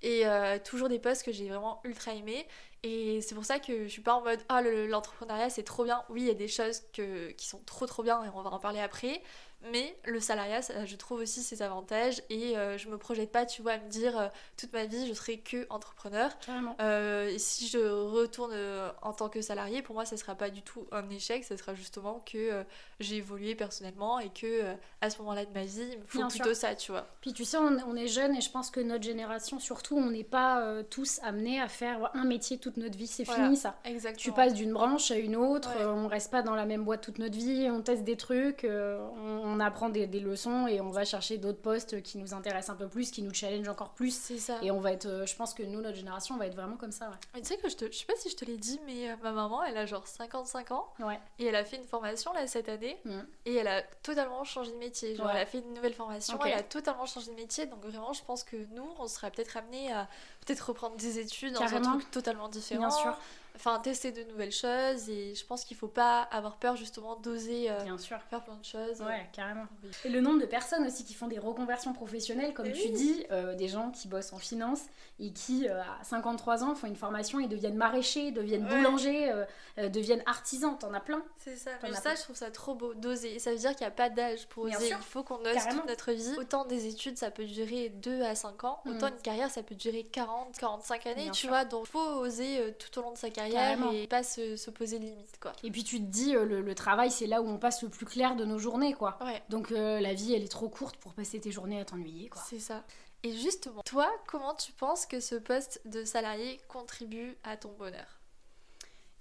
Et 0.03 0.25
euh, 0.25 0.57
toujours 0.57 0.89
des 0.89 0.97
postes 0.97 1.23
que 1.23 1.31
j'ai 1.31 1.47
vraiment 1.47 1.79
ultra 1.83 2.13
aimés. 2.13 2.47
Et 2.83 3.21
c'est 3.21 3.35
pour 3.35 3.45
ça 3.45 3.59
que 3.59 3.83
je 3.83 3.87
suis 3.87 4.01
pas 4.01 4.15
en 4.15 4.21
mode 4.21 4.39
ah 4.49 4.63
l'entrepreneuriat 4.63 5.51
c'est 5.51 5.63
trop 5.63 5.83
bien. 5.83 6.03
Oui, 6.09 6.21
il 6.21 6.27
y 6.27 6.31
a 6.31 6.35
des 6.35 6.47
choses 6.47 6.81
que, 6.93 7.29
qui 7.31 7.47
sont 7.47 7.61
trop 7.65 7.85
trop 7.85 8.01
bien 8.01 8.23
et 8.23 8.29
on 8.33 8.41
va 8.41 8.49
en 8.49 8.59
parler 8.59 8.79
après. 8.79 9.21
Mais 9.69 9.95
le 10.05 10.19
salariat, 10.19 10.61
je 10.85 10.95
trouve 10.95 11.19
aussi 11.19 11.43
ses 11.43 11.61
avantages 11.61 12.23
et 12.29 12.57
euh, 12.57 12.77
je 12.77 12.89
me 12.89 12.97
projette 12.97 13.31
pas, 13.31 13.45
tu 13.45 13.61
vois, 13.61 13.73
à 13.73 13.77
me 13.77 13.89
dire 13.89 14.17
euh, 14.17 14.27
toute 14.57 14.73
ma 14.73 14.85
vie 14.85 15.07
je 15.07 15.13
serai 15.13 15.37
que 15.37 15.67
entrepreneur. 15.69 16.31
Euh, 16.79 17.27
et 17.27 17.37
si 17.37 17.67
je 17.67 17.77
retourne 17.77 18.53
en 19.01 19.13
tant 19.13 19.29
que 19.29 19.41
salarié, 19.41 19.81
pour 19.81 19.95
moi, 19.95 20.05
ça 20.05 20.17
sera 20.17 20.35
pas 20.35 20.49
du 20.49 20.61
tout 20.61 20.87
un 20.91 21.07
échec, 21.09 21.43
ça 21.43 21.57
sera 21.57 21.75
justement 21.75 22.23
que 22.25 22.63
j'ai 22.99 23.17
évolué 23.17 23.55
personnellement 23.55 24.19
et 24.19 24.29
que 24.29 24.75
à 25.01 25.09
ce 25.09 25.19
moment-là 25.19 25.45
de 25.45 25.53
ma 25.53 25.63
vie, 25.63 25.89
il 25.91 25.99
me 25.99 26.05
faut 26.05 26.27
plutôt 26.27 26.53
ça, 26.53 26.75
tu 26.75 26.91
vois. 26.91 27.07
Puis 27.21 27.33
tu 27.33 27.45
sais, 27.45 27.57
on, 27.57 27.95
est 27.95 28.07
jeune 28.07 28.35
et 28.35 28.41
je 28.41 28.49
pense 28.49 28.71
que 28.71 28.79
notre 28.79 29.03
génération, 29.03 29.59
surtout, 29.59 29.97
on 29.97 30.09
n'est 30.09 30.23
pas 30.23 30.83
tous 30.89 31.19
amenés 31.23 31.61
à 31.61 31.67
faire 31.67 32.09
un 32.15 32.23
métier 32.23 32.57
toute 32.57 32.77
notre 32.77 32.97
vie. 32.97 33.07
C'est 33.07 33.25
fini 33.25 33.57
ça. 33.57 33.77
Exactement. 33.85 34.21
Tu 34.21 34.31
passes 34.31 34.53
d'une 34.53 34.73
branche 34.73 35.11
à 35.11 35.17
une 35.17 35.35
autre, 35.35 35.69
on 35.85 36.07
reste 36.07 36.31
pas 36.31 36.41
dans 36.41 36.55
la 36.55 36.65
même 36.65 36.83
boîte 36.83 37.01
toute 37.01 37.19
notre 37.19 37.37
vie, 37.37 37.69
on 37.69 37.81
teste 37.81 38.03
des 38.03 38.17
trucs, 38.17 38.65
on 38.65 39.50
on 39.51 39.59
apprend 39.59 39.89
des, 39.89 40.07
leçons 40.07 40.67
et 40.67 40.81
on 40.81 40.89
va 40.89 41.05
chercher 41.05 41.37
d'autres 41.37 41.61
postes 41.61 42.01
qui 42.01 42.17
nous 42.17 42.33
intéressent 42.33 42.75
un 42.75 42.77
peu 42.77 42.87
plus, 42.87 43.11
qui 43.11 43.21
nous 43.21 43.33
challenge 43.33 43.67
encore 43.67 43.91
plus. 43.91 44.15
C'est 44.15 44.37
ça. 44.37 44.59
Et 44.61 44.71
on 44.71 44.79
va 44.79 44.91
être, 44.91 45.07
euh, 45.07 45.25
je 45.25 45.35
pense 45.35 45.53
que 45.53 45.63
nous, 45.63 45.81
notre 45.81 45.97
génération, 45.97 46.35
on 46.35 46.37
va 46.37 46.47
être 46.47 46.55
vraiment 46.55 46.77
comme 46.77 46.91
ça. 46.91 47.11
tu 47.33 47.43
sais 47.43 47.57
que 47.57 47.69
je, 47.69 47.75
te, 47.75 47.85
je 47.85 47.97
sais 47.97 48.05
pas 48.05 48.15
si 48.15 48.29
je 48.29 48.35
te 48.35 48.45
l'ai 48.45 48.57
dit, 48.57 48.79
mais 48.85 49.09
euh, 49.09 49.15
ma 49.23 49.31
maman, 49.31 49.63
elle 49.63 49.77
a 49.77 49.85
genre 49.85 50.07
55 50.07 50.71
ans. 50.71 50.87
Ouais. 50.99 51.19
Et 51.39 51.45
elle 51.45 51.55
a 51.55 51.65
fait 51.65 51.77
une 51.77 51.85
formation 51.85 52.33
là 52.33 52.47
cette 52.47 52.69
année. 52.69 52.97
Mm. 53.05 53.19
Et 53.45 53.55
elle 53.55 53.67
a 53.67 53.81
totalement 54.03 54.43
changé 54.43 54.71
de 54.71 54.77
métier. 54.77 55.15
Genre, 55.15 55.29
elle 55.29 55.41
a 55.41 55.45
fait 55.45 55.59
une 55.59 55.73
nouvelle 55.73 55.93
formation, 55.93 56.39
elle 56.45 56.53
a 56.53 56.63
totalement 56.63 57.05
changé 57.05 57.31
de 57.31 57.35
métier. 57.35 57.65
Donc 57.65 57.83
vraiment, 57.83 58.13
je 58.13 58.23
pense 58.23 58.43
que 58.43 58.57
nous, 58.73 58.87
on 58.99 59.07
serait 59.07 59.31
peut-être 59.31 59.57
amenés 59.57 59.91
à 59.91 60.07
peut-être 60.45 60.61
reprendre 60.61 60.95
des 60.97 61.19
études 61.19 61.53
dans 61.53 61.61
un 61.61 61.81
truc 61.81 62.11
totalement 62.11 62.49
différent. 62.49 62.87
Bien 62.87 62.91
sûr 62.91 63.17
enfin 63.55 63.79
tester 63.79 64.11
de 64.11 64.23
nouvelles 64.23 64.51
choses 64.51 65.09
et 65.09 65.35
je 65.35 65.45
pense 65.45 65.65
qu'il 65.65 65.77
faut 65.77 65.87
pas 65.87 66.21
avoir 66.23 66.57
peur 66.57 66.75
justement 66.75 67.15
d'oser 67.17 67.69
euh, 67.69 67.97
faire 67.97 68.23
plein 68.23 68.55
de 68.55 68.65
choses 68.65 69.01
ouais 69.01 69.27
carrément. 69.33 69.65
et 70.05 70.09
le 70.09 70.21
nombre 70.21 70.39
de 70.39 70.45
personnes 70.45 70.85
aussi 70.85 71.03
qui 71.03 71.13
font 71.13 71.27
des 71.27 71.39
reconversions 71.39 71.93
professionnelles 71.93 72.53
comme 72.53 72.71
tu 72.71 72.89
dis 72.89 73.25
euh, 73.31 73.55
des 73.55 73.67
gens 73.67 73.91
qui 73.91 74.07
bossent 74.07 74.33
en 74.33 74.39
finance 74.39 74.83
et 75.19 75.31
qui 75.31 75.67
euh, 75.67 75.81
à 75.81 76.03
53 76.03 76.63
ans 76.63 76.75
font 76.75 76.87
une 76.87 76.95
formation 76.95 77.39
et 77.39 77.47
deviennent 77.47 77.75
maraîchers 77.75 78.31
deviennent 78.31 78.65
boulangers 78.65 79.31
deviennent 79.77 80.23
artisans 80.25 80.77
t'en 80.77 80.93
as 80.93 80.99
plein. 80.99 81.23
C'est 81.37 81.55
ça 81.55 81.71
mais 81.83 81.93
ça 81.93 82.15
je 82.15 82.21
trouve 82.21 82.35
ça 82.35 82.51
trop 82.51 82.75
beau 82.75 82.93
d'oser. 82.93 83.39
Ça 83.39 83.51
veut 83.51 83.57
dire 83.57 83.71
qu'il 83.71 83.85
n'y 83.85 83.91
a 83.91 83.95
pas 83.95 84.09
d'âge 84.09 84.47
pour 84.47 84.63
oser. 84.63 84.89
il 84.89 84.95
faut 84.97 85.23
qu'on 85.23 85.39
ose 85.39 85.67
toute 85.69 85.87
notre 85.87 86.11
vie. 86.11 86.35
Autant. 86.37 86.65
Des 86.65 86.87
études 86.87 87.17
ça 87.17 87.31
peut 87.31 87.45
durer 87.45 87.89
2 87.89 88.21
à 88.21 88.35
5 88.35 88.63
ans. 88.63 88.81
Autant 88.85 89.07
mm. 89.07 89.13
une 89.13 89.21
carrière 89.21 89.49
ça 89.49 89.63
peut 89.63 89.75
durer 89.75 90.03
40 90.03 90.57
45 90.57 91.07
années 91.07 91.31
tu 91.31 91.47
vois. 91.47 91.65
Donc 91.65 91.87
faut 91.87 91.99
oser 91.99 92.73
tout 92.79 92.99
au 92.99 93.03
long 93.03 93.11
de 93.11 93.17
sa 93.17 93.29
carrière 93.29 93.40
et 93.47 94.07
pas 94.07 94.23
se, 94.23 94.69
poser 94.69 94.99
de 94.99 95.05
limites 95.05 95.39
quoi. 95.39 95.53
Et 95.63 95.71
puis 95.71 95.83
tu 95.83 95.97
te 95.97 96.05
dis 96.05 96.35
euh, 96.35 96.45
le, 96.45 96.75
travail 96.75 97.11
c'est 97.11 97.27
là 97.27 97.41
où 97.41 97.47
on 97.47 97.57
passe 97.57 97.83
le 97.83 97.89
plus 97.89 98.05
clair 98.05 98.35
de 98.35 98.45
nos 98.45 98.57
journées 98.57 98.93
quoi. 98.93 99.19
Donc 99.49 99.71
euh, 99.71 99.99
la 99.99 100.13
vie 100.13 100.33
elle 100.33 100.43
est 100.43 100.51
trop 100.51 100.69
courte 100.69 100.97
pour 100.97 101.13
passer 101.13 101.39
tes 101.39 101.51
journées 101.51 101.79
à 101.79 101.85
t'ennuyer 101.85 102.29
quoi. 102.29 102.41
C'est 102.47 102.59
ça. 102.59 102.83
Et 103.23 103.33
justement, 103.33 103.83
toi, 103.83 104.09
comment 104.25 104.55
tu 104.55 104.71
penses 104.71 105.05
que 105.05 105.19
ce 105.19 105.35
poste 105.35 105.79
de 105.85 106.03
salarié 106.03 106.59
contribue 106.67 107.37
à 107.43 107.55
ton 107.55 107.71
bonheur? 107.77 108.19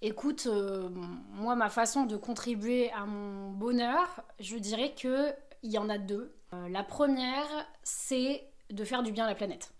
Écoute, 0.01 0.47
euh, 0.47 0.89
moi 1.33 1.55
ma 1.55 1.69
façon 1.69 2.05
de 2.05 2.17
contribuer 2.17 2.91
à 2.93 3.05
mon 3.05 3.51
bonheur, 3.51 4.23
je 4.39 4.57
dirais 4.57 4.95
que 4.95 5.35
il 5.63 5.71
y 5.71 5.79
en 5.79 5.91
a 5.91 5.99
deux. 5.99 6.33
la 6.71 6.83
première, 6.83 7.47
c'est 7.83 8.43
de 8.71 8.85
faire 8.85 9.03
du 9.03 9.13
bien 9.13 9.25
à 9.25 9.29
la 9.29 9.35
planète. 9.35 9.73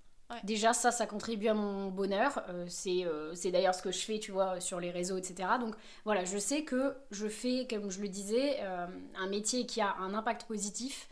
Déjà, 0.45 0.73
ça, 0.73 0.91
ça 0.91 1.07
contribue 1.07 1.49
à 1.49 1.55
mon 1.55 1.91
bonheur. 1.91 2.43
Euh, 2.49 2.67
euh, 2.87 3.33
c'est 3.35 3.51
d'ailleurs 3.51 3.75
ce 3.75 3.83
que 3.83 3.91
je 3.91 3.99
fais, 3.99 4.19
tu 4.19 4.31
vois, 4.33 4.61
sur 4.61 4.81
les 4.81 4.91
réseaux, 4.91 5.17
etc. 5.17 5.49
Donc 5.59 5.75
voilà, 6.05 6.25
je 6.25 6.39
sais 6.39 6.63
que 6.63 6.95
je 7.11 7.27
fais, 7.27 7.67
comme 7.69 7.91
je 7.91 8.01
le 8.01 8.09
disais, 8.09 8.59
euh, 8.61 8.87
un 9.19 9.29
métier 9.29 9.67
qui 9.67 9.81
a 9.81 9.97
un 9.97 10.15
impact 10.15 10.45
positif, 10.45 11.09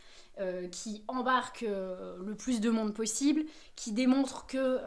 qui 0.71 1.03
embarque 1.09 1.65
le 1.67 2.33
plus 2.33 2.61
de 2.61 2.69
monde 2.69 2.93
possible, 2.93 3.43
qui 3.75 3.91
démontre 3.91 4.45
que 4.45 4.79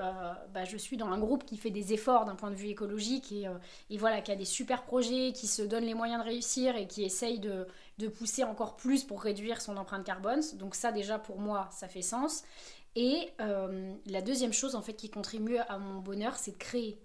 bah, 0.55 0.65
je 0.65 0.79
suis 0.79 0.97
dans 0.97 1.09
un 1.09 1.19
groupe 1.19 1.45
qui 1.45 1.59
fait 1.59 1.69
des 1.69 1.93
efforts 1.93 2.25
d'un 2.25 2.37
point 2.37 2.51
de 2.51 2.55
vue 2.55 2.69
écologique 2.69 3.33
et, 3.33 3.51
et, 3.91 3.99
voilà, 3.99 4.23
qui 4.23 4.33
a 4.33 4.35
des 4.35 4.47
super 4.47 4.83
projets, 4.83 5.35
qui 5.35 5.47
se 5.47 5.61
donne 5.61 5.85
les 5.85 5.93
moyens 5.93 6.23
de 6.23 6.27
réussir 6.27 6.75
et 6.77 6.87
qui 6.87 7.05
essaye 7.05 7.39
de 7.39 8.09
pousser 8.09 8.45
encore 8.45 8.77
plus 8.77 9.05
pour 9.05 9.21
réduire 9.21 9.61
son 9.61 9.77
empreinte 9.77 10.05
carbone. 10.05 10.41
Donc 10.55 10.75
ça, 10.75 10.91
déjà, 10.91 11.19
pour 11.19 11.39
moi, 11.39 11.69
ça 11.71 11.87
fait 11.87 12.01
sens. 12.01 12.45
Et 12.95 13.33
euh, 13.41 13.95
la 14.07 14.21
deuxième 14.21 14.53
chose 14.53 14.75
en 14.75 14.83
fait 14.83 14.95
qui 14.95 15.11
contribue 15.11 15.57
à 15.57 15.79
mon 15.79 16.01
bonheur, 16.01 16.37
c'est 16.37 16.53
de 16.53 16.59
créer. 16.59 17.01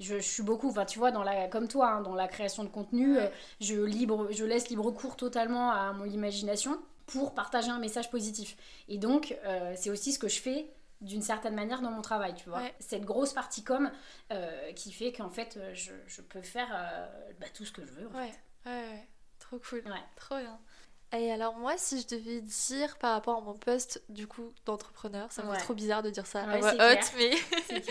Je, 0.00 0.18
suis 0.18 0.44
beaucoup, 0.44 0.68
enfin 0.68 0.84
tu 0.84 0.98
vois, 0.98 1.10
dans 1.10 1.24
la, 1.24 1.48
comme 1.48 1.66
toi, 1.66 1.90
hein, 1.90 2.02
dans 2.02 2.14
la 2.14 2.28
création 2.28 2.62
de 2.62 2.68
contenu, 2.68 3.18
euh, 3.18 3.26
je, 3.60 3.74
libre, 3.74 4.28
je 4.30 4.44
laisse 4.44 4.68
libre 4.68 4.92
cours 4.92 5.16
totalement 5.16 5.72
à 5.72 5.92
mon 5.92 6.04
imagination 6.04 6.80
pour 7.06 7.34
partager 7.34 7.70
un 7.70 7.80
message 7.80 8.08
positif. 8.10 8.56
Et 8.86 8.98
donc, 8.98 9.36
euh, 9.44 9.74
c'est 9.76 9.90
aussi 9.90 10.12
ce 10.12 10.20
que 10.20 10.28
je 10.28 10.40
fais 10.40 10.70
d'une 11.00 11.22
certaine 11.22 11.54
manière 11.54 11.80
dans 11.80 11.90
mon 11.90 12.02
travail, 12.02 12.34
tu 12.34 12.48
vois. 12.48 12.62
Cette 12.78 13.04
grosse 13.04 13.32
partie 13.32 13.64
com 13.64 13.90
qui 14.74 14.92
fait 14.92 15.12
qu'en 15.12 15.30
fait, 15.30 15.58
je, 15.72 15.92
je, 16.06 16.22
peux 16.22 16.42
faire 16.42 16.68
bah, 17.40 17.46
tout 17.54 17.64
ce 17.64 17.70
que 17.70 17.84
je 17.84 17.92
veux. 17.92 18.08
En 18.08 18.18
ouais. 18.18 18.34
ouais, 18.66 18.72
ouais, 18.72 19.08
trop 19.38 19.58
cool. 19.60 19.84
Trop 20.16 20.38
bien. 20.38 20.58
Et 21.12 21.32
alors 21.32 21.56
moi, 21.56 21.74
si 21.78 22.02
je 22.02 22.06
devais 22.06 22.42
dire 22.42 22.98
par 22.98 23.12
rapport 23.12 23.38
à 23.38 23.40
mon 23.40 23.54
poste 23.54 24.02
du 24.10 24.26
coup 24.26 24.52
d'entrepreneur, 24.66 25.32
ça 25.32 25.42
me 25.42 25.52
fait 25.54 25.60
trop 25.60 25.72
bizarre 25.74 26.02
de 26.02 26.10
dire 26.10 26.26
ça. 26.26 26.42
À 26.42 26.58
voix 26.58 26.74
haute, 26.74 27.12
mais 27.16 27.30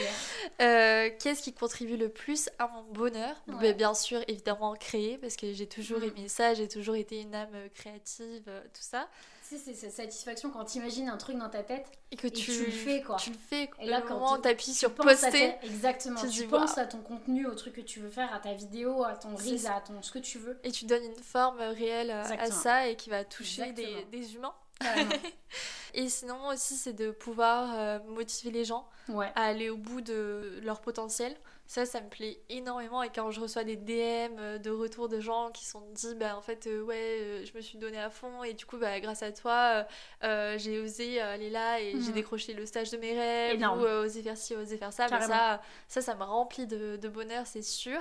euh, 0.61 1.09
qu'est-ce 1.19 1.41
qui 1.41 1.53
contribue 1.53 1.97
le 1.97 2.09
plus 2.09 2.49
à 2.59 2.67
mon 2.67 2.83
bonheur? 2.83 3.35
Ben, 3.47 3.75
Bien 3.75 3.95
sûr, 3.95 4.21
évidemment, 4.27 4.75
créer, 4.75 5.17
parce 5.17 5.35
que 5.35 5.51
j'ai 5.51 5.67
toujours 5.67 5.99
mm. 5.99 6.03
aimé 6.03 6.27
ça, 6.27 6.53
j'ai 6.53 6.67
toujours 6.67 6.95
été 6.95 7.21
une 7.21 7.33
âme 7.33 7.49
créative, 7.73 8.43
euh, 8.47 8.61
tout 8.73 8.81
ça 8.81 9.07
c'est 9.55 9.73
cette 9.73 9.93
satisfaction 9.93 10.49
quand 10.49 10.65
tu 10.65 10.77
imagines 10.79 11.07
un 11.07 11.17
truc 11.17 11.37
dans 11.37 11.49
ta 11.49 11.63
tête 11.63 11.89
et 12.11 12.17
que 12.17 12.27
tu, 12.27 12.51
le 12.51 12.71
fais 12.71 13.01
quoi. 13.01 13.15
Tu 13.15 13.29
le 13.29 13.37
fais. 13.37 13.69
Et 13.79 13.85
là, 13.85 14.01
quand 14.01 14.41
tu 14.41 14.49
appuies 14.49 14.73
sur 14.73 14.93
poster, 14.93 15.55
exactement. 15.63 16.19
Tu, 16.29 16.47
penses 16.47 16.77
à 16.77 16.85
ton 16.85 16.99
contenu, 16.99 17.45
au 17.47 17.55
truc 17.55 17.75
que 17.75 17.81
tu 17.81 17.99
veux 17.99 18.09
faire, 18.09 18.33
à 18.33 18.39
ta 18.39 18.53
vidéo, 18.53 19.03
à 19.03 19.15
ton 19.15 19.35
reel, 19.35 19.65
à 19.67 19.79
ton 19.79 20.01
ce 20.01 20.11
que 20.11 20.19
tu 20.19 20.37
veux. 20.37 20.59
Et 20.63 20.71
tu 20.71 20.85
donnes 20.85 21.03
une 21.03 21.23
forme 21.23 21.59
réelle 21.59 22.11
à 22.11 22.51
ça 22.51 22.87
et 22.87 22.95
qui 22.95 23.09
va 23.09 23.23
toucher 23.23 23.71
des, 23.71 24.05
des, 24.11 24.35
humains. 24.35 24.53
et 25.93 26.09
sinon 26.09 26.49
aussi, 26.49 26.75
c'est 26.75 26.93
de 26.93 27.11
pouvoir 27.11 27.73
euh, 27.73 27.99
motiver 28.07 28.51
les 28.51 28.65
gens 28.65 28.87
à 29.35 29.45
aller 29.45 29.69
au 29.69 29.77
bout 29.77 30.01
de 30.01 30.59
leur 30.63 30.81
potentiel. 30.81 31.35
Ça, 31.67 31.85
ça 31.85 31.99
me 31.99 32.07
plaît 32.07 32.39
énormément. 32.47 33.03
Et 33.03 33.09
quand 33.09 33.29
je 33.29 33.41
reçois 33.41 33.65
des 33.65 33.75
DM 33.75 34.39
euh, 34.39 34.57
de 34.57 34.71
retour 34.71 35.09
de 35.09 35.19
gens 35.19 35.51
qui 35.51 35.65
sont 35.65 35.83
dit, 35.91 36.15
bah 36.15 36.37
en 36.37 36.41
fait, 36.41 36.65
euh, 36.65 36.81
ouais, 36.81 37.19
euh, 37.19 37.45
je 37.45 37.55
me 37.55 37.61
suis 37.61 37.77
donné 37.77 37.99
à 37.99 38.09
fond 38.09 38.41
et 38.43 38.53
du 38.53 38.65
coup, 38.65 38.77
bah 38.77 38.97
grâce 39.01 39.21
à 39.21 39.33
toi, 39.33 39.85
j'ai 40.21 40.79
osé 40.79 41.19
aller 41.19 41.49
là 41.49 41.81
et 41.81 41.91
j'ai 41.91 42.09
mhm. 42.09 42.13
décroché 42.13 42.53
le 42.53 42.65
stage 42.65 42.89
de 42.91 42.97
mes 42.97 43.13
rêves 43.13 43.61
ou 43.61 43.81
osé 43.81 44.23
faire 44.23 44.37
ci, 44.37 44.55
osé 44.55 44.77
faire 44.77 44.93
ça. 44.93 45.09
ça, 45.09 45.61
ça, 45.89 46.01
ça 46.01 46.15
me 46.15 46.23
remplit 46.23 46.67
de, 46.67 46.95
de 46.95 47.09
bonheur, 47.09 47.45
c'est 47.45 47.61
sûr. 47.61 47.99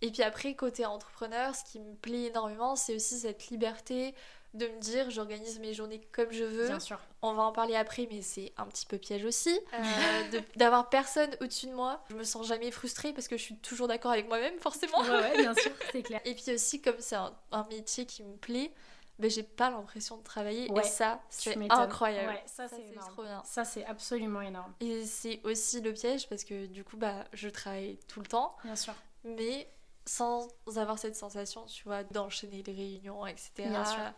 Et 0.00 0.10
puis 0.10 0.22
après, 0.22 0.54
côté 0.54 0.86
entrepreneur, 0.86 1.54
ce 1.54 1.64
qui 1.64 1.80
me 1.80 1.94
plaît 1.94 2.24
énormément, 2.24 2.76
c'est 2.76 2.96
aussi 2.96 3.18
cette 3.18 3.48
liberté 3.48 4.14
de 4.54 4.66
me 4.66 4.78
dire 4.80 5.10
j'organise 5.10 5.58
mes 5.60 5.72
journées 5.72 6.00
comme 6.12 6.30
je 6.30 6.44
veux. 6.44 6.66
Bien 6.66 6.80
sûr. 6.80 6.98
On 7.22 7.32
va 7.34 7.42
en 7.44 7.52
parler 7.52 7.74
après, 7.74 8.06
mais 8.10 8.20
c'est 8.20 8.52
un 8.56 8.66
petit 8.66 8.84
peu 8.84 8.98
piège 8.98 9.24
aussi. 9.24 9.58
Euh, 9.72 10.40
d'avoir 10.56 10.88
personne 10.90 11.30
au-dessus 11.40 11.66
de 11.66 11.74
moi. 11.74 12.04
Je 12.10 12.16
me 12.16 12.24
sens 12.24 12.46
jamais 12.46 12.70
frustrée 12.70 13.12
parce 13.12 13.28
que 13.28 13.36
je 13.36 13.42
suis 13.42 13.56
toujours 13.56 13.88
d'accord 13.88 14.10
avec 14.10 14.28
moi-même, 14.28 14.58
forcément. 14.60 15.00
Ouais, 15.00 15.36
bien 15.36 15.54
sûr, 15.54 15.72
c'est 15.92 16.02
clair. 16.02 16.20
Et 16.24 16.34
puis 16.34 16.52
aussi, 16.54 16.82
comme 16.82 16.96
c'est 16.98 17.16
un, 17.16 17.32
métier 17.70 18.04
qui 18.04 18.22
me 18.22 18.36
plaît, 18.36 18.72
ben, 19.18 19.30
j'ai 19.30 19.42
pas 19.42 19.70
l'impression 19.70 20.18
de 20.18 20.22
travailler. 20.22 20.70
et 20.70 20.82
ça, 20.82 21.22
c'est 21.30 21.56
incroyable. 21.70 22.28
Ouais, 22.28 22.42
ça, 22.46 22.68
c'est 22.68 22.94
trop 22.98 23.22
bien. 23.22 23.42
Ça, 23.44 23.64
c'est 23.64 23.84
absolument 23.86 24.42
énorme. 24.42 24.74
Et 24.80 25.04
c'est 25.06 25.40
aussi 25.44 25.80
le 25.80 25.92
piège 25.92 26.28
parce 26.28 26.44
que 26.44 26.66
du 26.66 26.84
coup, 26.84 26.96
bah, 26.96 27.24
je 27.32 27.48
travaille 27.48 27.98
tout 28.08 28.20
le 28.20 28.26
temps. 28.26 28.56
Bien 28.64 28.76
sûr. 28.76 28.94
Mais 29.24 29.68
sans 30.04 30.48
avoir 30.76 30.98
cette 30.98 31.14
sensation, 31.14 31.64
tu 31.66 31.84
vois, 31.84 32.02
d'enchaîner 32.02 32.62
les 32.66 32.72
réunions, 32.72 33.24
etc. 33.24 33.52
Bien 33.68 33.84
sûr 33.84 34.12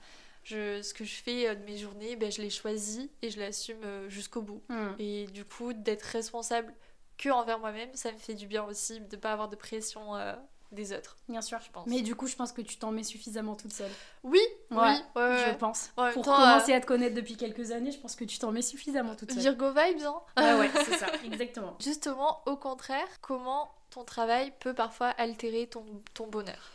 je, 0.45 0.83
ce 0.83 0.95
que 0.95 1.05
je 1.05 1.15
fais 1.15 1.49
euh, 1.49 1.55
de 1.55 1.65
mes 1.65 1.77
journées, 1.77 2.17
ben, 2.17 2.31
je 2.31 2.43
les 2.43 2.51
choisis 2.51 3.09
et 3.23 3.31
je 3.31 3.41
l'assume 3.41 3.83
euh, 3.85 4.09
jusqu'au 4.09 4.43
bout. 4.43 4.63
Hmm. 4.69 4.93
Et 4.99 5.27
du 5.27 5.45
coup, 5.45 5.73
d'être 5.73 6.03
responsable 6.03 6.73
que 7.17 7.31
envers 7.31 7.59
moi-même, 7.59 7.91
ça 7.95 8.13
me 8.13 8.19
fait 8.19 8.35
du 8.35 8.47
bien 8.47 8.65
aussi 8.65 9.01
de 9.01 9.17
ne 9.17 9.21
pas 9.21 9.33
avoir 9.33 9.49
de 9.49 9.57
pression 9.57 10.17
euh, 10.17 10.35
des 10.71 10.93
autres. 10.93 11.17
Bien 11.29 11.41
sûr, 11.41 11.59
je 11.65 11.71
pense. 11.71 11.87
Mais 11.87 12.03
du 12.03 12.15
coup, 12.15 12.27
je 12.27 12.37
pense 12.37 12.53
que 12.53 12.61
tu 12.61 12.77
t'en 12.77 12.91
mets 12.91 13.05
suffisamment 13.05 13.55
toute 13.55 13.73
seule. 13.73 13.91
Oui, 14.23 14.41
oui, 14.71 14.79
je 15.17 15.55
pense. 15.55 15.93
Pour 16.13 16.25
commencer 16.25 16.73
à 16.73 16.81
te 16.81 16.87
connaître 16.87 17.15
depuis 17.15 17.37
quelques 17.37 17.71
années, 17.71 17.93
je 17.93 17.99
pense 17.99 18.17
que 18.17 18.25
tu 18.25 18.39
t'en 18.39 18.53
mets 18.53 18.63
suffisamment 18.63 19.15
toute 19.15 19.33
seule. 19.33 19.41
Virgo 19.41 19.71
vibes, 19.71 20.03
hein 20.05 20.23
Ouais, 20.37 20.61
ouais, 20.61 20.71
c'est 20.85 20.99
ça, 20.99 21.07
exactement. 21.25 21.77
Justement, 21.81 22.43
au 22.47 22.57
contraire, 22.57 23.07
comment 23.23 23.73
ton 23.91 24.05
travail 24.05 24.53
peut 24.61 24.75
parfois 24.75 25.09
altérer 25.09 25.69
ton, 25.69 25.85
ton 26.13 26.27
bonheur? 26.27 26.73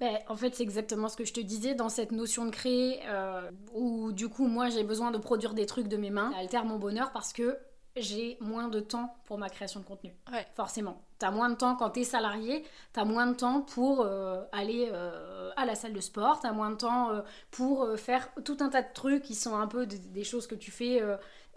Ben, 0.00 0.18
en 0.28 0.36
fait, 0.36 0.54
c'est 0.54 0.62
exactement 0.62 1.08
ce 1.08 1.16
que 1.16 1.24
je 1.24 1.32
te 1.32 1.40
disais 1.40 1.74
dans 1.74 1.88
cette 1.88 2.10
notion 2.12 2.44
de 2.46 2.50
créer, 2.50 3.00
euh, 3.06 3.50
où 3.74 4.12
du 4.12 4.28
coup, 4.28 4.46
moi, 4.46 4.68
j'ai 4.68 4.82
besoin 4.82 5.10
de 5.10 5.18
produire 5.18 5.54
des 5.54 5.66
trucs 5.66 5.88
de 5.88 5.96
mes 5.96 6.10
mains. 6.10 6.32
Ça 6.32 6.38
altère 6.38 6.64
mon 6.64 6.78
bonheur 6.78 7.12
parce 7.12 7.32
que 7.32 7.56
j'ai 7.96 8.36
moins 8.40 8.68
de 8.68 8.80
temps 8.80 9.16
pour 9.24 9.38
ma 9.38 9.48
création 9.48 9.80
de 9.80 9.84
contenu. 9.84 10.12
Ouais. 10.32 10.46
Forcément. 10.54 11.00
T'as 11.18 11.30
moins 11.30 11.48
de 11.48 11.54
temps 11.54 11.76
quand 11.76 11.90
t'es 11.90 12.04
salarié, 12.04 12.64
t'as 12.92 13.04
moins 13.04 13.26
de 13.26 13.34
temps 13.34 13.60
pour 13.60 14.00
euh, 14.00 14.42
aller 14.52 14.90
euh, 14.92 15.50
à 15.56 15.64
la 15.64 15.74
salle 15.74 15.92
de 15.92 16.00
sport, 16.00 16.40
t'as 16.40 16.52
moins 16.52 16.70
de 16.70 16.76
temps 16.76 17.22
pour 17.50 17.88
faire 17.98 18.28
tout 18.44 18.56
un 18.60 18.68
tas 18.68 18.82
de 18.82 18.92
trucs 18.92 19.22
qui 19.22 19.34
sont 19.34 19.56
un 19.56 19.66
peu 19.66 19.86
des 19.86 20.24
choses 20.24 20.46
que 20.46 20.54
tu 20.54 20.70
fais 20.70 21.00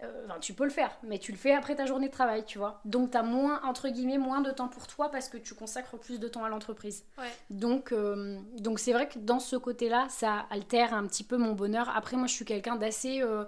euh, 0.02 0.24
enfin, 0.26 0.38
tu 0.38 0.54
peux 0.54 0.64
le 0.64 0.70
faire, 0.70 0.96
mais 1.02 1.18
tu 1.18 1.32
le 1.32 1.38
fais 1.38 1.52
après 1.52 1.74
ta 1.74 1.84
journée 1.84 2.06
de 2.06 2.12
travail, 2.12 2.44
tu 2.44 2.58
vois. 2.58 2.80
Donc, 2.84 3.10
tu 3.10 3.16
as 3.16 3.22
moins, 3.22 3.60
entre 3.64 3.88
guillemets, 3.88 4.18
moins 4.18 4.40
de 4.40 4.50
temps 4.50 4.68
pour 4.68 4.86
toi 4.86 5.10
parce 5.10 5.28
que 5.28 5.36
tu 5.36 5.54
consacres 5.54 5.98
plus 5.98 6.20
de 6.20 6.28
temps 6.28 6.44
à 6.44 6.48
l'entreprise. 6.48 7.04
Donc, 7.50 7.90
euh, 7.90 8.38
donc 8.58 8.78
c'est 8.78 8.92
vrai 8.92 9.08
que 9.08 9.18
dans 9.18 9.40
ce 9.40 9.56
côté-là, 9.56 10.06
ça 10.08 10.46
altère 10.50 10.94
un 10.94 11.06
petit 11.06 11.24
peu 11.24 11.36
mon 11.36 11.52
bonheur. 11.52 11.90
Après, 11.96 12.16
moi, 12.16 12.28
je 12.28 12.34
suis 12.34 12.44
quelqu'un 12.44 12.76
d'assez 12.76 13.22
euh, 13.22 13.44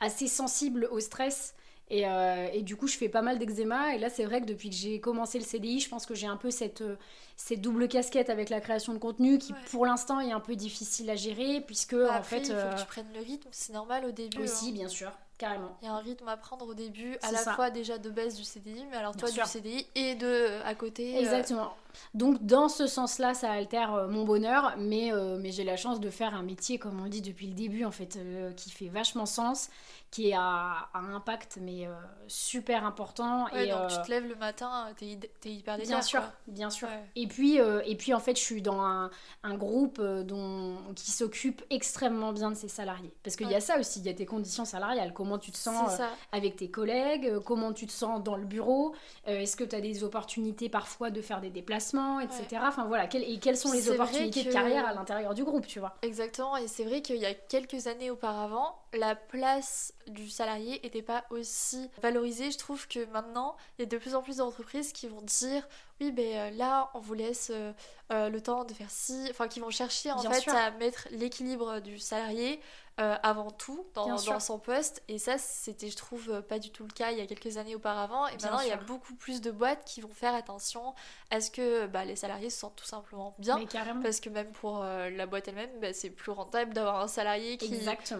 assez 0.00 0.26
sensible 0.26 0.88
au 0.90 0.98
stress. 0.98 1.54
Et, 1.90 2.04
et, 2.54 2.62
du 2.62 2.76
coup, 2.76 2.86
je 2.86 2.96
fais 2.96 3.10
pas 3.10 3.20
mal 3.20 3.38
d'eczéma. 3.38 3.94
Et 3.94 3.98
là, 3.98 4.08
c'est 4.08 4.24
vrai 4.24 4.40
que 4.40 4.46
depuis 4.46 4.70
que 4.70 4.76
j'ai 4.76 4.98
commencé 4.98 5.38
le 5.38 5.44
CDI, 5.44 5.80
je 5.80 5.90
pense 5.90 6.06
que 6.06 6.14
j'ai 6.14 6.26
un 6.26 6.38
peu 6.38 6.50
cette, 6.50 6.82
cette 7.36 7.60
double 7.60 7.86
casquette 7.86 8.30
avec 8.30 8.48
la 8.48 8.60
création 8.62 8.94
de 8.94 8.98
contenu 8.98 9.36
qui, 9.36 9.52
pour 9.70 9.84
l'instant, 9.84 10.18
est 10.18 10.32
un 10.32 10.40
peu 10.40 10.56
difficile 10.56 11.10
à 11.10 11.16
gérer. 11.16 11.60
Puisque, 11.60 11.94
bah, 11.94 12.18
en 12.18 12.22
fait. 12.22 12.48
Il 12.48 12.54
faut 12.54 12.74
que 12.74 12.80
tu 12.80 12.86
prennes 12.86 13.12
le 13.14 13.20
rythme, 13.20 13.48
c'est 13.52 13.74
normal 13.74 14.06
au 14.06 14.10
début. 14.10 14.42
Aussi, 14.42 14.70
hein. 14.70 14.72
bien 14.72 14.88
sûr. 14.88 15.12
Il 15.80 15.86
y 15.86 15.88
a 15.88 15.92
un 15.92 15.98
rythme 15.98 16.28
à 16.28 16.36
prendre 16.36 16.68
au 16.68 16.74
début, 16.74 17.16
à 17.22 17.32
la 17.32 17.38
fois 17.38 17.70
déjà 17.70 17.98
de 17.98 18.10
base 18.10 18.36
du 18.36 18.44
CDI, 18.44 18.84
mais 18.90 18.96
alors 18.96 19.16
toi 19.16 19.30
du 19.30 19.40
CDI 19.44 19.86
et 19.94 20.14
de 20.14 20.26
euh, 20.26 20.64
à 20.64 20.74
côté. 20.74 21.16
Euh, 21.16 21.20
Exactement. 21.20 21.74
Donc 22.14 22.44
dans 22.44 22.68
ce 22.68 22.86
sens-là, 22.86 23.34
ça 23.34 23.50
altère 23.50 23.94
euh, 23.94 24.08
mon 24.08 24.24
bonheur, 24.24 24.74
mais, 24.78 25.10
mais 25.38 25.50
j'ai 25.50 25.64
la 25.64 25.76
chance 25.76 26.00
de 26.00 26.10
faire 26.10 26.34
un 26.34 26.42
métier, 26.42 26.78
comme 26.78 27.00
on 27.00 27.08
dit 27.08 27.22
depuis 27.22 27.46
le 27.46 27.54
début, 27.54 27.84
en 27.84 27.90
fait, 27.90 28.18
qui 28.56 28.70
fait 28.70 28.88
vachement 28.88 29.26
sens, 29.26 29.68
qui 30.10 30.32
a 30.34 30.88
un 30.94 31.14
impact 31.14 31.58
mais 31.60 31.88
super 32.28 32.84
important. 32.84 33.48
et 33.48 33.68
donc 33.68 33.88
tu 33.88 33.96
te 34.02 34.10
lèves 34.10 34.28
le 34.28 34.36
matin, 34.36 34.88
t'es 34.96 35.18
es 35.44 35.48
hyper 35.48 35.76
déter, 35.76 35.88
Bien 35.88 36.02
sûr, 36.02 36.22
bien 36.46 36.70
sûr. 36.70 36.88
Et 37.16 37.26
puis 37.26 37.56
et 37.56 37.96
puis 37.96 38.14
en 38.14 38.20
fait, 38.20 38.36
je 38.36 38.42
suis 38.42 38.62
dans 38.62 38.80
un, 38.80 39.10
un 39.42 39.54
groupe 39.54 40.00
dont 40.00 40.76
qui 40.94 41.10
s'occupe 41.10 41.62
extrêmement 41.70 42.32
bien 42.32 42.50
de 42.50 42.56
ses 42.56 42.68
salariés, 42.68 43.14
parce 43.22 43.36
qu'il 43.36 43.50
y 43.50 43.54
a 43.54 43.60
ça 43.60 43.78
aussi, 43.78 44.00
il 44.00 44.06
y 44.06 44.08
a 44.08 44.14
tes 44.14 44.26
conditions 44.26 44.64
salariales. 44.64 45.12
Comment 45.12 45.38
tu 45.38 45.50
te 45.50 45.56
sens 45.56 46.00
euh, 46.00 46.04
avec 46.32 46.56
tes 46.56 46.70
collègues, 46.70 47.26
euh, 47.26 47.40
comment 47.40 47.72
tu 47.72 47.86
te 47.86 47.92
sens 47.92 48.22
dans 48.22 48.36
le 48.36 48.44
bureau, 48.44 48.94
euh, 49.28 49.40
est-ce 49.40 49.56
que 49.56 49.64
tu 49.64 49.76
as 49.76 49.80
des 49.80 50.04
opportunités 50.04 50.68
parfois 50.68 51.10
de 51.10 51.20
faire 51.20 51.40
des 51.40 51.50
déplacements, 51.50 51.81
etc. 52.20 52.62
Enfin 52.62 52.84
voilà, 52.84 53.08
et 53.12 53.38
quelles 53.38 53.56
sont 53.56 53.72
les 53.72 53.90
opportunités 53.90 54.44
de 54.44 54.52
carrière 54.52 54.86
à 54.86 54.94
l'intérieur 54.94 55.34
du 55.34 55.44
groupe, 55.44 55.66
tu 55.66 55.80
vois. 55.80 55.96
Exactement, 56.02 56.56
et 56.56 56.68
c'est 56.68 56.84
vrai 56.84 57.02
qu'il 57.02 57.16
y 57.16 57.26
a 57.26 57.34
quelques 57.34 57.86
années 57.86 58.10
auparavant, 58.10 58.76
la 58.92 59.14
place 59.14 59.94
du 60.06 60.28
salarié 60.28 60.80
n'était 60.82 61.02
pas 61.02 61.24
aussi 61.30 61.90
valorisée. 62.02 62.50
Je 62.50 62.58
trouve 62.58 62.86
que 62.88 63.04
maintenant, 63.06 63.56
il 63.78 63.82
y 63.82 63.84
a 63.84 63.86
de 63.86 63.98
plus 63.98 64.14
en 64.14 64.22
plus 64.22 64.36
d'entreprises 64.38 64.92
qui 64.92 65.08
vont 65.08 65.22
dire 65.22 65.66
oui, 66.00 66.10
ben 66.10 66.56
là, 66.56 66.90
on 66.94 67.00
vous 67.00 67.14
laisse 67.14 67.52
le 68.10 68.38
temps 68.40 68.64
de 68.64 68.74
faire 68.74 68.90
ci, 68.90 69.26
enfin, 69.30 69.48
qui 69.48 69.60
vont 69.60 69.70
chercher 69.70 70.12
en 70.12 70.18
fait 70.18 70.50
à 70.50 70.70
mettre 70.72 71.08
l'équilibre 71.12 71.80
du 71.80 71.98
salarié 71.98 72.60
euh, 73.00 73.16
avant 73.22 73.50
tout 73.50 73.86
dans, 73.94 74.18
son 74.18 74.58
poste. 74.58 75.02
Et 75.08 75.18
ça, 75.18 75.38
c'était, 75.38 75.88
je 75.88 75.96
trouve, 75.96 76.28
euh, 76.28 76.42
pas 76.42 76.58
du 76.58 76.70
tout 76.70 76.84
le 76.84 76.92
cas 76.92 77.10
il 77.10 77.16
y 77.16 77.22
a 77.22 77.26
quelques 77.26 77.56
années 77.56 77.74
auparavant. 77.74 78.26
Et 78.26 78.32
maintenant, 78.32 78.60
il 78.60 78.68
y 78.68 78.72
a 78.72 78.76
beaucoup 78.76 79.14
plus 79.14 79.40
de 79.40 79.50
boîtes 79.50 79.82
qui 79.86 80.02
vont 80.02 80.12
faire 80.12 80.34
attention 80.34 80.94
à 81.30 81.40
ce 81.40 81.50
que 81.50 81.86
bah, 81.86 82.04
les 82.04 82.16
salariés 82.16 82.50
se 82.50 82.58
sentent 82.58 82.76
tout 82.76 82.84
simplement 82.84 83.34
bien. 83.38 83.58
Parce 84.02 84.20
que 84.20 84.28
même 84.28 84.52
pour 84.52 84.82
euh, 84.82 85.08
la 85.08 85.24
boîte 85.24 85.48
elle-même, 85.48 85.70
bah, 85.80 85.94
c'est 85.94 86.10
plus 86.10 86.32
rentable 86.32 86.74
d'avoir 86.74 87.00
un 87.00 87.08
salarié 87.08 87.56
qui 87.56 87.74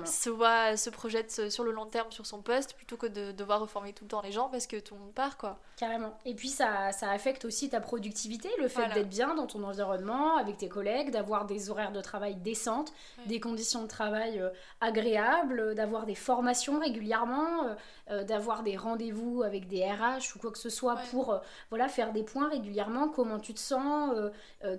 se, 0.07 0.31
voit, 0.31 0.79
se 0.79 0.89
projette 0.89 1.51
sur 1.51 1.65
le 1.65 1.71
long 1.71 1.85
terme 1.85 2.11
sur 2.11 2.25
son 2.25 2.41
poste 2.41 2.73
plutôt 2.73 2.97
que 2.97 3.07
de 3.07 3.31
devoir 3.33 3.61
reformer 3.61 3.93
tout 3.93 4.05
le 4.05 4.09
temps 4.09 4.23
les 4.23 4.33
gens 4.33 4.49
parce 4.49 4.67
que 4.67 4.79
tout 4.79 4.95
le 4.95 5.01
monde 5.01 5.13
part. 5.13 5.37
quoi. 5.37 5.59
Carrément. 5.77 6.17
Et 6.25 6.35
puis, 6.35 6.49
ça, 6.49 6.93
ça 6.93 7.11
affecte 7.11 7.45
aussi 7.45 7.69
ta 7.69 7.83
productivité, 7.83 8.49
le 8.59 8.69
fait 8.69 8.89
d'être 8.95 9.11
bien 9.11 9.35
dans 9.35 9.47
ton 9.47 9.65
environnement, 9.65 10.39
avec 10.39 10.57
tes 10.57 10.71
collègues, 10.71 11.11
d'avoir 11.11 11.45
des 11.45 11.69
horaires 11.69 11.93
de 11.93 12.01
travail 12.01 12.37
décentes, 12.37 12.95
des 13.27 13.39
conditions 13.39 13.83
de 13.83 13.89
travail 13.89 14.43
agréable, 14.81 15.75
d'avoir 15.75 16.07
des 16.07 16.15
formations 16.15 16.81
régulièrement, 16.81 17.67
euh, 17.67 17.75
euh, 18.11 18.25
d'avoir 18.25 18.63
des 18.63 18.77
rendez-vous 18.77 19.43
avec 19.43 19.69
des 19.69 19.85
RH 19.85 20.35
ou 20.35 20.39
quoi 20.41 20.51
que 20.51 20.59
ce 20.59 20.71
soit 20.71 20.97
pour 21.11 21.33
euh, 21.33 21.39
voilà, 21.71 21.89
faire 21.89 22.13
des 22.13 22.25
points 22.25 22.49
régulièrement, 22.49 23.09
comment 23.09 23.39
tu 23.39 23.55
te 23.55 23.61
sens, 23.61 24.13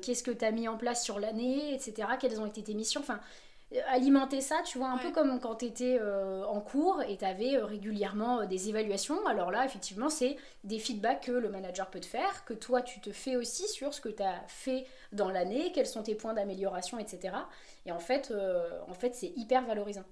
qu'est-ce 0.02 0.24
que 0.24 0.32
tu 0.32 0.46
as 0.46 0.52
mis 0.52 0.67
en 0.67 0.78
place 0.78 1.04
sur 1.04 1.19
l'année, 1.19 1.74
etc., 1.74 2.08
quelles 2.19 2.39
ont 2.39 2.46
été 2.46 2.63
tes 2.63 2.74
missions. 2.74 3.02
Enfin, 3.02 3.19
alimenter 3.88 4.42
ça, 4.42 4.62
tu 4.66 4.78
vois, 4.78 4.90
un 4.90 4.98
peu 4.98 5.12
comme 5.12 5.40
quand 5.40 5.56
tu 5.56 5.66
étais 5.66 5.98
euh, 6.00 6.44
en 6.46 6.62
cours 6.62 7.02
et 7.08 7.18
tu 7.18 7.26
avais 7.26 7.56
euh, 7.56 7.66
régulièrement 7.66 8.42
euh, 8.42 8.46
des 8.46 8.70
évaluations. 8.70 9.26
Alors 9.26 9.52
là, 9.52 9.66
effectivement, 9.66 10.10
c'est 10.10 10.38
des 10.64 10.80
feedbacks 10.80 11.26
que 11.26 11.32
le 11.32 11.50
manager 11.50 11.90
peut 11.90 12.00
te 12.00 12.06
faire, 12.06 12.46
que 12.46 12.54
toi, 12.54 12.82
tu 12.82 13.00
te 13.00 13.12
fais 13.12 13.36
aussi 13.36 13.68
sur 13.68 13.94
ce 13.94 14.02
que 14.02 14.10
tu 14.10 14.24
as 14.24 14.44
fait 14.48 14.86
dans 15.12 15.30
l'année, 15.30 15.72
quels 15.72 15.88
sont 15.88 16.04
tes 16.04 16.16
points 16.16 16.34
d'amélioration, 16.34 17.00
etc. 17.00 17.36
Et 17.86 17.92
en 17.92 18.00
fait, 18.00 18.34
en 18.88 18.94
fait 18.94 19.14
c'est 19.14 19.34
hyper 19.36 19.66
valorisant. 19.66 20.06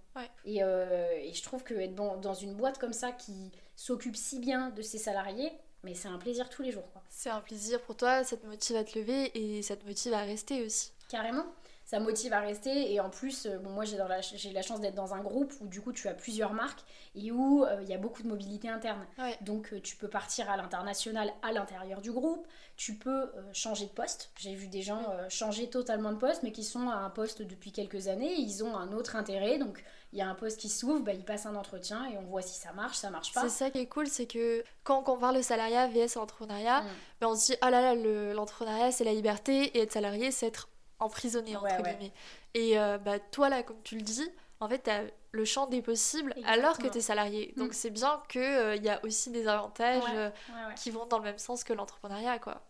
Et, 0.45 0.58
et, 0.58 1.34
je 1.34 1.43
trouve 1.43 1.63
que 1.63 1.74
être 1.74 1.95
dans 1.95 2.34
une 2.34 2.54
boîte 2.54 2.78
comme 2.78 2.93
ça 2.93 3.12
qui 3.12 3.52
s'occupe 3.76 4.17
si 4.17 4.39
bien 4.39 4.69
de 4.69 4.82
ses 4.82 4.97
salariés, 4.97 5.52
mais 5.84 5.95
c'est 5.95 6.10
un 6.10 6.17
plaisir 6.17 6.50
tous 6.50 6.62
les 6.62 6.71
jours. 6.71 6.84
C'est 7.10 7.30
un 7.30 7.39
plaisir 7.39 7.82
pour 7.82 7.95
toi, 7.95 8.24
ça 8.24 8.38
te 8.38 8.45
motive 8.45 8.76
à 8.76 8.84
te 8.84 9.00
lever 9.00 9.32
et 9.34 9.62
ça 9.62 9.76
te 9.76 9.86
motive 9.86 10.13
à 10.13 10.21
rester 10.21 10.63
aussi. 10.65 10.91
Carrément 11.10 11.45
ça 11.86 12.00
motive 12.00 12.34
à 12.34 12.39
rester. 12.39 12.94
Et 12.94 13.00
en 13.00 13.10
plus, 13.10 13.46
euh, 13.46 13.58
bon, 13.58 13.70
moi 13.72 13.86
j'ai 13.86 13.98
la, 13.98 14.08
la 14.08 14.62
chance 14.62 14.80
d'être 14.80 14.96
dans 14.96 15.13
un 15.13 15.22
groupe 15.22 15.54
où 15.60 15.67
du 15.67 15.82
coup 15.82 15.91
tu 15.91 16.08
as 16.08 16.13
plusieurs 16.13 16.54
marques 16.54 16.84
et 17.15 17.32
où 17.32 17.65
euh, 17.65 17.80
il 17.82 17.89
y 17.89 17.94
a 17.94 17.98
beaucoup 17.98 18.24
de 18.24 18.28
mobilité 18.28 18.70
interne. 18.70 19.06
Donc 19.41 19.74
euh, 19.74 19.82
tu 19.82 19.96
peux 19.96 20.08
partir 20.08 20.50
à 20.50 20.58
l'international 20.58 21.34
à 21.41 21.52
l'intérieur 21.52 22.02
du 22.02 22.12
groupe, 22.12 22.48
tu 22.78 22.96
peux 22.96 23.32
changer 23.54 23.86
de 23.86 23.91
poste. 23.91 24.32
J'ai 24.39 24.56
vu 24.56 24.67
des 24.67 24.82
gens 24.82 25.06
changer 25.30 25.70
totalement 25.70 26.12
de 26.12 26.17
poste 26.17 26.44
mais 26.44 26.52
qui 26.52 26.63
sont 26.63 26.89
à 26.89 26.96
un 26.96 27.10
poste 27.10 27.41
depuis 27.41 27.72
quelques 27.72 28.08
années, 28.08 28.34
ils 28.34 28.63
ont 28.63 28.76
un 28.76 28.94
autre 28.94 29.15
intérêt. 29.15 29.58
Donc 29.58 29.84
il 30.13 30.20
y 30.20 30.22
a 30.22 30.28
un 30.28 30.36
poste 30.36 30.60
qui 30.60 30.67
s'ouvre, 30.70 31.02
bah, 31.02 31.13
ils 31.13 31.24
passent 31.24 31.46
un 31.46 31.56
entretien 31.56 32.06
et 32.12 32.17
on 32.17 32.24
voit 32.24 32.41
si 32.41 32.60
ça 32.60 32.74
marche, 32.74 32.98
ça 32.98 33.10
marche 33.10 33.34
pas. 33.34 33.44
C'est 33.44 33.50
ça 33.50 33.70
qui 33.70 33.80
est 33.80 33.88
cool, 33.88 34.08
c'est 34.08 34.26
que 34.26 34.63
quand 34.84 35.00
on 35.00 35.04
compare 35.04 35.32
le 35.32 35.41
salariat 35.41 35.88
vs 35.88 36.15
l'entrepreneuriat, 36.15 36.82
mm. 36.82 36.88
bah, 37.22 37.28
on 37.30 37.36
se 37.36 37.48
dit, 37.48 37.58
ah 37.62 37.70
là 37.70 37.82
là, 37.82 38.34
l'entrepreneuriat 38.34 38.91
c'est 38.91 39.06
la 39.06 39.13
liberté 39.13 39.78
et 39.78 39.82
être 39.82 39.94
salarié 39.94 40.32
c'est 40.32 40.48
être 40.48 40.67
emprisonné, 41.01 41.55
entre 41.55 41.75
guillemets. 41.77 42.13
Et 42.53 42.79
euh, 42.79 42.97
bah, 42.97 43.19
toi, 43.19 43.49
là, 43.49 43.63
comme 43.63 43.81
tu 43.83 43.95
le 43.95 44.01
dis, 44.01 44.29
en 44.59 44.69
fait, 44.69 44.83
tu 44.83 44.89
as 44.89 45.03
le 45.31 45.45
champ 45.45 45.67
des 45.67 45.81
possibles 45.81 46.33
alors 46.45 46.77
que 46.77 46.87
tu 46.87 46.99
es 46.99 47.01
salarié. 47.01 47.53
Donc, 47.57 47.69
mm. 47.69 47.73
c'est 47.73 47.89
bien 47.89 48.21
qu'il 48.29 48.41
euh, 48.41 48.75
y 48.75 48.89
a 48.89 49.03
aussi 49.03 49.31
des 49.31 49.47
avantages 49.47 50.03
euh, 50.13 50.29
qui 50.75 50.91
vont 50.91 51.05
dans 51.05 51.17
le 51.17 51.23
même 51.23 51.39
sens 51.39 51.63
que 51.63 51.73
l'entrepreneuriat, 51.73 52.39
quoi. 52.39 52.61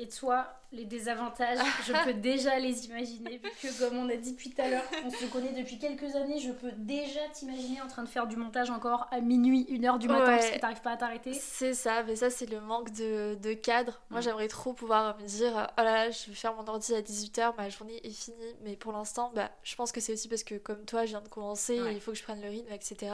Et 0.00 0.08
toi, 0.08 0.46
les 0.70 0.84
désavantages, 0.84 1.58
je 1.84 1.92
peux 2.04 2.14
déjà 2.20 2.56
les 2.60 2.86
imaginer, 2.86 3.40
puisque 3.40 3.80
comme 3.80 3.98
on 3.98 4.08
a 4.08 4.14
dit 4.14 4.30
depuis 4.30 4.50
tout 4.50 4.62
à 4.62 4.68
l'heure, 4.68 4.84
on 5.04 5.10
se 5.10 5.26
connaît 5.26 5.52
depuis 5.52 5.76
quelques 5.78 6.14
années, 6.14 6.38
je 6.38 6.52
peux 6.52 6.70
déjà 6.70 7.18
t'imaginer 7.32 7.80
en 7.82 7.88
train 7.88 8.04
de 8.04 8.08
faire 8.08 8.28
du 8.28 8.36
montage 8.36 8.70
encore 8.70 9.08
à 9.10 9.20
minuit, 9.20 9.66
une 9.68 9.84
heure 9.86 9.98
du 9.98 10.06
matin, 10.06 10.36
parce 10.36 10.50
que 10.50 10.58
t'arrives 10.60 10.82
pas 10.82 10.92
à 10.92 10.96
t'arrêter. 10.96 11.32
C'est 11.32 11.74
ça, 11.74 12.04
mais 12.04 12.14
ça 12.14 12.30
c'est 12.30 12.46
le 12.46 12.60
manque 12.60 12.92
de, 12.92 13.36
de 13.42 13.54
cadre. 13.54 14.00
Moi 14.10 14.20
j'aimerais 14.20 14.46
trop 14.46 14.72
pouvoir 14.72 15.18
me 15.18 15.26
dire, 15.26 15.52
oh 15.76 15.82
là 15.82 16.06
là, 16.06 16.10
je 16.12 16.28
vais 16.28 16.34
faire 16.34 16.54
mon 16.54 16.66
ordi 16.68 16.94
à 16.94 17.00
18h, 17.00 17.56
ma 17.56 17.68
journée 17.68 18.00
est 18.04 18.10
finie, 18.10 18.54
mais 18.62 18.76
pour 18.76 18.92
l'instant, 18.92 19.32
bah, 19.34 19.50
je 19.64 19.74
pense 19.74 19.90
que 19.90 20.00
c'est 20.00 20.12
aussi 20.12 20.28
parce 20.28 20.44
que 20.44 20.54
comme 20.54 20.84
toi, 20.84 21.06
je 21.06 21.10
viens 21.10 21.22
de 21.22 21.28
commencer, 21.28 21.80
il 21.90 22.00
faut 22.00 22.12
que 22.12 22.18
je 22.18 22.22
prenne 22.22 22.40
le 22.40 22.48
rythme, 22.48 22.72
etc. 22.72 23.10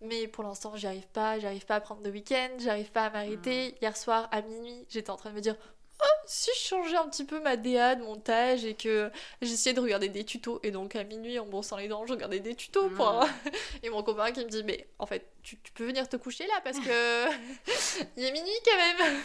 Mais 0.00 0.28
pour 0.28 0.44
l'instant, 0.44 0.76
j'y 0.76 0.86
arrive 0.86 1.08
pas, 1.08 1.38
j'arrive 1.40 1.66
pas 1.66 1.76
à 1.76 1.80
prendre 1.80 2.02
de 2.02 2.10
week-end, 2.10 2.50
j'arrive 2.58 2.92
pas 2.92 3.06
à 3.06 3.10
m'arrêter. 3.10 3.76
Hier 3.82 3.96
soir, 3.96 4.28
à 4.30 4.42
minuit, 4.42 4.86
j'étais 4.88 5.10
en 5.10 5.16
train 5.16 5.30
de 5.30 5.34
me 5.34 5.40
dire 5.40 5.56
oh, 6.00 6.06
si 6.26 6.50
je 6.54 6.68
changeais 6.68 6.96
un 6.96 7.08
petit 7.08 7.24
peu 7.24 7.40
ma 7.40 7.56
DA 7.56 7.94
de 7.94 8.02
montage 8.02 8.64
et 8.64 8.74
que 8.74 9.10
j'essayais 9.42 9.74
de 9.74 9.80
regarder 9.80 10.08
des 10.08 10.24
tutos, 10.24 10.60
et 10.62 10.70
donc 10.70 10.96
à 10.96 11.04
minuit 11.04 11.38
en 11.38 11.46
brossant 11.46 11.76
les 11.76 11.88
dents, 11.88 12.06
je 12.06 12.12
regardais 12.12 12.40
des 12.40 12.54
tutos, 12.54 12.88
pour... 12.90 13.12
Mm. 13.12 13.26
et 13.82 13.90
mon 13.90 14.02
copain 14.02 14.32
qui 14.32 14.44
me 14.44 14.50
dit, 14.50 14.62
mais 14.64 14.86
en 14.98 15.06
fait, 15.06 15.26
tu, 15.42 15.56
peux 15.74 15.86
venir 15.86 16.08
te 16.08 16.16
coucher 16.16 16.46
là 16.46 16.60
parce 16.62 16.78
que 16.78 17.26
il 18.16 18.24
est 18.24 18.32
minuit 18.32 18.50
quand 18.64 18.76
même. 18.76 19.16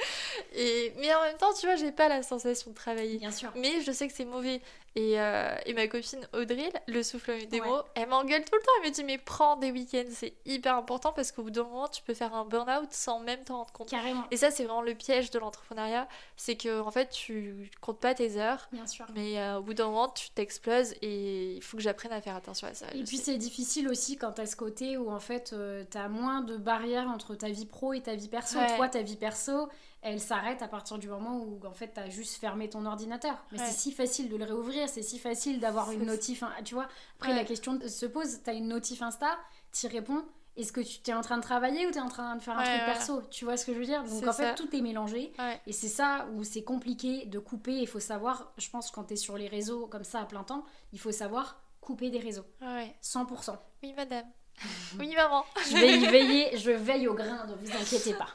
et, 0.54 0.92
mais 0.98 1.12
en 1.14 1.22
même 1.22 1.36
temps, 1.36 1.52
tu 1.54 1.66
vois, 1.66 1.76
j'ai 1.76 1.92
pas 1.92 2.08
la 2.08 2.22
sensation 2.22 2.70
de 2.70 2.76
travailler. 2.76 3.18
Bien 3.18 3.32
sûr. 3.32 3.50
Mais 3.56 3.80
je 3.80 3.90
sais 3.90 4.06
que 4.06 4.14
c'est 4.14 4.24
mauvais. 4.24 4.60
Et, 4.94 5.18
euh, 5.18 5.54
et, 5.64 5.72
ma 5.72 5.86
copine 5.86 6.26
Audrey, 6.34 6.70
le 6.86 7.02
souffle 7.02 7.46
des 7.46 7.60
mots, 7.60 7.82
elle 7.94 8.08
m'engueule 8.08 8.44
tout 8.44 8.54
le 8.54 8.60
temps. 8.60 8.72
Elle 8.82 8.90
me 8.90 8.94
dit 8.94 9.04
Mais 9.04 9.18
prends 9.18 9.56
des 9.56 9.70
week-ends, 9.70 10.10
c'est 10.10 10.34
hyper 10.44 10.76
important 10.76 11.12
parce 11.12 11.32
qu'au 11.32 11.44
bout 11.44 11.50
d'un 11.50 11.64
moment, 11.64 11.88
tu 11.88 12.02
peux 12.02 12.14
faire 12.14 12.34
un 12.34 12.44
burn-out 12.44 12.92
sans 12.92 13.20
même 13.20 13.42
t'en 13.44 13.58
rendre 13.58 13.72
compte. 13.72 13.88
Carrément. 13.88 14.24
Et 14.30 14.36
ça, 14.36 14.50
c'est 14.50 14.64
vraiment 14.64 14.82
le 14.82 14.94
piège 14.94 15.30
de 15.30 15.38
l'entrepreneuriat 15.38 16.08
c'est 16.36 16.56
que 16.56 16.80
en 16.80 16.90
fait, 16.90 17.10
tu 17.10 17.70
comptes 17.80 18.00
pas 18.00 18.14
tes 18.14 18.36
heures. 18.36 18.68
Bien 18.72 18.86
sûr. 18.86 19.06
Mais 19.14 19.38
euh, 19.38 19.58
au 19.58 19.62
bout 19.62 19.74
d'un 19.74 19.86
moment, 19.86 20.08
tu 20.08 20.30
t'exploses 20.30 20.94
et 21.02 21.54
il 21.54 21.62
faut 21.62 21.76
que 21.76 21.82
j'apprenne 21.82 22.12
à 22.12 22.20
faire 22.20 22.34
attention 22.34 22.66
à 22.66 22.74
ça. 22.74 22.86
Et 22.94 23.04
puis, 23.04 23.16
c'est 23.16 23.36
difficile 23.36 23.88
aussi 23.88 24.16
quand 24.16 24.32
t'as 24.32 24.46
ce 24.46 24.56
côté 24.56 24.96
où 24.96 25.10
en 25.10 25.20
fait, 25.20 25.52
euh, 25.52 25.84
t'as 25.88 26.08
moins 26.08 26.40
de 26.40 26.56
barrières 26.56 27.08
entre 27.08 27.34
ta 27.34 27.48
vie 27.48 27.66
pro 27.66 27.92
et 27.92 28.00
ta 28.00 28.14
vie 28.14 28.28
perso. 28.28 28.58
Toi, 28.76 28.88
ta 28.88 29.02
vie 29.02 29.16
perso, 29.16 29.68
elle 30.02 30.20
s'arrête 30.20 30.62
à 30.62 30.68
partir 30.68 30.98
du 30.98 31.08
moment 31.08 31.38
où 31.38 31.60
en 31.64 31.72
fait 31.72 31.92
t'as 31.94 32.08
juste 32.08 32.36
fermé 32.36 32.68
ton 32.68 32.84
ordinateur. 32.84 33.44
Mais 33.52 33.58
c'est 33.58 33.72
si 33.72 33.92
facile 33.92 34.28
de 34.28 34.36
le 34.36 34.44
réouvrir, 34.44 34.88
c'est 34.88 35.02
si 35.02 35.18
facile 35.18 35.60
d'avoir 35.60 35.90
une 35.92 36.04
notif, 36.04 36.44
tu 36.64 36.74
vois. 36.74 36.88
Après 37.18 37.34
la 37.34 37.44
question 37.44 37.78
se 37.86 38.06
pose, 38.06 38.42
t'as 38.42 38.54
une 38.54 38.68
notif 38.68 39.00
Insta, 39.00 39.38
t'y 39.70 39.86
réponds. 39.88 40.24
Est-ce 40.54 40.70
que 40.70 40.82
tu 40.82 41.10
es 41.10 41.14
en 41.14 41.22
train 41.22 41.38
de 41.38 41.42
travailler 41.42 41.86
ou 41.86 41.92
tu 41.92 41.96
es 41.96 42.00
en 42.02 42.10
train 42.10 42.36
de 42.36 42.42
faire 42.42 42.58
un 42.58 42.64
truc 42.64 42.84
perso? 42.84 43.22
Tu 43.30 43.46
vois 43.46 43.56
ce 43.56 43.64
que 43.64 43.72
je 43.72 43.78
veux 43.78 43.86
dire? 43.86 44.04
Donc 44.04 44.26
en 44.26 44.32
fait, 44.34 44.54
tout 44.54 44.74
est 44.76 44.82
mélangé. 44.82 45.32
Et 45.66 45.72
c'est 45.72 45.88
ça 45.88 46.28
où 46.34 46.44
c'est 46.44 46.62
compliqué 46.62 47.24
de 47.24 47.38
couper. 47.38 47.78
Il 47.78 47.86
faut 47.86 48.00
savoir, 48.00 48.52
je 48.58 48.68
pense, 48.68 48.90
quand 48.90 49.04
tu 49.04 49.14
es 49.14 49.16
sur 49.16 49.38
les 49.38 49.48
réseaux 49.48 49.86
comme 49.86 50.04
ça 50.04 50.20
à 50.20 50.26
plein 50.26 50.44
temps, 50.44 50.64
il 50.92 50.98
faut 50.98 51.12
savoir 51.12 51.62
couper 51.80 52.10
des 52.10 52.18
réseaux. 52.18 52.44
100%. 52.60 53.56
Oui, 53.82 53.94
madame. 53.94 54.26
Oui, 54.98 55.14
maman. 55.14 55.44
je 55.70 55.76
vais 55.76 55.96
y 55.96 56.06
veiller, 56.06 56.56
je 56.58 56.70
veille 56.70 57.08
au 57.08 57.14
grain, 57.14 57.46
ne 57.46 57.54
vous 57.54 57.76
inquiétez 57.76 58.14
pas. 58.14 58.28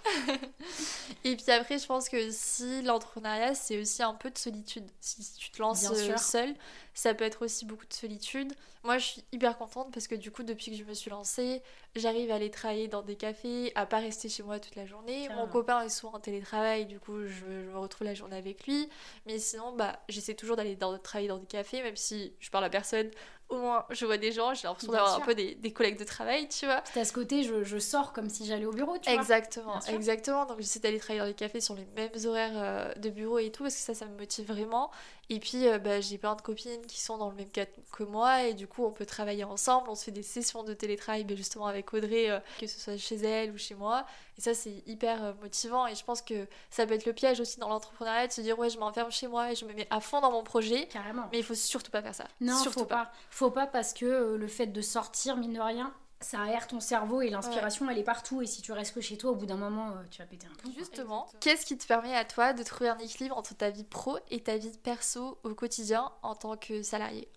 Et 1.24 1.36
puis 1.36 1.52
après, 1.52 1.78
je 1.78 1.86
pense 1.86 2.10
que 2.10 2.32
si 2.32 2.82
l'entrepreneuriat, 2.82 3.54
c'est 3.54 3.80
aussi 3.80 4.02
un 4.04 4.14
peu 4.14 4.30
de 4.30 4.38
solitude. 4.38 4.86
Si 5.00 5.22
tu 5.38 5.52
te 5.52 5.62
lances 5.62 5.86
seul, 6.18 6.56
ça 6.94 7.14
peut 7.14 7.26
être 7.26 7.46
aussi 7.46 7.66
beaucoup 7.66 7.86
de 7.86 7.94
solitude. 7.94 8.54
Moi, 8.84 8.98
je 8.98 9.06
suis 9.06 9.24
hyper 9.32 9.58
contente 9.58 9.92
parce 9.92 10.08
que 10.08 10.16
du 10.16 10.32
coup, 10.32 10.44
depuis 10.44 10.72
que 10.72 10.78
je 10.78 10.84
me 10.84 10.94
suis 10.94 11.10
lancée, 11.10 11.62
j'arrive 11.96 12.32
à 12.32 12.36
aller 12.36 12.50
travailler 12.50 12.88
dans 12.88 13.02
des 13.02 13.16
cafés, 13.16 13.72
à 13.76 13.86
pas 13.86 13.98
rester 13.98 14.30
chez 14.30 14.44
moi 14.44 14.60
toute 14.60 14.76
la 14.76 14.86
journée. 14.86 15.28
Mon 15.36 15.48
copain 15.48 15.82
est 15.82 15.90
souvent 15.90 16.14
en 16.14 16.20
télétravail, 16.20 16.86
du 16.86 17.00
coup, 17.00 17.28
je, 17.28 17.46
me 17.46 17.78
retrouve 17.78 18.06
la 18.06 18.14
journée 18.14 18.38
avec 18.38 18.66
lui. 18.66 18.88
Mais 19.26 19.40
sinon, 19.40 19.74
bah, 19.74 20.00
j'essaie 20.08 20.36
toujours 20.36 20.56
d'aller 20.56 20.78
travailler 21.04 21.28
dans 21.28 21.38
des 21.38 21.46
cafés, 21.46 21.82
même 21.84 21.98
si 21.98 22.34
je 22.40 22.50
parle 22.50 22.64
à 22.64 22.70
personne 22.70 23.10
au 23.50 23.58
moins 23.58 23.86
je 23.90 24.06
vois 24.06 24.18
des 24.18 24.32
gens, 24.32 24.54
j'ai 24.54 24.68
l'impression 24.68 24.92
d'avoir 24.92 25.16
un 25.16 25.22
peu 25.22 25.34
des, 25.34 25.56
des, 25.56 25.72
collègues 25.72 25.98
de 25.98 26.04
travail, 26.04 26.50
tu 26.50 26.66
vois. 26.66 26.84
C'est 26.94 27.00
à 27.00 27.06
ce 27.06 27.14
côté, 27.14 27.44
je, 27.44 27.64
je, 27.64 27.78
sors 27.78 28.12
comme 28.14 28.30
si 28.30 28.46
j'allais 28.46 28.66
au 28.66 28.72
bureau, 28.72 28.98
tu 28.98 29.10
vois. 29.10 29.20
Exactement, 29.20 29.80
exactement. 29.88 30.46
Donc 30.46 30.60
j'essaie 30.60 30.80
d'aller 30.80 31.00
travailler 31.00 31.22
dans 31.22 31.28
les 31.28 31.34
cafés 31.34 31.62
sur 31.62 31.76
les 31.76 31.86
mêmes 31.96 32.12
horaires 32.26 32.52
euh, 32.56 32.94
de 32.96 33.10
bureau 33.10 33.40
et 33.40 33.52
tout, 33.52 33.64
parce 33.64 33.76
que 33.76 33.82
ça, 33.82 33.94
ça 33.94 34.06
me 34.06 34.18
motive 34.18 34.48
vraiment. 34.48 34.92
Et 35.30 35.40
puis, 35.40 35.68
euh, 35.68 35.78
bah, 35.78 36.00
j'ai 36.00 36.18
plein 36.18 36.36
de 36.36 36.42
copines 36.42 36.86
qui 36.88 37.02
sont 37.02 37.18
dans 37.18 37.30
le 37.30 37.36
même 37.36 37.50
cas 37.50 37.66
que 37.92 38.04
moi, 38.04 38.44
et 38.44 38.54
du 38.54 38.68
coup, 38.68 38.86
on 38.86 38.92
peut 38.92 39.06
travailler 39.06 39.44
ensemble. 39.44 39.90
On 39.90 39.96
se 39.96 40.06
fait 40.06 40.12
des 40.12 40.24
sessions 40.24 40.64
de 40.64 40.74
télétravail, 40.74 41.26
bah, 41.26 41.36
justement 41.36 41.68
avec 41.68 41.94
Audrey, 41.94 42.30
euh, 42.30 42.40
que 42.60 42.68
ce 42.68 42.80
soit 42.80 42.98
chez 42.98 43.16
elle 43.16 43.52
ou 43.52 43.58
chez 43.58 43.76
moi. 43.76 44.06
Et 44.38 44.42
ça, 44.42 44.54
c'est 44.54 44.84
hyper 44.86 45.36
motivant. 45.42 45.88
Et 45.88 45.96
je 45.96 46.04
pense 46.04 46.22
que 46.22 46.48
ça 46.70 46.86
peut 46.86 46.94
être 46.94 47.06
le 47.06 47.14
piège 47.14 47.40
aussi 47.40 47.60
dans 47.60 47.70
l'entrepreneuriat 47.70 48.28
de 48.28 48.32
se 48.32 48.42
dire, 48.42 48.58
ouais, 48.60 48.70
je 48.70 48.78
m'enferme 48.78 49.12
chez 49.12 49.28
moi 49.28 49.52
et 49.52 49.56
je 49.56 49.66
me 49.66 49.74
mets 49.74 49.88
à 49.90 50.00
fond 50.00 50.22
dans 50.22 50.32
mon 50.32 50.44
projet. 50.44 50.88
Carrément. 50.88 51.28
Mais 51.32 51.40
il 51.40 51.44
faut 51.44 51.56
surtout 51.56 51.92
pas 51.92 52.02
faire 52.02 52.16
ça. 52.16 52.26
Non, 52.40 52.58
surtout 52.58 52.80
faut 52.80 52.86
pas. 52.86 53.12
Faut 53.30 53.52
pas 53.52 53.68
parce 53.68 53.94
que 53.94 54.36
le 54.36 54.48
fait 54.48 54.68
de 54.68 54.82
sortir, 54.82 55.38
mine 55.38 55.54
de 55.54 55.60
rien, 55.60 55.94
ça 56.20 56.42
aère 56.42 56.68
ton 56.68 56.80
cerveau 56.80 57.22
et 57.22 57.30
l'inspiration 57.30 57.90
elle 57.90 57.98
est 57.98 58.04
partout 58.04 58.42
et 58.42 58.48
si 58.48 58.62
tu 58.62 58.72
restes 58.72 58.96
que 58.96 59.02
chez 59.02 59.18
toi 59.18 59.32
au 59.32 59.36
bout 59.36 59.46
d'un 59.46 59.58
moment 59.58 59.90
euh, 59.90 60.04
tu 60.10 60.20
vas 60.20 60.26
péter 60.26 60.48
un 60.48 60.56
plomb. 60.56 60.72
Justement, 60.76 61.28
qu'est-ce 61.40 61.66
qui 61.66 61.78
te 61.78 61.86
permet 61.86 62.16
à 62.16 62.26
toi 62.26 62.54
de 62.54 62.64
trouver 62.64 62.90
un 62.90 62.98
équilibre 62.98 63.38
entre 63.38 63.56
ta 63.56 63.70
vie 63.70 63.84
pro 63.84 64.18
et 64.32 64.42
ta 64.42 64.58
vie 64.58 64.76
perso 64.84 65.38
au 65.44 65.54
quotidien 65.54 66.12
en 66.24 66.36
tant 66.36 66.58
que 66.58 66.82
salarié? 66.82 67.30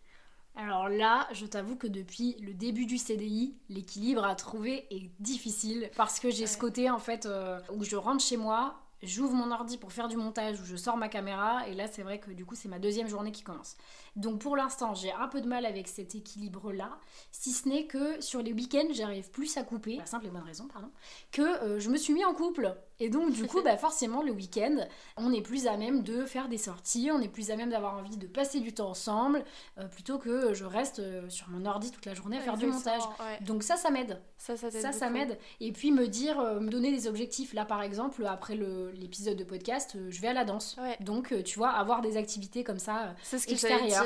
Alors 0.56 0.88
là, 0.88 1.28
je 1.32 1.46
t'avoue 1.46 1.76
que 1.76 1.86
depuis 1.86 2.36
le 2.40 2.52
début 2.52 2.84
du 2.84 2.98
CDI, 2.98 3.54
l'équilibre 3.68 4.24
à 4.24 4.34
trouver 4.34 4.86
est 4.90 5.10
difficile 5.20 5.90
parce 5.96 6.20
que 6.20 6.30
j'ai 6.30 6.46
ce 6.46 6.58
côté 6.58 6.90
en 6.90 6.98
fait 6.98 7.26
euh, 7.26 7.60
où 7.72 7.84
je 7.84 7.96
rentre 7.96 8.22
chez 8.22 8.36
moi, 8.36 8.74
j'ouvre 9.02 9.32
mon 9.32 9.52
ordi 9.52 9.78
pour 9.78 9.92
faire 9.92 10.08
du 10.08 10.16
montage 10.16 10.60
ou 10.60 10.64
je 10.64 10.76
sors 10.76 10.96
ma 10.96 11.08
caméra 11.08 11.66
et 11.68 11.74
là 11.74 11.86
c'est 11.86 12.02
vrai 12.02 12.18
que 12.18 12.30
du 12.32 12.44
coup 12.44 12.54
c'est 12.54 12.68
ma 12.68 12.78
deuxième 12.78 13.08
journée 13.08 13.32
qui 13.32 13.42
commence. 13.42 13.76
Donc 14.16 14.40
pour 14.40 14.56
l'instant 14.56 14.94
j'ai 14.94 15.12
un 15.12 15.28
peu 15.28 15.40
de 15.40 15.46
mal 15.46 15.64
avec 15.66 15.88
cet 15.88 16.14
équilibre 16.14 16.72
là, 16.72 16.98
si 17.30 17.52
ce 17.52 17.68
n'est 17.68 17.86
que 17.86 18.20
sur 18.20 18.42
les 18.42 18.52
week-ends 18.52 18.88
j'arrive 18.92 19.30
plus 19.30 19.56
à 19.56 19.62
couper, 19.62 19.96
la 19.96 20.06
simple 20.06 20.26
et 20.26 20.30
bonne 20.30 20.42
raison 20.42 20.66
pardon, 20.66 20.90
que 21.32 21.42
euh, 21.42 21.80
je 21.80 21.90
me 21.90 21.96
suis 21.96 22.12
mis 22.12 22.24
en 22.24 22.34
couple. 22.34 22.74
Et 22.98 23.08
donc 23.08 23.32
du 23.32 23.46
coup 23.46 23.62
bah 23.64 23.76
forcément 23.76 24.22
le 24.22 24.32
week-end 24.32 24.76
on 25.16 25.32
est 25.32 25.42
plus 25.42 25.66
à 25.66 25.76
même 25.76 26.02
de 26.02 26.24
faire 26.24 26.48
des 26.48 26.58
sorties, 26.58 27.10
on 27.12 27.20
est 27.20 27.28
plus 27.28 27.50
à 27.50 27.56
même 27.56 27.70
d'avoir 27.70 27.96
envie 27.96 28.16
de 28.16 28.26
passer 28.26 28.60
du 28.60 28.72
temps 28.72 28.90
ensemble 28.90 29.44
euh, 29.78 29.86
plutôt 29.86 30.18
que 30.18 30.54
je 30.54 30.64
reste 30.64 30.98
euh, 30.98 31.28
sur 31.28 31.48
mon 31.48 31.64
ordi 31.64 31.90
toute 31.90 32.06
la 32.06 32.14
journée 32.14 32.38
à 32.38 32.40
faire 32.40 32.56
du 32.56 32.66
montage. 32.66 33.02
Donc 33.42 33.62
ça 33.62 33.76
ça 33.76 33.90
m'aide. 33.90 34.20
Ça 34.36 34.56
ça, 34.56 34.70
ça, 34.70 34.92
ça 34.92 35.10
m'aide. 35.10 35.38
Et 35.60 35.70
puis 35.72 35.92
me 35.92 36.08
dire, 36.08 36.42
me 36.60 36.70
donner 36.70 36.90
des 36.90 37.06
objectifs. 37.06 37.52
Là 37.52 37.64
par 37.64 37.82
exemple 37.82 38.24
après 38.26 38.56
l'épisode 38.94 39.36
de 39.36 39.44
podcast 39.44 39.96
je 40.08 40.20
vais 40.20 40.28
à 40.28 40.32
la 40.32 40.44
danse. 40.44 40.76
Donc 41.00 41.34
tu 41.44 41.58
vois 41.58 41.70
avoir 41.70 42.00
des 42.00 42.16
activités 42.16 42.64
comme 42.64 42.78
ça 42.78 43.14
extérieures. 43.48 43.99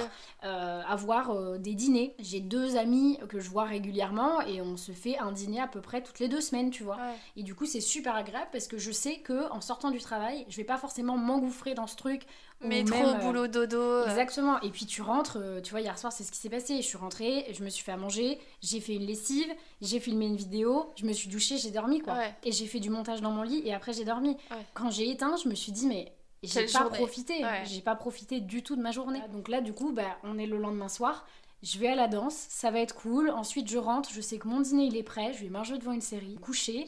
Euh, 0.45 0.83
avoir 0.87 1.31
euh, 1.31 1.57
des 1.57 1.75
dîners. 1.75 2.15
J'ai 2.19 2.41
deux 2.41 2.77
amis 2.77 3.19
que 3.31 3.41
je 3.41 3.49
vois 3.49 3.65
régulièrement 3.65 4.43
et 4.43 4.61
on 4.61 4.77
se 4.77 4.93
fait 4.93 5.17
un 5.17 5.33
dîner 5.33 5.59
à 5.59 5.67
peu 5.67 5.81
près 5.81 6.03
toutes 6.03 6.19
les 6.19 6.29
deux 6.29 6.43
semaines, 6.43 6.71
tu 6.71 6.83
vois. 6.83 6.99
Et 7.37 7.43
du 7.43 7.55
coup, 7.55 7.65
c'est 7.65 7.81
super 7.81 8.15
agréable 8.15 8.49
parce 8.53 8.67
que 8.67 8.77
je 8.77 8.93
sais 8.93 9.17
que 9.21 9.51
en 9.51 9.63
sortant 9.63 9.91
du 9.91 10.01
travail, 10.01 10.45
je 10.51 10.57
vais 10.59 10.65
pas 10.65 10.77
forcément 10.77 11.17
m'engouffrer 11.17 11.73
dans 11.73 11.87
ce 11.87 11.97
truc. 11.97 12.27
Métro, 12.61 12.95
trop 12.95 13.09
euh, 13.09 13.15
boulot, 13.15 13.47
dodo. 13.47 14.05
Exactement. 14.05 14.61
Et 14.61 14.71
puis 14.71 14.85
tu 14.85 15.01
rentres, 15.01 15.39
tu 15.63 15.71
vois, 15.71 15.81
hier 15.81 15.99
soir, 15.99 16.13
c'est 16.13 16.25
ce 16.25 16.31
qui 16.31 16.39
s'est 16.39 16.51
passé. 16.51 16.77
Je 16.77 16.87
suis 16.87 16.99
rentrée, 16.99 17.47
je 17.51 17.65
me 17.65 17.71
suis 17.71 17.83
fait 17.83 17.93
à 17.93 17.97
manger, 17.97 18.39
j'ai 18.61 18.81
fait 18.81 18.95
une 18.95 19.07
lessive, 19.07 19.51
j'ai 19.81 19.99
filmé 19.99 20.27
une 20.27 20.37
vidéo, 20.37 20.93
je 20.97 21.07
me 21.07 21.13
suis 21.15 21.31
douchée, 21.31 21.57
j'ai 21.57 21.71
dormi, 21.71 22.01
quoi. 22.01 22.19
Et 22.43 22.53
j'ai 22.53 22.67
fait 22.67 22.81
du 22.81 22.91
montage 22.91 23.23
dans 23.23 23.31
mon 23.31 23.43
lit 23.43 23.63
et 23.65 23.73
après 23.73 23.95
j'ai 23.95 24.05
dormi. 24.05 24.37
Quand 24.75 24.91
j'ai 24.91 25.09
éteint, 25.11 25.37
je 25.43 25.49
me 25.49 25.55
suis 25.55 25.73
dit, 25.73 25.87
mais 25.87 26.13
j'ai 26.47 26.67
pas 26.67 26.91
profité. 26.91 27.45
J'ai 27.65 27.81
pas 27.81 27.95
profité 27.95 28.41
du 28.41 28.63
tout 28.63 28.77
de 28.77 28.83
ma 28.83 28.91
journée. 28.91 29.21
Donc 29.33 29.49
là, 29.49 29.61
du 29.61 29.73
coup, 29.73 29.93
bah, 29.93 30.19
on 30.23 30.39
est 30.39 30.47
le 30.47 30.59
lendemain 30.59 30.89
soir 30.89 31.27
je 31.65 31.79
vais 31.79 31.89
à 31.89 31.95
la 31.95 32.09
danse, 32.09 32.35
ça 32.49 32.71
va 32.71 32.81
être 32.81 32.95
cool. 32.95 33.31
Ensuite, 33.31 33.69
je 33.69 33.79
rentre, 33.79 34.11
je 34.13 34.21
sais 34.21 34.39
que 34.39 34.47
mon 34.47 34.61
dîner 34.61 34.85
il 34.85 34.97
est 34.97 35.03
prêt, 35.03 35.33
je 35.33 35.43
vais 35.43 35.49
manger 35.49 35.79
devant 35.79 35.93
une 35.93 36.01
série, 36.01 36.37
coucher. 36.37 36.85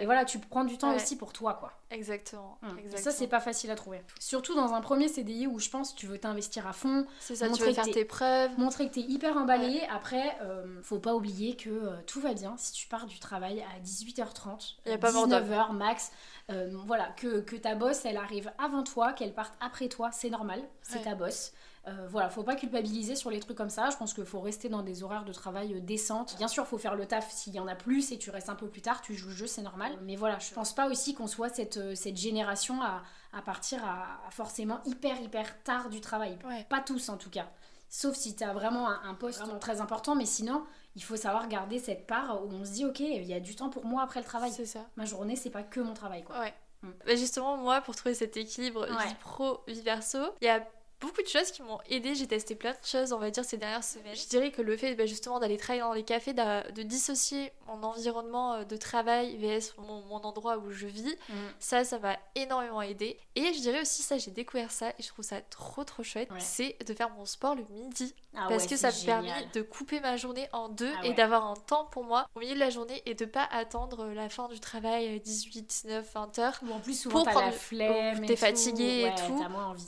Et 0.00 0.04
voilà, 0.04 0.24
tu 0.24 0.38
prends 0.38 0.64
du 0.64 0.78
temps 0.78 0.94
aussi 0.94 1.16
pour 1.16 1.32
toi, 1.32 1.54
quoi. 1.54 1.72
Exactement. 1.90 2.56
Hum. 2.62 2.78
Et 2.78 2.96
ça, 2.96 3.10
c'est 3.10 3.26
pas 3.26 3.40
facile 3.40 3.70
à 3.70 3.74
trouver. 3.74 4.00
Surtout 4.20 4.54
dans 4.54 4.74
un 4.74 4.80
premier 4.80 5.08
CDI 5.08 5.48
où 5.48 5.58
je 5.58 5.68
pense 5.68 5.94
tu 5.94 6.06
veux 6.06 6.18
t'investir 6.18 6.66
à 6.68 6.72
fond. 6.72 7.04
C'est 7.18 7.34
ça, 7.34 7.48
tu 7.50 7.62
veux 7.62 7.72
faire 7.72 7.84
tes 7.90 8.04
preuves. 8.04 8.56
Montrer 8.58 8.88
que 8.88 8.94
t'es 8.94 9.00
hyper 9.00 9.36
emballé. 9.36 9.82
Après, 9.90 10.36
euh, 10.42 10.80
faut 10.82 11.00
pas 11.00 11.14
oublier 11.14 11.56
que 11.56 11.70
euh, 11.70 11.96
tout 12.06 12.20
va 12.20 12.32
bien 12.32 12.54
si 12.56 12.72
tu 12.72 12.86
pars 12.86 13.06
du 13.06 13.18
travail 13.18 13.62
à 13.62 13.80
18h30, 13.84 14.76
y 14.86 14.92
a 14.92 14.98
pas 14.98 15.10
19h 15.10 15.72
max. 15.72 16.12
Euh, 16.50 16.70
voilà, 16.86 17.08
que, 17.16 17.40
que 17.40 17.56
ta 17.56 17.74
bosse 17.74 18.04
elle 18.04 18.16
arrive 18.16 18.50
avant 18.58 18.82
toi, 18.82 19.12
qu'elle 19.12 19.32
parte 19.32 19.54
après 19.60 19.88
toi, 19.88 20.10
c'est 20.12 20.30
normal, 20.30 20.62
c'est 20.82 21.02
ta 21.02 21.14
bosse. 21.14 21.52
Euh, 21.88 22.06
voilà, 22.08 22.28
faut 22.28 22.42
pas 22.42 22.56
culpabiliser 22.56 23.16
sur 23.16 23.30
les 23.30 23.40
trucs 23.40 23.56
comme 23.56 23.70
ça. 23.70 23.88
Je 23.90 23.96
pense 23.96 24.12
qu'il 24.12 24.26
faut 24.26 24.40
rester 24.40 24.68
dans 24.68 24.82
des 24.82 25.02
horaires 25.02 25.24
de 25.24 25.32
travail 25.32 25.74
euh, 25.74 25.80
décentes. 25.80 26.36
Bien 26.36 26.48
sûr, 26.48 26.66
faut 26.66 26.76
faire 26.76 26.94
le 26.94 27.06
taf 27.06 27.30
s'il 27.32 27.54
y 27.54 27.60
en 27.60 27.66
a 27.68 27.74
plus 27.74 28.12
et 28.12 28.18
tu 28.18 28.30
restes 28.30 28.50
un 28.50 28.54
peu 28.54 28.68
plus 28.68 28.82
tard, 28.82 29.00
tu 29.00 29.14
joues 29.14 29.28
le 29.28 29.34
jeu, 29.34 29.46
c'est 29.46 29.62
normal. 29.62 29.96
Mais 30.02 30.16
voilà, 30.16 30.38
je 30.38 30.52
pense 30.52 30.74
pas 30.74 30.88
aussi 30.88 31.14
qu'on 31.14 31.26
soit 31.26 31.48
cette, 31.48 31.78
euh, 31.78 31.94
cette 31.94 32.18
génération 32.18 32.82
à, 32.82 33.02
partir 33.42 33.82
à, 33.84 34.20
forcément 34.30 34.80
hyper 34.84 35.20
hyper 35.20 35.62
tard 35.62 35.88
du 35.88 36.00
travail. 36.00 36.38
Pas 36.68 36.80
tous 36.80 37.08
en 37.08 37.16
tout 37.16 37.30
cas. 37.30 37.48
Sauf 37.88 38.14
si 38.14 38.36
tu 38.36 38.44
as 38.44 38.52
vraiment 38.52 38.88
un, 38.88 39.14
poste 39.14 39.42
très 39.58 39.80
important, 39.80 40.14
mais 40.14 40.26
sinon, 40.26 40.64
il 40.94 41.02
faut 41.02 41.16
savoir 41.16 41.48
garder 41.48 41.78
cette 41.78 42.06
part 42.06 42.44
où 42.44 42.50
on 42.52 42.64
se 42.64 42.72
dit, 42.72 42.84
ok, 42.84 43.00
il 43.00 43.24
y 43.24 43.34
a 43.34 43.40
du 43.40 43.56
temps 43.56 43.68
pour 43.68 43.84
moi 43.84 44.02
après 44.02 44.20
le 44.20 44.26
travail. 44.26 44.52
C'est 44.52 44.66
ça. 44.66 44.86
Ma 44.96 45.06
journée, 45.06 45.34
c'est 45.34 45.50
pas 45.50 45.64
que 45.64 45.80
mon 45.80 45.94
travail, 45.94 46.22
quoi. 46.22 46.38
Ouais. 46.38 46.54
Mm. 46.82 46.90
Bah, 47.06 47.16
justement, 47.16 47.56
moi, 47.56 47.80
pour 47.80 47.96
trouver 47.96 48.14
cet 48.14 48.36
équilibre 48.36 48.86
vie 48.86 49.14
pro, 49.20 49.60
vie 49.66 49.82
perso, 49.82 50.18
il 50.40 50.44
y 50.44 50.48
a 50.48 50.64
beaucoup 51.00 51.22
de 51.22 51.28
choses 51.28 51.50
qui 51.50 51.62
m'ont 51.62 51.80
aidé. 51.88 52.14
J'ai 52.14 52.26
testé 52.26 52.54
plein 52.54 52.72
de 52.72 52.84
choses, 52.84 53.12
on 53.12 53.18
va 53.18 53.30
dire, 53.30 53.44
ces 53.44 53.56
dernières 53.56 53.84
semaines. 53.84 54.14
Je 54.14 54.28
dirais 54.28 54.50
que 54.50 54.62
le 54.62 54.76
fait 54.76 54.94
bah, 54.94 55.06
justement 55.06 55.38
d'aller 55.38 55.56
travailler 55.56 55.82
dans 55.82 55.92
les 55.92 56.04
cafés, 56.04 56.32
de 56.34 56.82
dissocier 56.82 57.52
mon 57.66 57.82
environnement 57.82 58.54
euh, 58.54 58.64
de 58.64 58.76
travail 58.76 59.36
vs 59.36 59.74
mon, 59.78 60.20
endroit 60.20 60.58
où 60.58 60.70
je 60.70 60.86
vis, 60.86 61.16
mm. 61.28 61.34
ça, 61.58 61.84
ça 61.84 61.98
m'a 61.98 62.18
énormément 62.34 62.82
aidé. 62.82 63.18
Et 63.34 63.52
je 63.54 63.60
dirais 63.60 63.80
aussi, 63.80 64.02
ça, 64.02 64.18
j'ai 64.18 64.30
découvert 64.30 64.70
ça 64.70 64.90
et 64.90 65.02
je 65.02 65.08
trouve 65.08 65.24
ça 65.24 65.40
trop 65.40 65.84
trop 65.84 66.02
chouette, 66.02 66.28
c'est 66.38 66.76
de 66.86 66.94
faire 66.94 67.10
mon 67.10 67.24
sport 67.24 67.54
le 67.54 67.64
midi. 67.70 68.14
Ah 68.34 68.46
parce 68.48 68.68
que 68.68 68.76
ça 68.76 68.88
me 68.88 69.06
permet 69.06 69.48
de 69.54 69.62
couper 69.62 69.98
ma 69.98 70.16
journée 70.16 70.48
en 70.52 70.68
deux 70.68 70.92
ah 71.02 71.06
et 71.06 71.14
d'avoir 71.14 71.46
un 71.46 71.56
temps 71.56 71.86
pour 71.86 72.04
moi 72.04 72.28
au 72.36 72.38
milieu 72.38 72.54
de 72.54 72.60
la 72.60 72.70
journée 72.70 73.02
et 73.04 73.14
de 73.14 73.24
pas 73.24 73.48
attendre 73.50 74.06
la 74.06 74.28
fin 74.28 74.48
du 74.48 74.60
travail 74.60 75.18
18, 75.18 75.62
19, 75.62 76.12
20 76.14 76.38
heures. 76.38 76.60
Ou 76.62 76.72
en 76.72 76.78
plus, 76.78 77.00
souvent, 77.00 77.24
pour 77.24 77.32
prendre 77.32 77.46
la 77.46 77.52
flemme. 77.52 78.26
T'es 78.26 78.36
fatigué 78.36 79.08
et 79.08 79.26
tout. 79.26 79.44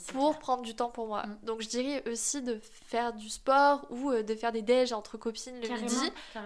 pour 0.07 0.37
prendre 0.39 0.63
du 0.63 0.75
temps 0.75 0.89
pour 0.89 1.02
moi. 1.07 1.25
Mm. 1.25 1.37
Donc 1.43 1.61
je 1.61 1.69
dirais 1.69 2.03
aussi 2.09 2.41
de 2.41 2.59
faire 2.61 3.13
du 3.13 3.29
sport 3.29 3.85
ou 3.89 4.11
euh, 4.11 4.23
de 4.23 4.35
faire 4.35 4.51
des 4.51 4.61
déj 4.61 4.93
entre 4.93 5.17
copines 5.17 5.59
le 5.61 5.67
midi. 5.67 5.95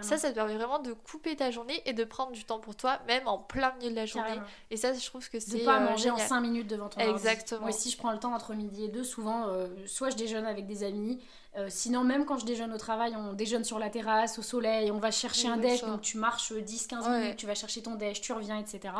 Ça, 0.00 0.16
ça 0.16 0.30
te 0.30 0.34
permet 0.34 0.56
vraiment 0.56 0.78
de 0.78 0.92
couper 0.92 1.36
ta 1.36 1.50
journée 1.50 1.82
et 1.86 1.92
de 1.92 2.04
prendre 2.04 2.32
du 2.32 2.44
temps 2.44 2.58
pour 2.58 2.76
toi, 2.76 2.98
même 3.06 3.26
en 3.26 3.38
plein 3.38 3.72
milieu 3.78 3.90
de 3.90 3.96
la 3.96 4.06
journée. 4.06 4.40
Et 4.70 4.76
ça, 4.76 4.92
je 4.92 5.04
trouve 5.04 5.28
que 5.28 5.40
c'est. 5.40 5.58
De 5.58 5.64
pas 5.64 5.80
euh, 5.80 5.90
manger 5.90 6.10
en 6.10 6.18
5 6.18 6.40
minutes 6.40 6.68
devant 6.68 6.88
ton 6.88 7.00
Exactement. 7.00 7.62
Moi, 7.62 7.72
si 7.72 7.90
je 7.90 7.96
prends 7.96 8.12
le 8.12 8.18
temps 8.18 8.34
entre 8.34 8.54
midi 8.54 8.84
et 8.84 8.88
deux, 8.88 9.04
souvent, 9.04 9.48
euh, 9.48 9.66
soit 9.86 10.10
je 10.10 10.16
déjeune 10.16 10.46
avec 10.46 10.66
des 10.66 10.84
amis, 10.84 11.20
sinon, 11.68 12.04
même 12.04 12.24
quand 12.24 12.38
je 12.38 12.46
déjeune 12.46 12.72
au 12.72 12.78
travail, 12.78 13.16
on 13.16 13.32
déjeune 13.32 13.64
sur 13.64 13.80
la 13.80 13.90
terrasse, 13.90 14.38
au 14.38 14.42
soleil, 14.42 14.92
on 14.92 14.98
va 14.98 15.10
chercher 15.10 15.48
un 15.48 15.56
déj, 15.56 15.80
donc 15.80 16.02
tu 16.02 16.16
marches 16.16 16.52
10-15 16.52 17.10
minutes, 17.10 17.36
tu 17.36 17.46
vas 17.46 17.56
chercher 17.56 17.82
ton 17.82 17.96
déj, 17.96 18.20
tu 18.20 18.32
reviens, 18.32 18.58
etc. 18.58 18.94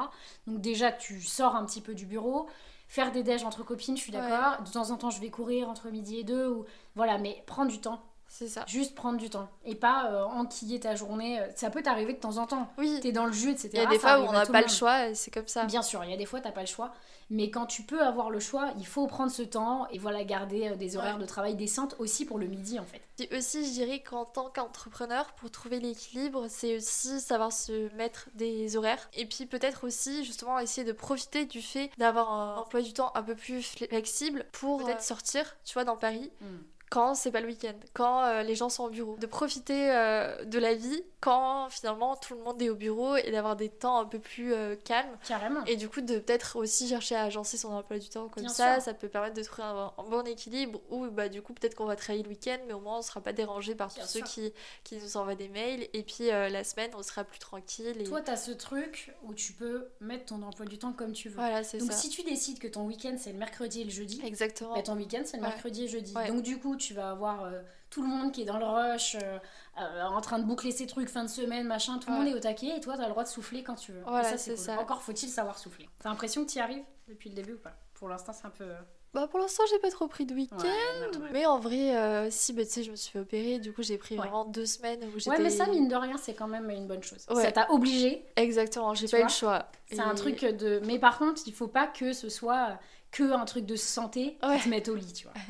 Donc 0.49 0.61
déjà, 0.61 0.91
tu 0.91 1.21
sors 1.21 1.55
un 1.55 1.65
petit 1.65 1.81
peu 1.81 1.95
du 1.95 2.05
bureau 2.05 2.49
faire 2.89 3.13
des 3.13 3.23
déj 3.23 3.45
entre 3.45 3.63
copines, 3.63 3.97
je 3.97 4.03
suis 4.03 4.13
d'accord. 4.13 4.63
De 4.63 4.71
temps 4.71 4.91
en 4.91 4.97
temps, 4.97 5.11
je 5.11 5.21
vais 5.21 5.31
courir 5.31 5.69
entre 5.69 5.91
midi 5.91 6.19
et 6.19 6.25
deux. 6.25 6.49
Ou... 6.49 6.65
Voilà, 6.97 7.19
mais 7.19 7.45
prendre 7.47 7.71
du 7.71 7.81
temps. 7.81 8.03
C'est 8.29 8.49
ça. 8.49 8.65
Juste 8.67 8.95
prendre 8.95 9.19
du 9.19 9.31
temps. 9.31 9.49
Et 9.65 9.75
pas 9.75 10.11
euh, 10.11 10.25
enquiller 10.25 10.81
ta 10.81 10.95
journée. 10.95 11.41
Ça 11.57 11.71
peut 11.71 11.83
t'arriver 11.83 12.13
de 12.13 12.19
temps 12.19 12.37
en 12.37 12.47
temps. 12.47 12.71
Oui. 12.79 12.99
T'es 13.03 13.13
dans 13.13 13.27
le 13.27 13.33
jeu, 13.33 13.51
etc. 13.51 13.71
Il 13.73 13.79
y 13.79 13.83
a 13.83 13.87
des 13.87 13.99
fois 13.99 14.21
où 14.21 14.25
on 14.25 14.33
n'a 14.33 14.47
pas 14.47 14.63
le 14.63 14.69
choix, 14.69 15.15
c'est 15.15 15.31
comme 15.31 15.49
ça. 15.49 15.65
Bien 15.65 15.83
sûr, 15.83 16.05
il 16.05 16.11
y 16.11 16.15
a 16.15 16.17
des 16.17 16.27
fois, 16.27 16.41
t'as 16.41 16.53
pas 16.53 16.61
le 16.61 16.67
choix. 16.67 16.93
Mais 17.31 17.51
quand 17.51 17.67
tu 17.67 17.83
peux 17.83 18.01
avoir 18.01 18.31
le 18.31 18.41
choix, 18.41 18.71
il 18.79 18.87
faut 18.87 19.07
prendre 19.07 19.31
ce 19.31 19.43
temps 19.43 19.87
et 19.91 19.99
voilà, 19.99 20.25
garder 20.25 20.69
euh, 20.69 20.77
des 20.77 20.97
horaires 20.97 21.19
de 21.19 21.27
travail 21.27 21.57
décentes 21.57 21.95
aussi 21.99 22.25
pour 22.25 22.39
le 22.39 22.47
midi 22.47 22.79
en 22.79 22.85
fait. 22.85 23.03
Et 23.19 23.37
aussi, 23.37 23.67
je 23.67 23.73
dirais 23.73 24.01
qu'en 24.01 24.25
tant 24.25 24.49
qu'entrepreneur, 24.49 25.33
pour 25.35 25.51
trouver 25.51 25.79
l'équilibre, 25.79 26.47
c'est 26.49 26.77
aussi 26.77 27.21
savoir 27.21 27.53
se 27.53 27.95
mettre 27.97 28.29
des 28.35 28.77
horaires. 28.77 29.11
Et 29.13 29.27
puis 29.27 29.45
peut-être 29.45 29.85
aussi, 29.87 30.25
justement, 30.25 30.59
essayer 30.59 30.87
de 30.87 30.93
profiter 30.93 31.45
du 31.45 31.61
fait 31.61 31.91
d'avoir 31.99 32.33
un 32.33 32.57
emploi 32.57 32.81
du 32.81 32.95
temps 32.95 33.13
un 33.15 33.23
peu 33.23 33.35
plus 33.35 33.63
flexible 33.63 34.47
pour 34.53 34.83
peut-être 34.83 35.03
sortir, 35.03 35.57
tu 35.65 35.75
vois, 35.75 35.85
dans 35.85 35.97
Paris. 35.97 36.31
Hmm 36.41 36.59
quand 36.91 37.15
c'est 37.15 37.31
pas 37.31 37.41
le 37.41 37.49
week-end, 37.49 37.75
quand 37.93 38.23
euh, 38.23 38.43
les 38.43 38.55
gens 38.55 38.69
sont 38.69 38.85
au 38.85 38.91
bureau. 38.91 39.17
De 39.19 39.27
profiter 39.27 39.91
euh, 39.91 40.45
de 40.45 40.59
la 40.59 40.75
vie 40.75 41.03
quand 41.21 41.69
finalement 41.71 42.17
tout 42.17 42.35
le 42.35 42.41
monde 42.41 42.63
est 42.63 42.71
au 42.71 42.75
bureau 42.75 43.17
et 43.17 43.31
d'avoir 43.31 43.57
des 43.57 43.69
temps 43.69 43.99
un 43.99 44.05
peu 44.05 44.19
plus 44.19 44.53
euh, 44.53 44.77
calmes. 44.77 45.17
Carrément. 45.27 45.65
Et 45.65 45.77
du 45.77 45.89
coup, 45.89 46.01
de 46.01 46.19
peut-être 46.19 46.57
aussi 46.57 46.89
chercher 46.89 47.17
à 47.17 47.25
agencer 47.25 47.57
son 47.57 47.73
emploi 47.73 47.99
du 47.99 48.09
temps 48.09 48.29
comme 48.29 48.49
ça, 48.49 48.81
ça 48.81 48.95
peut 48.95 49.09
permettre 49.09 49.35
de 49.35 49.43
trouver 49.43 49.67
un, 49.67 49.93
bon 50.09 50.27
équilibre 50.27 50.81
ou 50.91 51.07
bah, 51.09 51.29
du 51.29 51.43
coup, 51.43 51.53
peut-être 51.53 51.75
qu'on 51.75 51.87
va 51.87 51.97
travailler 51.97 52.23
le 52.23 52.31
week-end, 52.31 52.59
mais 52.67 52.73
au 52.73 52.81
moins 52.81 52.99
on 52.99 53.03
sera 53.03 53.21
pas 53.21 53.33
dérangé 53.33 53.75
par 53.75 53.93
tous 53.93 54.07
ceux 54.07 54.21
qui, 54.21 54.53
qui 54.85 54.97
nous 54.97 55.17
envoient 55.17 55.35
des 55.35 55.49
mails. 55.49 55.89
Et 55.93 56.03
puis 56.03 56.29
la 56.29 56.65
semaine, 56.65 56.91
on 56.97 57.03
sera 57.03 57.25
plus 57.25 57.39
tranquille. 57.39 58.01
Et... 58.01 58.05
Toi, 58.05 58.23
tu 58.23 58.31
as 58.31 58.37
ce 58.37 58.53
truc 58.53 59.15
où 59.25 59.35
tu 59.35 59.53
peux 59.53 59.89
mettre 60.01 60.27
ton 60.27 60.43
emploi 60.43 60.67
du 60.67 60.79
temps 60.79 60.93
comme 60.93 61.13
tu 61.13 61.29
veux. 61.29 61.37
Voilà, 61.37 61.63
c'est 61.63 61.79
ça. 61.79 61.85
Donc 61.85 61.95
si 61.95 62.09
tu 62.09 62.23
décides 62.23 62.59
que 62.59 62.69
ton 62.69 62.87
week-end 62.87 63.17
c'est 63.19 63.33
le 63.33 63.39
mercredi 63.39 63.83
et 63.83 63.85
le 63.85 63.91
jeudi, 63.91 64.21
Exactement. 64.25 64.75
Bah, 64.75 64.83
ton 64.83 64.97
week-end 64.97 65.23
c'est 65.25 65.37
le 65.37 65.43
mercredi 65.43 65.85
et 65.85 65.89
jeudi. 65.89 66.15
Donc 66.29 66.43
du 66.43 66.59
coup, 66.59 66.78
tu 66.79 66.95
vas 66.95 67.11
avoir 67.11 67.45
euh, 67.45 67.61
tout 67.91 68.03
le 68.03 68.09
monde 68.09 68.33
qui 68.33 68.43
est 68.43 68.45
dans 68.45 68.59
le 68.59 68.67
rush, 68.67 69.17
euh, 69.17 69.39
euh, 69.81 70.03
en 70.05 70.21
train 70.21 70.39
de 70.39 70.45
boucler 70.45 70.71
ses 70.71 70.87
trucs 70.87 71.09
fin 71.09 71.25
de 71.25 71.29
semaine, 71.29 71.67
machin, 71.67 71.99
tout 71.99 72.11
le 72.11 72.17
monde 72.17 72.29
est 72.29 72.35
au 72.35 72.41
taquet 72.41 72.77
et 72.77 72.81
toi 72.81 72.97
t'as 72.97 73.05
le 73.05 73.11
droit 73.11 73.25
de 73.25 73.29
souffler 73.29 73.63
quand 73.63 73.75
tu 73.75 73.93
veux. 73.93 74.03
Voilà, 74.07 74.37
ça. 74.37 74.81
Encore 74.81 75.03
faut-il 75.03 75.29
savoir 75.29 75.59
souffler. 75.59 75.89
T'as 76.01 76.09
l'impression 76.09 76.45
que 76.45 76.51
tu 76.51 76.59
y 76.59 76.61
arrives 76.61 76.85
depuis 77.09 77.29
le 77.29 77.35
début 77.35 77.55
ou 77.55 77.59
pas? 77.59 77.75
Pour 77.95 78.09
l'instant 78.09 78.33
c'est 78.33 78.47
un 78.47 78.51
peu... 78.51 78.67
Bah 79.15 79.27
pour 79.27 79.41
l'instant 79.41 79.63
j'ai 79.71 79.79
pas 79.79 79.91
trop 79.91 80.07
pris 80.07 80.27
de 80.27 80.35
week-end, 80.35 81.19
mais 81.33 81.47
en 81.47 81.59
vrai 81.59 82.31
si 82.31 82.53
bah, 82.53 82.65
tu 82.65 82.71
sais 82.71 82.83
je 82.83 82.91
me 82.91 82.97
suis 82.97 83.11
fait 83.11 83.21
opérer, 83.21 83.59
du 83.59 83.73
coup 83.73 83.83
j'ai 83.83 83.99
pris 83.99 84.17
vraiment 84.17 84.45
deux 84.45 84.67
semaines 84.67 85.01
où 85.15 85.19
j'étais... 85.19 85.31
Ouais 85.31 85.39
mais 85.41 85.51
ça 85.51 85.67
mine 85.67 85.89
de 85.89 85.97
rien 85.97 86.17
c'est 86.19 86.35
quand 86.35 86.49
même 86.49 86.71
une 86.71 86.87
bonne 86.87 87.03
chose. 87.03 87.27
Ça 87.35 87.53
t'a 87.53 87.71
obligé. 87.71 88.25
Exactement, 88.37 88.95
j'ai 88.95 89.09
pas 89.09 89.21
eu 89.21 89.25
le 89.25 89.29
choix. 89.29 89.67
C'est 89.87 90.01
un 90.01 90.15
truc 90.15 90.45
de... 90.45 90.81
Mais 90.85 90.99
par 90.99 91.19
contre 91.19 91.43
il 91.47 91.53
faut 91.53 91.69
pas 91.69 91.87
que 91.87 92.13
ce 92.13 92.29
soit 92.29 92.79
que 93.11 93.33
un 93.33 93.45
truc 93.45 93.67
de 93.67 93.77
santé 93.77 94.39
qui 94.57 94.65
te 94.65 94.69
mette 94.69 94.89
au 94.89 94.95
lit 94.95 95.13
tu 95.13 95.25
vois. 95.25 95.35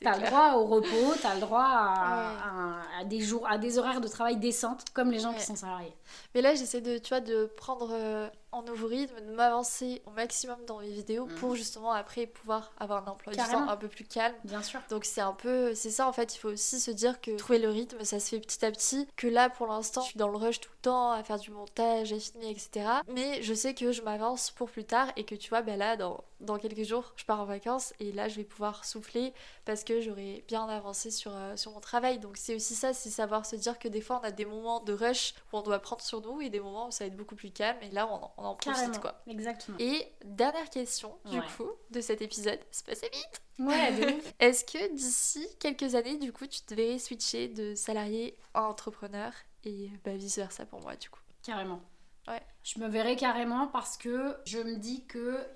T'as 0.00 0.18
le 0.18 0.26
droit 0.26 0.52
au 0.54 0.66
repos, 0.66 1.14
t'as 1.20 1.34
le 1.34 1.40
droit 1.40 1.64
à, 2.98 3.04
des 3.04 3.20
jours, 3.20 3.46
à 3.48 3.58
des 3.58 3.78
horaires 3.78 4.00
de 4.00 4.08
travail 4.08 4.36
décentes, 4.36 4.84
comme 4.92 5.10
les 5.10 5.18
gens 5.18 5.34
qui 5.34 5.42
sont 5.42 5.56
salariés. 5.56 5.94
Mais 6.34 6.42
là, 6.42 6.54
j'essaie 6.54 6.80
de, 6.80 6.98
tu 6.98 7.08
vois, 7.08 7.20
de 7.20 7.46
prendre 7.56 7.90
euh, 7.92 8.28
en 8.54 8.62
nouveau 8.62 8.86
rythme, 8.86 9.20
de 9.20 9.32
m'avancer 9.32 10.00
au 10.06 10.10
maximum 10.10 10.56
dans 10.66 10.78
mes 10.78 10.90
vidéos 10.90 11.26
pour 11.40 11.56
justement 11.56 11.90
après 11.90 12.26
pouvoir 12.26 12.72
avoir 12.78 13.06
un 13.06 13.10
emploi 13.10 13.32
du 13.32 13.38
temps 13.38 13.68
un 13.68 13.76
peu 13.76 13.88
plus 13.88 14.04
calme. 14.04 14.34
Bien 14.44 14.62
sûr. 14.62 14.80
Donc 14.90 15.04
c'est 15.04 15.20
un 15.20 15.32
peu, 15.32 15.74
c'est 15.74 15.90
ça 15.90 16.06
en 16.06 16.12
fait, 16.12 16.34
il 16.36 16.38
faut 16.38 16.50
aussi 16.50 16.78
se 16.78 16.92
dire 16.92 17.20
que 17.20 17.32
trouver 17.32 17.58
le 17.58 17.68
rythme, 17.68 18.04
ça 18.04 18.20
se 18.20 18.28
fait 18.30 18.40
petit 18.40 18.64
à 18.64 18.70
petit, 18.70 19.08
que 19.16 19.26
là 19.26 19.50
pour 19.50 19.66
l'instant 19.66 20.02
je 20.02 20.10
suis 20.10 20.18
dans 20.18 20.28
le 20.28 20.36
rush 20.36 20.60
tout 20.60 20.70
le 20.72 20.82
temps 20.82 21.10
à 21.10 21.24
faire 21.24 21.38
du 21.38 21.50
montage, 21.50 22.12
à 22.12 22.18
filmer, 22.18 22.50
etc. 22.50 22.86
Mais 23.08 23.42
je 23.42 23.54
sais 23.54 23.74
que 23.74 23.90
je 23.90 24.02
m'avance 24.02 24.52
pour 24.52 24.70
plus 24.70 24.84
tard 24.84 25.08
et 25.16 25.24
que 25.24 25.34
tu 25.34 25.48
vois, 25.48 25.62
ben 25.62 25.76
là 25.76 25.96
dans, 25.96 26.22
dans 26.38 26.58
quelques 26.58 26.84
jours 26.84 27.12
je 27.16 27.24
pars 27.24 27.40
en 27.40 27.46
vacances 27.46 27.92
et 27.98 28.12
là 28.12 28.28
je 28.28 28.36
vais 28.36 28.44
pouvoir 28.44 28.84
souffler 28.84 29.34
parce 29.64 29.82
que 29.82 30.00
j'aurai 30.00 30.44
bien 30.46 30.68
avancé 30.68 31.10
sur, 31.10 31.32
euh, 31.34 31.56
sur 31.56 31.72
mon 31.72 31.80
travail. 31.80 32.20
Donc 32.20 32.36
c'est 32.36 32.54
aussi 32.54 32.76
ça, 32.76 32.92
c'est 32.92 33.10
savoir 33.10 33.46
se 33.46 33.56
dire 33.56 33.80
que 33.80 33.88
des 33.88 34.00
fois 34.00 34.20
on 34.22 34.26
a 34.26 34.30
des 34.30 34.44
moments 34.44 34.78
de 34.78 34.92
rush 34.92 35.34
où 35.52 35.58
on 35.58 35.62
doit 35.62 35.80
prendre 35.80 36.02
sur 36.02 36.20
nous 36.20 36.40
et 36.40 36.50
des 36.50 36.60
moments 36.60 36.86
où 36.86 36.90
ça 36.92 37.04
va 37.04 37.08
être 37.08 37.16
beaucoup 37.16 37.34
plus 37.34 37.50
calme 37.50 37.78
et 37.82 37.90
là 37.90 38.08
on 38.38 38.43
on 38.44 38.50
en 38.50 38.54
profite 38.56 39.00
quoi. 39.00 39.22
Exactement. 39.26 39.76
Et 39.80 40.06
dernière 40.24 40.68
question 40.70 41.16
du 41.24 41.38
Ouais. 41.38 41.46
coup 41.56 41.70
de 41.90 42.00
cet 42.00 42.22
épisode, 42.22 42.58
c'est 42.70 42.86
passé 42.86 43.08
vite. 43.12 43.42
Ouais. 43.58 44.18
Est-ce 44.40 44.64
que 44.64 44.94
d'ici 44.94 45.46
quelques 45.60 45.94
années, 45.94 46.16
du 46.18 46.32
coup, 46.32 46.46
tu 46.46 46.60
devrais 46.68 46.98
switcher 46.98 47.48
de 47.48 47.74
salarié 47.74 48.36
à 48.54 48.64
entrepreneur 48.64 49.32
et 49.64 49.90
bah, 50.04 50.14
vice 50.14 50.36
versa 50.38 50.66
pour 50.66 50.80
moi, 50.80 50.96
du 50.96 51.08
coup? 51.10 51.20
Carrément. 51.42 51.80
Ouais. 52.26 52.42
Je 52.62 52.78
me 52.80 52.88
verrai 52.88 53.16
carrément 53.16 53.66
parce 53.68 53.96
que 53.98 54.36
je 54.46 54.58
me 54.58 54.76
dis 54.76 55.04
que, 55.06 55.46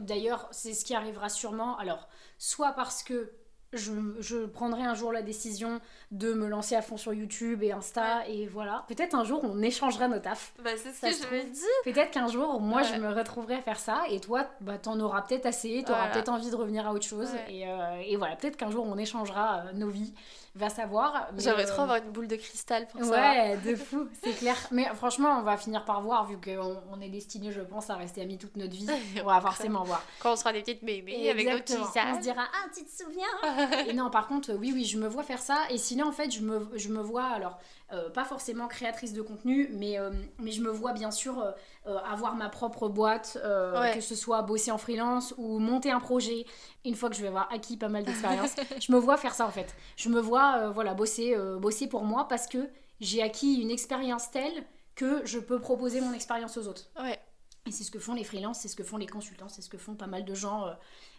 d'ailleurs, 0.00 0.48
c'est 0.50 0.74
ce 0.74 0.84
qui 0.84 0.94
arrivera 0.94 1.28
sûrement. 1.28 1.76
Alors, 1.78 2.08
soit 2.38 2.72
parce 2.72 3.02
que 3.02 3.32
je, 3.76 3.92
je 4.20 4.46
prendrai 4.46 4.82
un 4.82 4.94
jour 4.94 5.12
la 5.12 5.22
décision 5.22 5.80
de 6.10 6.32
me 6.32 6.46
lancer 6.48 6.74
à 6.74 6.82
fond 6.82 6.96
sur 6.96 7.12
YouTube 7.12 7.62
et 7.62 7.72
Insta, 7.72 8.26
et 8.28 8.46
voilà. 8.46 8.84
Peut-être 8.88 9.14
un 9.14 9.24
jour 9.24 9.40
on 9.44 9.60
échangera 9.62 10.08
nos 10.08 10.18
tafs. 10.18 10.52
Bah, 10.64 10.70
c'est 10.76 10.92
ce 10.92 11.00
Ça 11.00 11.08
que 11.10 11.14
je 11.14 11.36
me 11.36 11.42
dis. 11.50 11.60
Peut-être 11.92 12.10
qu'un 12.10 12.28
jour, 12.28 12.60
moi, 12.60 12.82
Ouais. 12.82 12.88
je 12.94 13.00
me 13.00 13.08
retrouverai 13.12 13.54
à 13.56 13.62
faire 13.62 13.78
ça, 13.78 14.02
et 14.10 14.20
toi, 14.20 14.46
bah, 14.60 14.78
t'en 14.78 14.98
auras 15.00 15.22
peut-être 15.22 15.46
assez, 15.46 15.82
t'auras 15.86 15.98
Voilà. 15.98 16.12
peut-être 16.14 16.28
envie 16.28 16.50
de 16.50 16.56
revenir 16.56 16.86
à 16.86 16.92
autre 16.92 17.06
chose, 17.06 17.28
Ouais. 17.32 17.54
et, 17.54 17.68
euh, 17.68 18.02
et 18.04 18.16
voilà. 18.16 18.36
Peut-être 18.36 18.56
qu'un 18.56 18.70
jour 18.70 18.86
on 18.88 18.96
échangera 18.98 19.64
euh, 19.66 19.72
nos 19.74 19.88
vies, 19.88 20.12
va 20.56 20.68
savoir. 20.70 21.28
J'aimerais 21.36 21.64
euh, 21.64 21.72
trop 21.72 21.82
avoir 21.82 21.98
une 21.98 22.10
boule 22.10 22.28
de 22.28 22.36
cristal 22.36 22.86
pour 22.88 23.04
ça. 23.04 23.10
Ouais, 23.10 23.56
de 23.58 23.76
fou, 23.76 24.08
c'est 24.22 24.32
clair. 24.32 24.56
Mais 24.70 24.86
franchement, 24.94 25.38
on 25.38 25.42
va 25.42 25.56
finir 25.56 25.84
par 25.84 26.00
voir, 26.02 26.26
vu 26.26 26.38
qu'on 26.40 26.82
on 26.90 27.00
est 27.00 27.08
destiné, 27.08 27.52
je 27.52 27.60
pense, 27.60 27.90
à 27.90 27.96
rester 27.96 28.22
amis 28.22 28.38
toute 28.38 28.56
notre 28.56 28.72
vie. 28.72 28.86
On 29.22 29.26
va 29.26 29.40
forcément 29.40 29.84
voir. 29.84 30.02
Quand 30.20 30.32
on 30.32 30.36
sera 30.36 30.52
des 30.52 30.60
petites 30.60 30.82
mémés 30.82 31.30
avec 31.30 31.46
nos 31.48 31.58
petits. 31.58 31.76
On 31.76 32.16
se 32.16 32.20
dira, 32.20 32.42
ah, 32.42 32.68
tu 32.74 32.84
te 32.84 32.90
souviens? 32.90 33.84
Et 33.88 33.92
non, 33.92 34.10
par 34.10 34.26
contre, 34.26 34.54
oui, 34.54 34.72
oui, 34.74 34.84
je 34.84 34.98
me 34.98 35.08
vois 35.08 35.22
faire 35.22 35.40
ça. 35.40 35.58
Et 35.70 35.78
sinon, 35.78 36.08
en 36.08 36.12
fait, 36.12 36.30
je 36.30 36.40
me, 36.40 36.70
je 36.74 36.88
me 36.88 37.00
vois, 37.00 37.24
alors, 37.24 37.58
euh, 37.92 38.10
pas 38.10 38.24
forcément 38.24 38.66
créatrice 38.68 39.12
de 39.12 39.22
contenu, 39.22 39.68
mais, 39.72 39.98
euh, 39.98 40.10
mais 40.38 40.50
je 40.50 40.60
me 40.60 40.70
vois 40.70 40.92
bien 40.92 41.10
sûr 41.10 41.40
euh, 41.86 41.98
avoir 42.04 42.34
ma 42.34 42.48
propre 42.48 42.88
boîte, 42.88 43.38
Ouais. 43.42 43.94
que 43.94 44.00
ce 44.00 44.14
soit 44.14 44.42
bosser 44.42 44.70
en 44.70 44.78
freelance 44.78 45.34
ou 45.38 45.58
monter 45.58 45.90
un 45.90 46.00
projet. 46.00 46.46
Une 46.84 46.94
fois 46.96 47.10
que 47.10 47.16
je 47.16 47.22
vais 47.22 47.28
avoir 47.28 47.52
acquis 47.52 47.76
pas 47.76 47.88
mal 47.88 48.04
d'expérience, 48.04 48.54
je 48.80 48.92
me 48.92 48.98
vois 48.98 49.16
faire 49.16 49.34
ça 49.34 49.46
en 49.46 49.50
fait. 49.50 49.74
Je 49.96 50.08
me 50.08 50.20
vois, 50.20 50.70
voilà, 50.70 50.94
bosser, 50.94 51.36
bosser 51.60 51.86
pour 51.88 52.04
moi 52.04 52.26
parce 52.28 52.46
que 52.46 52.68
j'ai 53.00 53.22
acquis 53.22 53.60
une 53.60 53.70
expérience 53.70 54.30
telle 54.30 54.64
que 54.94 55.24
je 55.26 55.38
peux 55.38 55.60
proposer 55.60 56.00
mon 56.00 56.12
expérience 56.12 56.56
aux 56.56 56.66
autres. 56.68 56.86
Ouais, 56.98 57.20
Et 57.66 57.70
c'est 57.70 57.84
ce 57.84 57.90
que 57.90 57.98
font 57.98 58.14
les 58.14 58.24
freelances, 58.24 58.60
c'est 58.60 58.68
ce 58.68 58.76
que 58.76 58.82
font 58.82 58.96
les 58.96 59.06
consultants, 59.06 59.48
c'est 59.48 59.60
ce 59.62 59.68
que 59.68 59.76
font 59.78 59.94
pas 59.94 60.06
mal 60.06 60.24
de 60.24 60.34
gens 60.34 60.66
euh, 60.66 60.72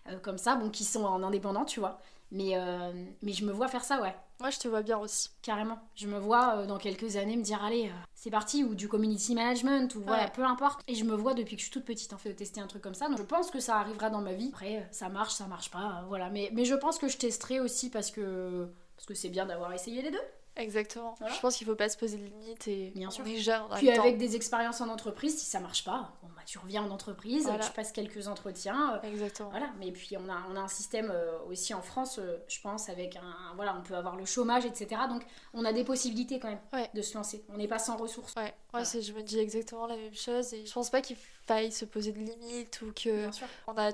euh, 0.10 0.20
comme 0.20 0.38
ça, 0.40 0.56
bon, 0.56 0.70
qui 0.72 0.84
sont 0.84 1.06
en 1.06 1.22
indépendant, 1.24 1.64
tu 1.66 1.80
vois. 1.80 2.02
Mais, 2.32 2.52
euh, 2.58 2.92
mais 3.22 3.32
je 3.32 3.46
me 3.46 3.52
vois 3.54 3.68
faire 3.70 3.86
ça, 3.86 4.02
ouais, 4.02 4.14
moi 4.42 4.50
je 4.50 4.60
te 4.60 4.68
vois 4.68 4.82
bien 4.82 4.98
aussi. 4.98 5.30
carrément. 5.42 5.80
Je 5.96 6.08
me 6.08 6.20
vois 6.20 6.58
euh, 6.58 6.66
dans 6.66 6.78
quelques 6.78 7.16
années 7.16 7.38
me 7.38 7.42
dire, 7.44 7.64
allez, 7.64 7.86
euh, 7.88 7.94
c'est 8.14 8.30
parti, 8.30 8.64
ou 8.66 8.76
du 8.76 8.90
community 8.90 9.34
management, 9.34 9.96
ou 9.96 10.02
voilà, 10.06 10.24
Ouais. 10.26 10.32
peu 10.36 10.44
importe. 10.44 10.82
Et 10.90 10.96
je 10.96 11.06
me 11.06 11.16
vois 11.16 11.34
depuis 11.34 11.56
que 11.56 11.62
je 11.62 11.68
suis 11.68 11.72
toute 11.74 11.86
petite, 11.86 12.12
en 12.12 12.18
fait, 12.18 12.30
de 12.30 12.34
tester 12.36 12.60
un 12.60 12.68
truc 12.68 12.82
comme 12.82 12.94
ça. 12.96 13.08
Donc 13.08 13.18
je 13.18 13.24
pense 13.24 13.50
que 13.50 13.60
ça 13.62 13.78
arrivera 13.78 14.10
dans 14.10 14.20
ma 14.22 14.34
vie. 14.34 14.50
Après, 14.54 14.88
ça 14.92 15.08
marche, 15.08 15.34
ça 15.36 15.48
marche 15.48 15.72
pas, 15.72 16.04
voilà. 16.10 16.30
Mais, 16.30 16.50
mais 16.54 16.66
je 16.66 16.76
pense 16.76 16.98
que 16.98 17.08
je 17.08 17.18
testerai 17.18 17.60
aussi 17.62 17.90
parce 17.90 18.12
que 18.12 18.68
parce 18.98 19.06
que 19.06 19.14
c'est 19.14 19.30
bien 19.30 19.46
d'avoir 19.46 19.72
essayé 19.74 20.02
les 20.02 20.10
deux. 20.12 20.20
Exactement. 20.58 21.16
Voilà. 21.20 21.34
Je 21.34 21.40
pense 21.40 21.56
qu'il 21.58 21.66
faut 21.68 21.76
pas 21.76 21.88
se 21.90 21.98
poser 21.98 22.18
de 22.18 22.24
limites 22.26 22.68
et 22.68 22.92
Bien 22.96 23.08
on 23.08 23.12
sûr. 23.12 23.26
est 23.28 23.38
jeune. 23.38 23.62
en 23.62 23.76
Puis 23.76 23.88
temps. 23.94 24.02
avec 24.02 24.18
des 24.18 24.36
expériences 24.36 24.82
en 24.82 24.90
entreprise, 24.90 25.38
si 25.38 25.46
ça 25.46 25.60
marche 25.60 25.84
pas, 25.86 26.14
bon, 26.24 26.30
bah, 26.36 26.42
tu 26.46 26.58
reviens 26.58 26.84
en 26.84 26.90
entreprise, 26.92 27.44
Voilà. 27.44 27.64
tu 27.64 27.72
passes 27.72 27.92
quelques 27.92 28.28
entretiens. 28.28 28.96
euh, 29.04 29.08
Exactement. 29.08 29.50
Voilà, 29.50 29.70
mais 29.80 29.92
puis 29.92 30.18
on 30.18 30.28
a, 30.30 30.44
on 30.52 30.56
a 30.56 30.60
un 30.60 30.68
système 30.68 31.12
euh, 31.14 31.38
aussi 31.48 31.74
en 31.74 31.82
France, 31.82 32.18
euh, 32.20 32.38
je 32.48 32.60
pense, 32.62 32.90
avec 32.90 33.16
un. 33.16 33.54
Voilà, 33.56 33.76
on 33.78 33.84
peut 33.84 33.96
avoir 33.96 34.16
le 34.16 34.26
chômage, 34.26 34.66
etc. 34.66 35.02
Donc 35.10 35.24
on 35.54 35.64
a 35.66 35.74
des 35.74 35.84
possibilités 35.84 36.40
quand 36.40 36.50
même 36.50 36.60
Ouais. 36.74 36.90
de 36.94 37.02
se 37.02 37.16
lancer. 37.16 37.44
On 37.50 37.58
n'est 37.58 37.68
pas 37.68 37.80
sans 37.80 37.96
ressources. 37.98 38.34
Ouais, 38.36 38.44
ouais 38.44 38.54
Voilà. 38.72 38.86
c'est- 38.86 39.02
je 39.02 39.14
me 39.14 39.22
dis 39.22 39.40
exactement 39.40 39.86
la 39.88 39.96
même 39.98 40.16
chose 40.16 40.54
et 40.54 40.66
je 40.66 40.74
pense 40.74 40.90
pas 40.90 41.02
qu'il 41.02 41.18
faille 41.46 41.72
se 41.72 41.86
poser 41.86 42.12
de 42.12 42.20
limites 42.20 42.82
ou 42.82 42.92
que 42.94 43.10
Bien 43.22 43.32
sûr. 43.32 43.48
on 43.68 43.74
a 43.78 43.92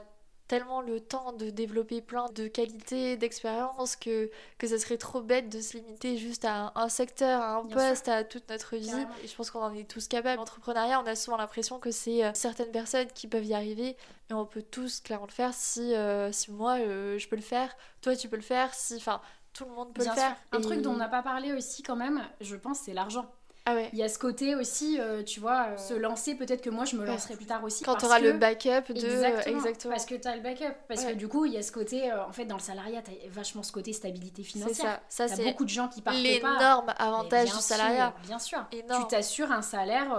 tellement 0.47 0.81
le 0.81 0.99
temps 0.99 1.33
de 1.33 1.49
développer 1.49 2.01
plein 2.01 2.27
de 2.35 2.47
qualités, 2.47 3.17
d'expériences 3.17 3.95
que, 3.95 4.29
que 4.57 4.67
ça 4.67 4.77
serait 4.77 4.97
trop 4.97 5.21
bête 5.21 5.49
de 5.49 5.61
se 5.61 5.77
limiter 5.77 6.17
juste 6.17 6.45
à 6.45 6.65
un, 6.65 6.71
un 6.75 6.89
secteur, 6.89 7.41
à 7.41 7.55
un 7.55 7.63
Bien 7.63 7.77
poste, 7.77 8.07
à 8.07 8.23
toute 8.23 8.49
notre 8.49 8.75
vie. 8.75 8.87
Carrément. 8.87 9.09
Et 9.23 9.27
je 9.27 9.35
pense 9.35 9.49
qu'on 9.51 9.61
en 9.61 9.73
est 9.73 9.89
tous 9.89 10.07
capables. 10.07 10.37
L'entrepreneuriat, 10.37 10.99
on 11.01 11.05
a 11.05 11.15
souvent 11.15 11.37
l'impression 11.37 11.79
que 11.79 11.91
c'est 11.91 12.23
euh, 12.25 12.31
certaines 12.33 12.71
personnes 12.71 13.07
qui 13.13 13.27
peuvent 13.27 13.45
y 13.45 13.53
arriver, 13.53 13.95
mais 14.29 14.35
on 14.35 14.45
peut 14.45 14.61
tous 14.63 14.99
clairement 14.99 15.27
le 15.27 15.31
faire 15.31 15.53
si, 15.53 15.95
euh, 15.95 16.31
si 16.31 16.51
moi 16.51 16.77
euh, 16.79 17.17
je 17.17 17.27
peux 17.27 17.35
le 17.37 17.41
faire, 17.41 17.75
toi 18.01 18.15
tu 18.15 18.27
peux 18.29 18.35
le 18.35 18.41
faire, 18.41 18.73
si. 18.73 18.95
Enfin, 18.95 19.21
tout 19.53 19.65
le 19.65 19.71
monde 19.71 19.93
peut 19.93 20.03
Bien 20.03 20.13
le 20.13 20.19
faire. 20.19 20.35
Un 20.51 20.59
Et- 20.59 20.61
truc 20.61 20.81
dont 20.81 20.91
on 20.93 20.97
n'a 20.97 21.07
pas 21.07 21.21
parlé 21.23 21.53
aussi 21.53 21.83
quand 21.83 21.95
même, 21.95 22.21
je 22.41 22.55
pense, 22.55 22.79
c'est 22.79 22.93
l'argent. 22.93 23.31
Ah 23.65 23.75
ouais. 23.75 23.89
Il 23.93 23.99
y 23.99 24.03
a 24.03 24.09
ce 24.09 24.19
côté 24.19 24.55
aussi, 24.55 24.99
euh, 24.99 25.23
tu 25.23 25.39
vois, 25.39 25.67
euh, 25.69 25.77
se 25.77 25.93
lancer, 25.93 26.35
peut-être 26.35 26.61
que 26.61 26.69
moi 26.69 26.83
je 26.83 26.97
me 26.97 27.05
lancerai 27.05 27.35
plus 27.37 27.45
tard 27.45 27.63
aussi. 27.63 27.85
Quand 27.85 27.95
tu 27.95 28.05
auras 28.05 28.19
que- 28.19 28.25
le 28.25 28.33
backup 28.33 28.91
de. 28.91 28.95
Exactement, 28.95 29.55
Exactement. 29.57 29.93
Parce 29.93 30.05
que 30.05 30.15
tu 30.15 30.27
as 30.27 30.35
le 30.35 30.41
backup. 30.41 30.73
Parce 30.89 31.05
Ouais. 31.05 31.13
que 31.13 31.17
du 31.17 31.29
coup, 31.29 31.45
il 31.45 31.53
y 31.53 31.57
a 31.57 31.61
ce 31.63 31.71
côté, 31.71 32.11
euh, 32.11 32.25
en 32.25 32.33
fait, 32.33 32.43
dans 32.43 32.57
le 32.57 32.61
salariat, 32.61 33.01
tu 33.01 33.11
as 33.11 33.29
vachement 33.29 33.63
ce 33.63 33.71
côté 33.71 33.93
stabilité 33.93 34.43
C'est 34.43 34.49
financière. 34.49 34.99
ça. 35.07 35.27
Ça, 35.27 35.33
c'est 35.35 35.45
beaucoup 35.45 35.63
de 35.63 35.69
gens 35.69 35.87
qui 35.87 36.01
partent 36.01 36.17
pas. 36.17 36.21
l'énorme 36.23 36.93
avantage 36.97 37.45
du 37.45 37.51
sûr, 37.51 37.61
salariat. 37.61 38.13
bien 38.27 38.39
sûr. 38.39 38.65
Énorme. 38.73 39.03
Tu 39.03 39.07
t'assures 39.15 39.51
un 39.51 39.61
salaire 39.61 40.09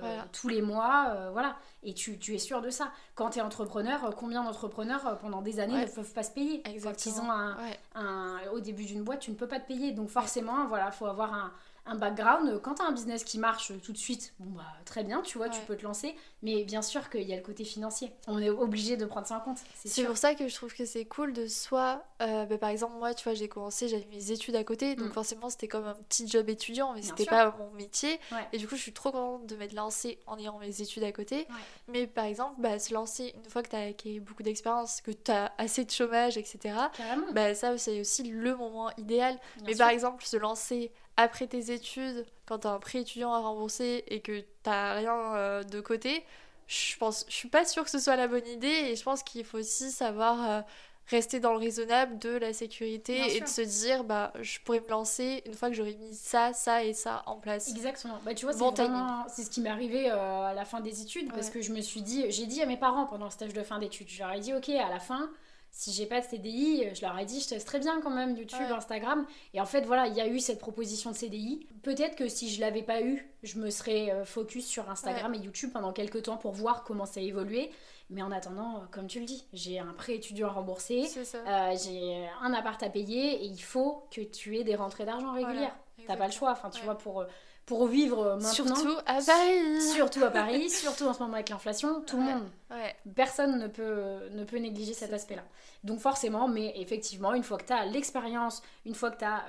Voilà. 0.00 0.26
tous 0.32 0.46
les 0.48 0.62
mois, 0.62 1.28
voilà. 1.32 1.56
Et 1.84 1.94
tu, 1.94 2.18
tu 2.18 2.34
es 2.34 2.38
sûr 2.38 2.60
de 2.62 2.70
ça. 2.70 2.92
Quand 3.16 3.30
tu 3.30 3.38
es 3.38 3.42
entrepreneur, 3.42 4.04
euh, 4.04 4.10
combien 4.12 4.44
d'entrepreneurs 4.44 5.06
euh, 5.06 5.14
pendant 5.16 5.42
des 5.42 5.58
années 5.60 5.74
Ouais. 5.74 5.86
ne 5.86 5.90
peuvent 5.90 6.12
pas 6.12 6.22
se 6.22 6.30
payer? 6.30 6.62
Quand 6.62 6.70
ils 6.70 6.74
Exactement. 6.74 7.24
ont 7.24 7.30
un, 7.30 7.56
Ouais. 7.56 7.78
un- 7.96 8.40
au 8.52 8.60
début 8.60 8.84
d'une 8.84 9.02
boîte, 9.02 9.20
tu 9.20 9.30
ne 9.30 9.36
peux 9.36 9.48
pas 9.48 9.58
te 9.60 9.66
payer. 9.66 9.92
Donc 9.92 10.08
forcément, 10.08 10.66
voilà, 10.68 10.90
faut 10.92 11.06
avoir 11.06 11.34
un, 11.34 11.52
un 11.84 11.96
background. 11.96 12.60
Quand 12.62 12.74
tu 12.76 12.82
as 12.82 12.86
un 12.86 12.92
business 12.92 13.24
qui 13.24 13.38
marche 13.38 13.72
euh, 13.72 13.78
tout 13.82 13.90
de 13.90 13.98
suite, 13.98 14.34
bon 14.38 14.50
bah 14.52 14.62
très 14.84 15.02
bien, 15.02 15.20
tu 15.22 15.36
vois, 15.38 15.48
tu 15.48 15.60
peux 15.62 15.76
te 15.76 15.82
lancer. 15.82 16.14
Mais 16.44 16.62
bien 16.62 16.80
sûr 16.82 17.10
qu'il 17.10 17.22
y 17.22 17.32
a 17.32 17.36
le 17.36 17.42
côté 17.42 17.64
financier. 17.64 18.12
On 18.28 18.38
est 18.38 18.50
obligé 18.50 18.96
de 18.96 19.04
prendre 19.04 19.26
ça 19.26 19.36
en 19.36 19.40
compte. 19.40 19.58
C'est 19.84 20.04
pour 20.04 20.16
ça 20.16 20.36
que 20.36 20.46
je 20.46 20.54
trouve 20.54 20.72
que 20.74 20.84
c'est 20.86 21.04
cool 21.04 21.32
de 21.32 21.48
soit, 21.48 22.04
euh, 22.20 22.44
bah, 22.46 22.58
par 22.58 22.68
exemple, 22.70 22.94
moi, 22.98 23.14
tu 23.14 23.24
vois, 23.24 23.34
j'ai 23.34 23.48
commencé, 23.48 23.88
j'avais 23.88 24.06
mes 24.12 24.30
études 24.30 24.54
à 24.54 24.62
côté, 24.62 24.94
donc 24.94 25.08
Mm. 25.08 25.12
forcément, 25.12 25.50
c'était 25.50 25.66
comme 25.68 25.86
un 25.86 25.94
petit 25.94 26.28
job 26.28 26.48
étudiant, 26.48 26.92
mais 26.94 27.02
c'était 27.02 27.24
pas 27.24 27.52
mon 27.58 27.70
métier. 27.72 28.20
Ouais. 28.30 28.46
Et 28.52 28.58
du 28.58 28.68
coup, 28.68 28.76
je 28.76 28.82
suis 28.82 28.92
trop 28.92 29.10
contente 29.10 29.46
de 29.48 29.56
m'être 29.56 29.72
lancée 29.74 30.20
en 30.28 30.38
ayant 30.38 30.58
mes 30.60 30.80
études 30.82 31.02
à 31.02 31.10
côté. 31.12 31.38
Ouais. 31.38 31.46
Mais 31.88 32.06
par 32.06 32.24
exemple, 32.24 32.54
bah, 32.60 32.78
se 32.78 32.92
lancer 32.94 33.34
une 33.36 33.50
fois 33.50 33.62
que 33.62 33.68
tu 33.70 33.76
as 33.76 33.86
acquis 33.86 34.20
beaucoup 34.20 34.42
d'expérience, 34.42 35.00
que 35.00 35.10
tu 35.10 35.30
as 35.30 35.52
assez 35.58 35.84
de 35.84 35.90
chômage, 35.90 36.36
etc., 36.36 36.74
Carrément. 36.96 37.26
bah, 37.32 37.54
ça, 37.54 37.76
c'est 37.78 38.00
aussi 38.00 38.22
le 38.24 38.56
moment 38.56 38.90
idéal. 38.98 39.38
Bien 39.56 39.64
Mais 39.66 39.72
sûr. 39.74 39.78
par 39.84 39.90
exemple, 39.90 40.24
se 40.24 40.36
lancer 40.36 40.92
après 41.16 41.46
tes 41.46 41.72
études, 41.72 42.26
quand 42.46 42.60
tu 42.60 42.66
as 42.66 42.70
un 42.72 42.78
prêt 42.80 43.00
étudiant 43.00 43.32
à 43.34 43.38
rembourser 43.40 44.04
et 44.08 44.20
que 44.20 44.44
t'as 44.62 44.94
rien 44.94 45.34
euh, 45.36 45.62
de 45.62 45.80
côté, 45.80 46.24
je 46.68 46.96
pense, 46.96 47.26
je 47.28 47.34
suis 47.34 47.48
pas 47.48 47.64
sûre 47.66 47.84
que 47.84 47.90
ce 47.90 47.98
soit 47.98 48.16
la 48.16 48.28
bonne 48.28 48.46
idée 48.46 48.66
et 48.68 48.96
je 48.96 49.02
pense 49.02 49.22
qu'il 49.22 49.44
faut 49.44 49.58
aussi 49.58 49.90
savoir 49.90 50.50
euh, 50.50 50.60
rester 51.08 51.40
dans 51.40 51.52
le 51.52 51.58
raisonnable 51.58 52.18
de 52.18 52.30
la 52.30 52.52
sécurité 52.52 53.14
Bien 53.14 53.24
et 53.26 53.30
sûr. 53.30 53.42
de 53.44 53.48
se 53.48 53.60
dire 53.62 54.04
bah 54.04 54.32
je 54.40 54.58
pourrais 54.60 54.80
me 54.80 54.88
lancer 54.88 55.42
une 55.46 55.54
fois 55.54 55.68
que 55.68 55.74
j'aurai 55.74 55.94
mis 55.96 56.14
ça, 56.14 56.52
ça 56.52 56.84
et 56.84 56.94
ça 56.94 57.22
en 57.26 57.36
place. 57.36 57.68
Exactement. 57.68 58.18
Bah, 58.24 58.34
tu 58.34 58.44
vois, 58.46 58.52
c'est 58.54 58.60
Bon 58.60 58.70
vraiment- 58.70 59.24
c'est 59.28 59.42
ce 59.44 59.50
qui 59.50 59.60
m'est 59.60 59.68
arrivé 59.70 60.10
euh, 60.10 60.42
à 60.46 60.54
la 60.54 60.64
fin 60.64 60.80
des 60.80 61.02
études 61.02 61.32
parce 61.32 61.50
que 61.50 61.60
je 61.60 61.72
me 61.72 61.80
suis 61.80 62.02
dit, 62.02 62.24
j'ai 62.30 62.46
dit 62.46 62.62
à 62.62 62.66
mes 62.66 62.76
parents 62.76 63.06
pendant 63.06 63.26
le 63.26 63.30
stage 63.30 63.52
de 63.52 63.62
fin 63.62 63.78
d'études, 63.78 64.08
je 64.08 64.18
leur 64.22 64.32
ai 64.32 64.40
dit, 64.40 64.54
ok, 64.54 64.68
à 64.70 64.88
la 64.88 65.00
fin, 65.00 65.30
si 65.74 65.90
j'ai 65.90 66.04
pas 66.06 66.20
de 66.20 66.26
CDI, 66.26 66.94
je 66.94 67.00
leur 67.00 67.18
ai 67.18 67.24
dit, 67.24 67.40
je 67.40 67.48
teste 67.48 67.66
très 67.66 67.78
bien 67.78 68.00
quand 68.02 68.10
même 68.10 68.36
YouTube, 68.36 68.60
Ouais. 68.60 68.72
Instagram. 68.76 69.26
Et 69.54 69.60
en 69.60 69.64
fait, 69.64 69.80
voilà, 69.86 70.06
il 70.06 70.14
y 70.14 70.20
a 70.20 70.28
eu 70.28 70.38
cette 70.38 70.58
proposition 70.58 71.10
de 71.10 71.16
CDI. 71.16 71.66
Peut-être 71.82 72.14
que 72.14 72.28
si 72.28 72.50
je 72.50 72.60
l'avais 72.60 72.82
pas 72.82 73.00
eu, 73.00 73.26
je 73.42 73.58
me 73.58 73.70
serais 73.70 74.10
euh, 74.10 74.24
focus 74.26 74.66
sur 74.66 74.90
Instagram 74.90 75.34
et 75.34 75.38
YouTube 75.38 75.70
pendant 75.72 75.92
quelques 75.92 76.24
temps 76.24 76.36
pour 76.36 76.52
voir 76.52 76.84
comment 76.84 77.06
ça 77.06 77.20
évoluait. 77.22 77.70
Mais 78.10 78.20
en 78.22 78.30
attendant, 78.30 78.76
euh, 78.76 78.86
comme 78.90 79.06
tu 79.06 79.18
le 79.20 79.24
dis, 79.24 79.46
j'ai 79.54 79.78
un 79.78 79.94
prêt 79.94 80.16
étudiant 80.16 80.48
à 80.48 80.52
rembourser. 80.52 81.08
Euh, 81.34 81.74
j'ai 81.82 82.28
un 82.42 82.52
appart 82.52 82.80
à 82.82 82.90
payer 82.90 83.42
et 83.42 83.46
il 83.46 83.62
faut 83.62 84.04
que 84.14 84.20
tu 84.20 84.58
aies 84.58 84.64
des 84.64 84.74
rentrées 84.74 85.06
d'argent 85.06 85.32
régulières. 85.32 85.74
T'as 86.06 86.16
pas 86.16 86.26
le 86.26 86.32
choix, 86.32 86.50
enfin 86.52 86.68
tu 86.68 86.80
Ouais. 86.80 86.84
vois, 86.84 86.98
pour, 86.98 87.24
pour 87.66 87.86
vivre 87.86 88.18
euh, 88.26 88.34
maintenant. 88.36 88.50
Surtout 88.52 88.96
à 89.06 89.20
Paris. 89.24 89.80
Surtout 89.94 90.24
à 90.24 90.30
Paris, 90.30 90.68
surtout 90.70 91.04
en 91.06 91.12
ce 91.14 91.20
moment 91.20 91.34
avec 91.34 91.48
l'inflation, 91.48 92.00
tout 92.02 92.16
le 92.18 92.24
Ouais. 92.24 92.34
monde, 92.34 92.48
Ouais. 92.70 92.94
personne 93.14 93.58
ne 93.58 93.68
peut, 93.68 94.28
ne 94.32 94.44
peut 94.44 94.58
négliger 94.58 94.94
cet 94.94 95.12
aspect-là. 95.12 95.44
Donc 95.84 96.00
forcément, 96.00 96.48
mais 96.48 96.72
effectivement, 96.76 97.34
une 97.34 97.42
fois 97.44 97.58
que 97.58 97.64
tu 97.66 97.72
as 97.72 97.84
l'expérience, 97.86 98.62
une 98.86 98.94
fois 98.94 99.10
que 99.10 99.18
tu 99.18 99.24
as 99.24 99.44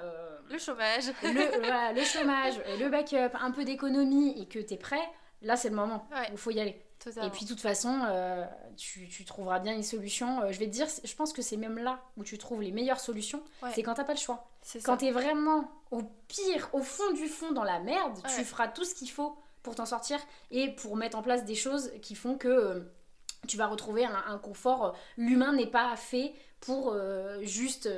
Le 0.49 0.57
chômage. 0.57 1.05
le, 1.23 1.59
voilà, 1.59 1.93
le 1.93 2.03
chômage, 2.03 2.55
le 2.79 2.89
backup, 2.89 3.35
un 3.39 3.51
peu 3.51 3.63
d'économie 3.65 4.39
et 4.41 4.45
que 4.47 4.59
tu 4.59 4.73
es 4.73 4.77
prêt, 4.77 5.01
là 5.41 5.55
c'est 5.55 5.69
le 5.69 5.75
moment 5.75 6.07
Ouais. 6.11 6.27
il 6.31 6.37
faut 6.37 6.51
y 6.51 6.59
aller. 6.59 6.79
Et 7.07 7.29
puis, 7.29 7.45
de 7.45 7.49
toute 7.49 7.59
façon, 7.59 8.01
euh, 8.07 8.45
tu, 8.77 9.07
tu, 9.07 9.25
trouveras 9.25 9.59
bien 9.59 9.73
une 9.73 9.83
solution. 9.83 10.41
Euh, 10.41 10.51
je 10.51 10.59
vais 10.59 10.67
te 10.67 10.71
dire, 10.71 10.87
je 11.03 11.15
pense 11.15 11.33
que 11.33 11.41
c'est 11.41 11.57
même 11.57 11.77
là 11.77 11.99
où 12.17 12.23
tu 12.23 12.37
trouves 12.37 12.61
les 12.61 12.71
meilleures 12.71 12.99
solutions. 12.99 13.43
C'est 13.73 13.83
quand 13.83 13.95
t'as 13.95 14.03
pas 14.03 14.13
le 14.13 14.19
choix. 14.19 14.47
Quand 14.83 14.97
t'es 14.97 15.11
vraiment 15.11 15.69
au 15.91 16.03
pire, 16.27 16.69
au 16.73 16.81
fond 16.81 17.11
du 17.13 17.27
fond 17.27 17.51
dans 17.51 17.63
la 17.63 17.79
merde, 17.79 18.19
tu 18.35 18.43
feras 18.43 18.67
tout 18.67 18.85
ce 18.85 18.95
qu'il 18.95 19.09
faut 19.09 19.37
pour 19.61 19.75
t'en 19.75 19.85
sortir 19.85 20.19
et 20.51 20.69
pour 20.75 20.97
mettre 20.97 21.17
en 21.17 21.21
place 21.21 21.45
des 21.45 21.55
choses 21.55 21.91
qui 22.01 22.15
font 22.15 22.37
que 22.37 22.49
euh, 22.49 22.93
tu 23.47 23.57
vas 23.57 23.67
retrouver 23.67 24.05
un, 24.05 24.37
confort. 24.37 24.95
L'humain 25.17 25.53
n'est 25.53 25.67
pas 25.67 25.95
fait 25.95 26.33
pour 26.61 26.95
juste 27.41 27.89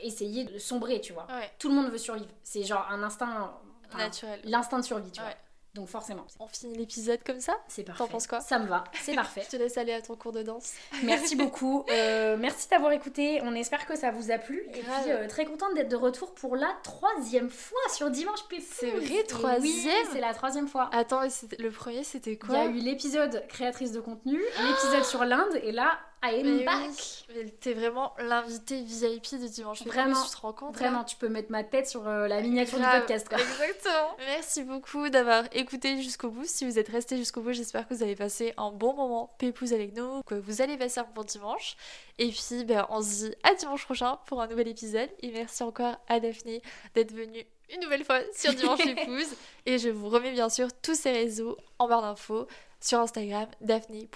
essayer 0.00 0.44
de 0.44 0.58
sombrer, 0.58 1.00
tu 1.00 1.12
vois. 1.12 1.26
Tout 1.58 1.68
le 1.68 1.74
monde 1.74 1.90
veut 1.90 1.98
survivre. 1.98 2.28
C'est 2.44 2.62
genre 2.62 2.86
un 2.90 3.02
instinct 3.02 3.52
naturel. 3.96 4.40
L'instinct 4.44 4.78
de 4.78 4.84
survie, 4.84 5.10
tu 5.10 5.20
vois. 5.20 5.30
Donc 5.74 5.88
forcément. 5.88 6.26
On 6.38 6.46
finit 6.48 6.76
l'épisode 6.76 7.20
comme 7.24 7.40
ça 7.40 7.54
C'est 7.66 7.82
parfait. 7.82 8.04
T'en 8.04 8.08
penses 8.08 8.26
quoi 8.26 8.40
Ça 8.40 8.58
me 8.58 8.66
va, 8.66 8.84
c'est 9.02 9.14
parfait. 9.16 9.42
Je 9.44 9.56
te 9.56 9.56
laisse 9.56 9.78
aller 9.78 9.94
à 9.94 10.02
ton 10.02 10.16
cours 10.16 10.32
de 10.32 10.42
danse. 10.42 10.74
Merci 11.02 11.34
beaucoup. 11.36 11.86
Euh, 11.90 12.36
merci 12.38 12.68
d'avoir 12.68 12.92
écouté. 12.92 13.40
On 13.42 13.54
espère 13.54 13.86
que 13.86 13.96
ça 13.96 14.10
vous 14.10 14.30
a 14.30 14.38
plu. 14.38 14.62
Et 14.74 14.80
puis 14.80 14.90
euh, 15.08 15.26
très 15.28 15.46
contente 15.46 15.74
d'être 15.74 15.88
de 15.88 15.96
retour 15.96 16.34
pour 16.34 16.56
la 16.56 16.70
troisième 16.82 17.48
fois 17.48 17.80
sur 17.94 18.10
Dimanche 18.10 18.46
Pépouze. 18.48 18.66
C'est 18.70 18.90
vrai, 18.90 19.22
troisième 19.24 19.62
oui, 19.62 20.06
c'est 20.12 20.20
la 20.20 20.34
troisième 20.34 20.68
fois. 20.68 20.90
Attends, 20.92 21.22
le 21.58 21.70
premier 21.70 22.04
c'était 22.04 22.36
quoi 22.36 22.56
Il 22.56 22.58
y 22.58 22.66
a 22.66 22.66
eu 22.66 22.84
l'épisode 22.84 23.44
créatrice 23.48 23.92
de 23.92 24.00
contenu, 24.00 24.38
l'épisode 24.62 25.04
sur 25.04 25.24
l'Inde, 25.24 25.58
et 25.62 25.72
là 25.72 25.98
I 26.24 26.40
am 26.40 26.64
back. 26.64 27.56
T'es 27.60 27.74
vraiment 27.74 28.14
l'invité 28.18 28.80
VIP 28.82 29.40
de 29.40 29.48
dimanche. 29.48 29.82
Vraiment, 29.84 30.22
tu 30.22 30.30
te 30.30 30.40
rends 30.40 30.52
compte 30.52 30.74
Vraiment, 30.74 31.02
tu 31.02 31.16
peux 31.16 31.28
mettre 31.28 31.50
ma 31.50 31.64
tête 31.64 31.88
sur 31.88 32.06
euh, 32.06 32.28
la 32.28 32.40
miniature 32.40 32.78
du 32.78 32.84
podcast. 32.84 33.28
Quoi. 33.28 33.38
Exactement. 33.38 34.16
Merci 34.18 34.62
beaucoup 34.62 35.08
d'avoir 35.08 35.44
écouté 35.52 36.00
jusqu'au 36.00 36.30
bout. 36.30 36.44
Si 36.44 36.64
vous 36.64 36.78
êtes 36.78 36.88
resté 36.88 37.16
jusqu'au 37.16 37.40
bout, 37.40 37.52
j'espère 37.52 37.88
que 37.88 37.94
vous 37.94 38.02
avez 38.02 38.14
passé 38.14 38.54
un 38.56 38.70
bon 38.70 38.94
moment 38.94 39.34
pépouze 39.38 39.72
avec 39.72 39.96
nous, 39.96 40.22
que 40.22 40.36
vous 40.36 40.62
allez 40.62 40.76
passer 40.76 41.00
un 41.00 41.06
bon 41.14 41.24
dimanche. 41.24 41.76
Et 42.18 42.28
puis, 42.28 42.64
ben, 42.64 42.86
on 42.90 43.02
se 43.02 43.26
dit 43.26 43.34
à 43.42 43.54
dimanche 43.54 43.84
prochain 43.84 44.18
pour 44.26 44.40
un 44.40 44.46
nouvel 44.46 44.68
épisode. 44.68 45.10
Et 45.22 45.32
merci 45.32 45.64
encore 45.64 45.96
à 46.08 46.20
Daphné 46.20 46.62
d'être 46.94 47.12
venue 47.12 47.44
une 47.74 47.80
nouvelle 47.80 48.04
fois 48.04 48.20
sur 48.34 48.52
Dimanche 48.54 48.82
Pépouze. 48.84 49.34
Et 49.66 49.78
je 49.78 49.88
vous 49.88 50.08
remets 50.08 50.32
bien 50.32 50.48
sûr 50.48 50.68
tous 50.82 50.94
ces 50.94 51.12
réseaux 51.12 51.56
en 51.78 51.88
barre 51.88 52.02
d'infos 52.02 52.46
sur 52.80 52.98
Instagram, 52.98 53.46
daphne.blt. 53.60 54.10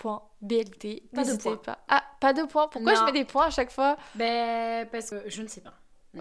Pas 1.14 1.24
de 1.24 1.36
points. 1.36 1.56
Pas. 1.56 1.78
Ah, 1.88 2.02
pas 2.20 2.32
de 2.32 2.42
points. 2.42 2.68
Pourquoi 2.68 2.94
je 2.94 3.04
mets 3.04 3.12
des 3.12 3.24
points 3.24 3.46
à 3.46 3.50
chaque 3.50 3.70
fois? 3.70 3.96
Ben, 4.14 4.86
parce 4.90 5.10
que 5.10 5.22
je 5.26 5.42
ne 5.42 5.48
sais 5.48 5.60
pas. 5.60 5.74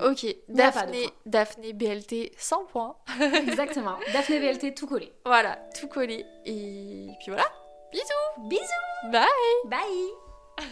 Ok, 0.03 0.25
Daphne, 0.49 1.09
Daphne 1.25 1.71
BLT 1.71 2.33
sans 2.37 2.65
points. 2.65 2.97
Exactement, 3.47 3.97
Daphne 4.11 4.39
BLT 4.39 4.75
tout 4.75 4.87
collé. 4.87 5.13
Voilà, 5.25 5.57
tout 5.79 5.87
collé. 5.87 6.25
Et 6.45 7.07
puis 7.21 7.27
voilà, 7.27 7.45
bisous 7.91 8.49
Bisous 8.49 9.11
Bye 9.11 9.25
Bye 9.65 10.65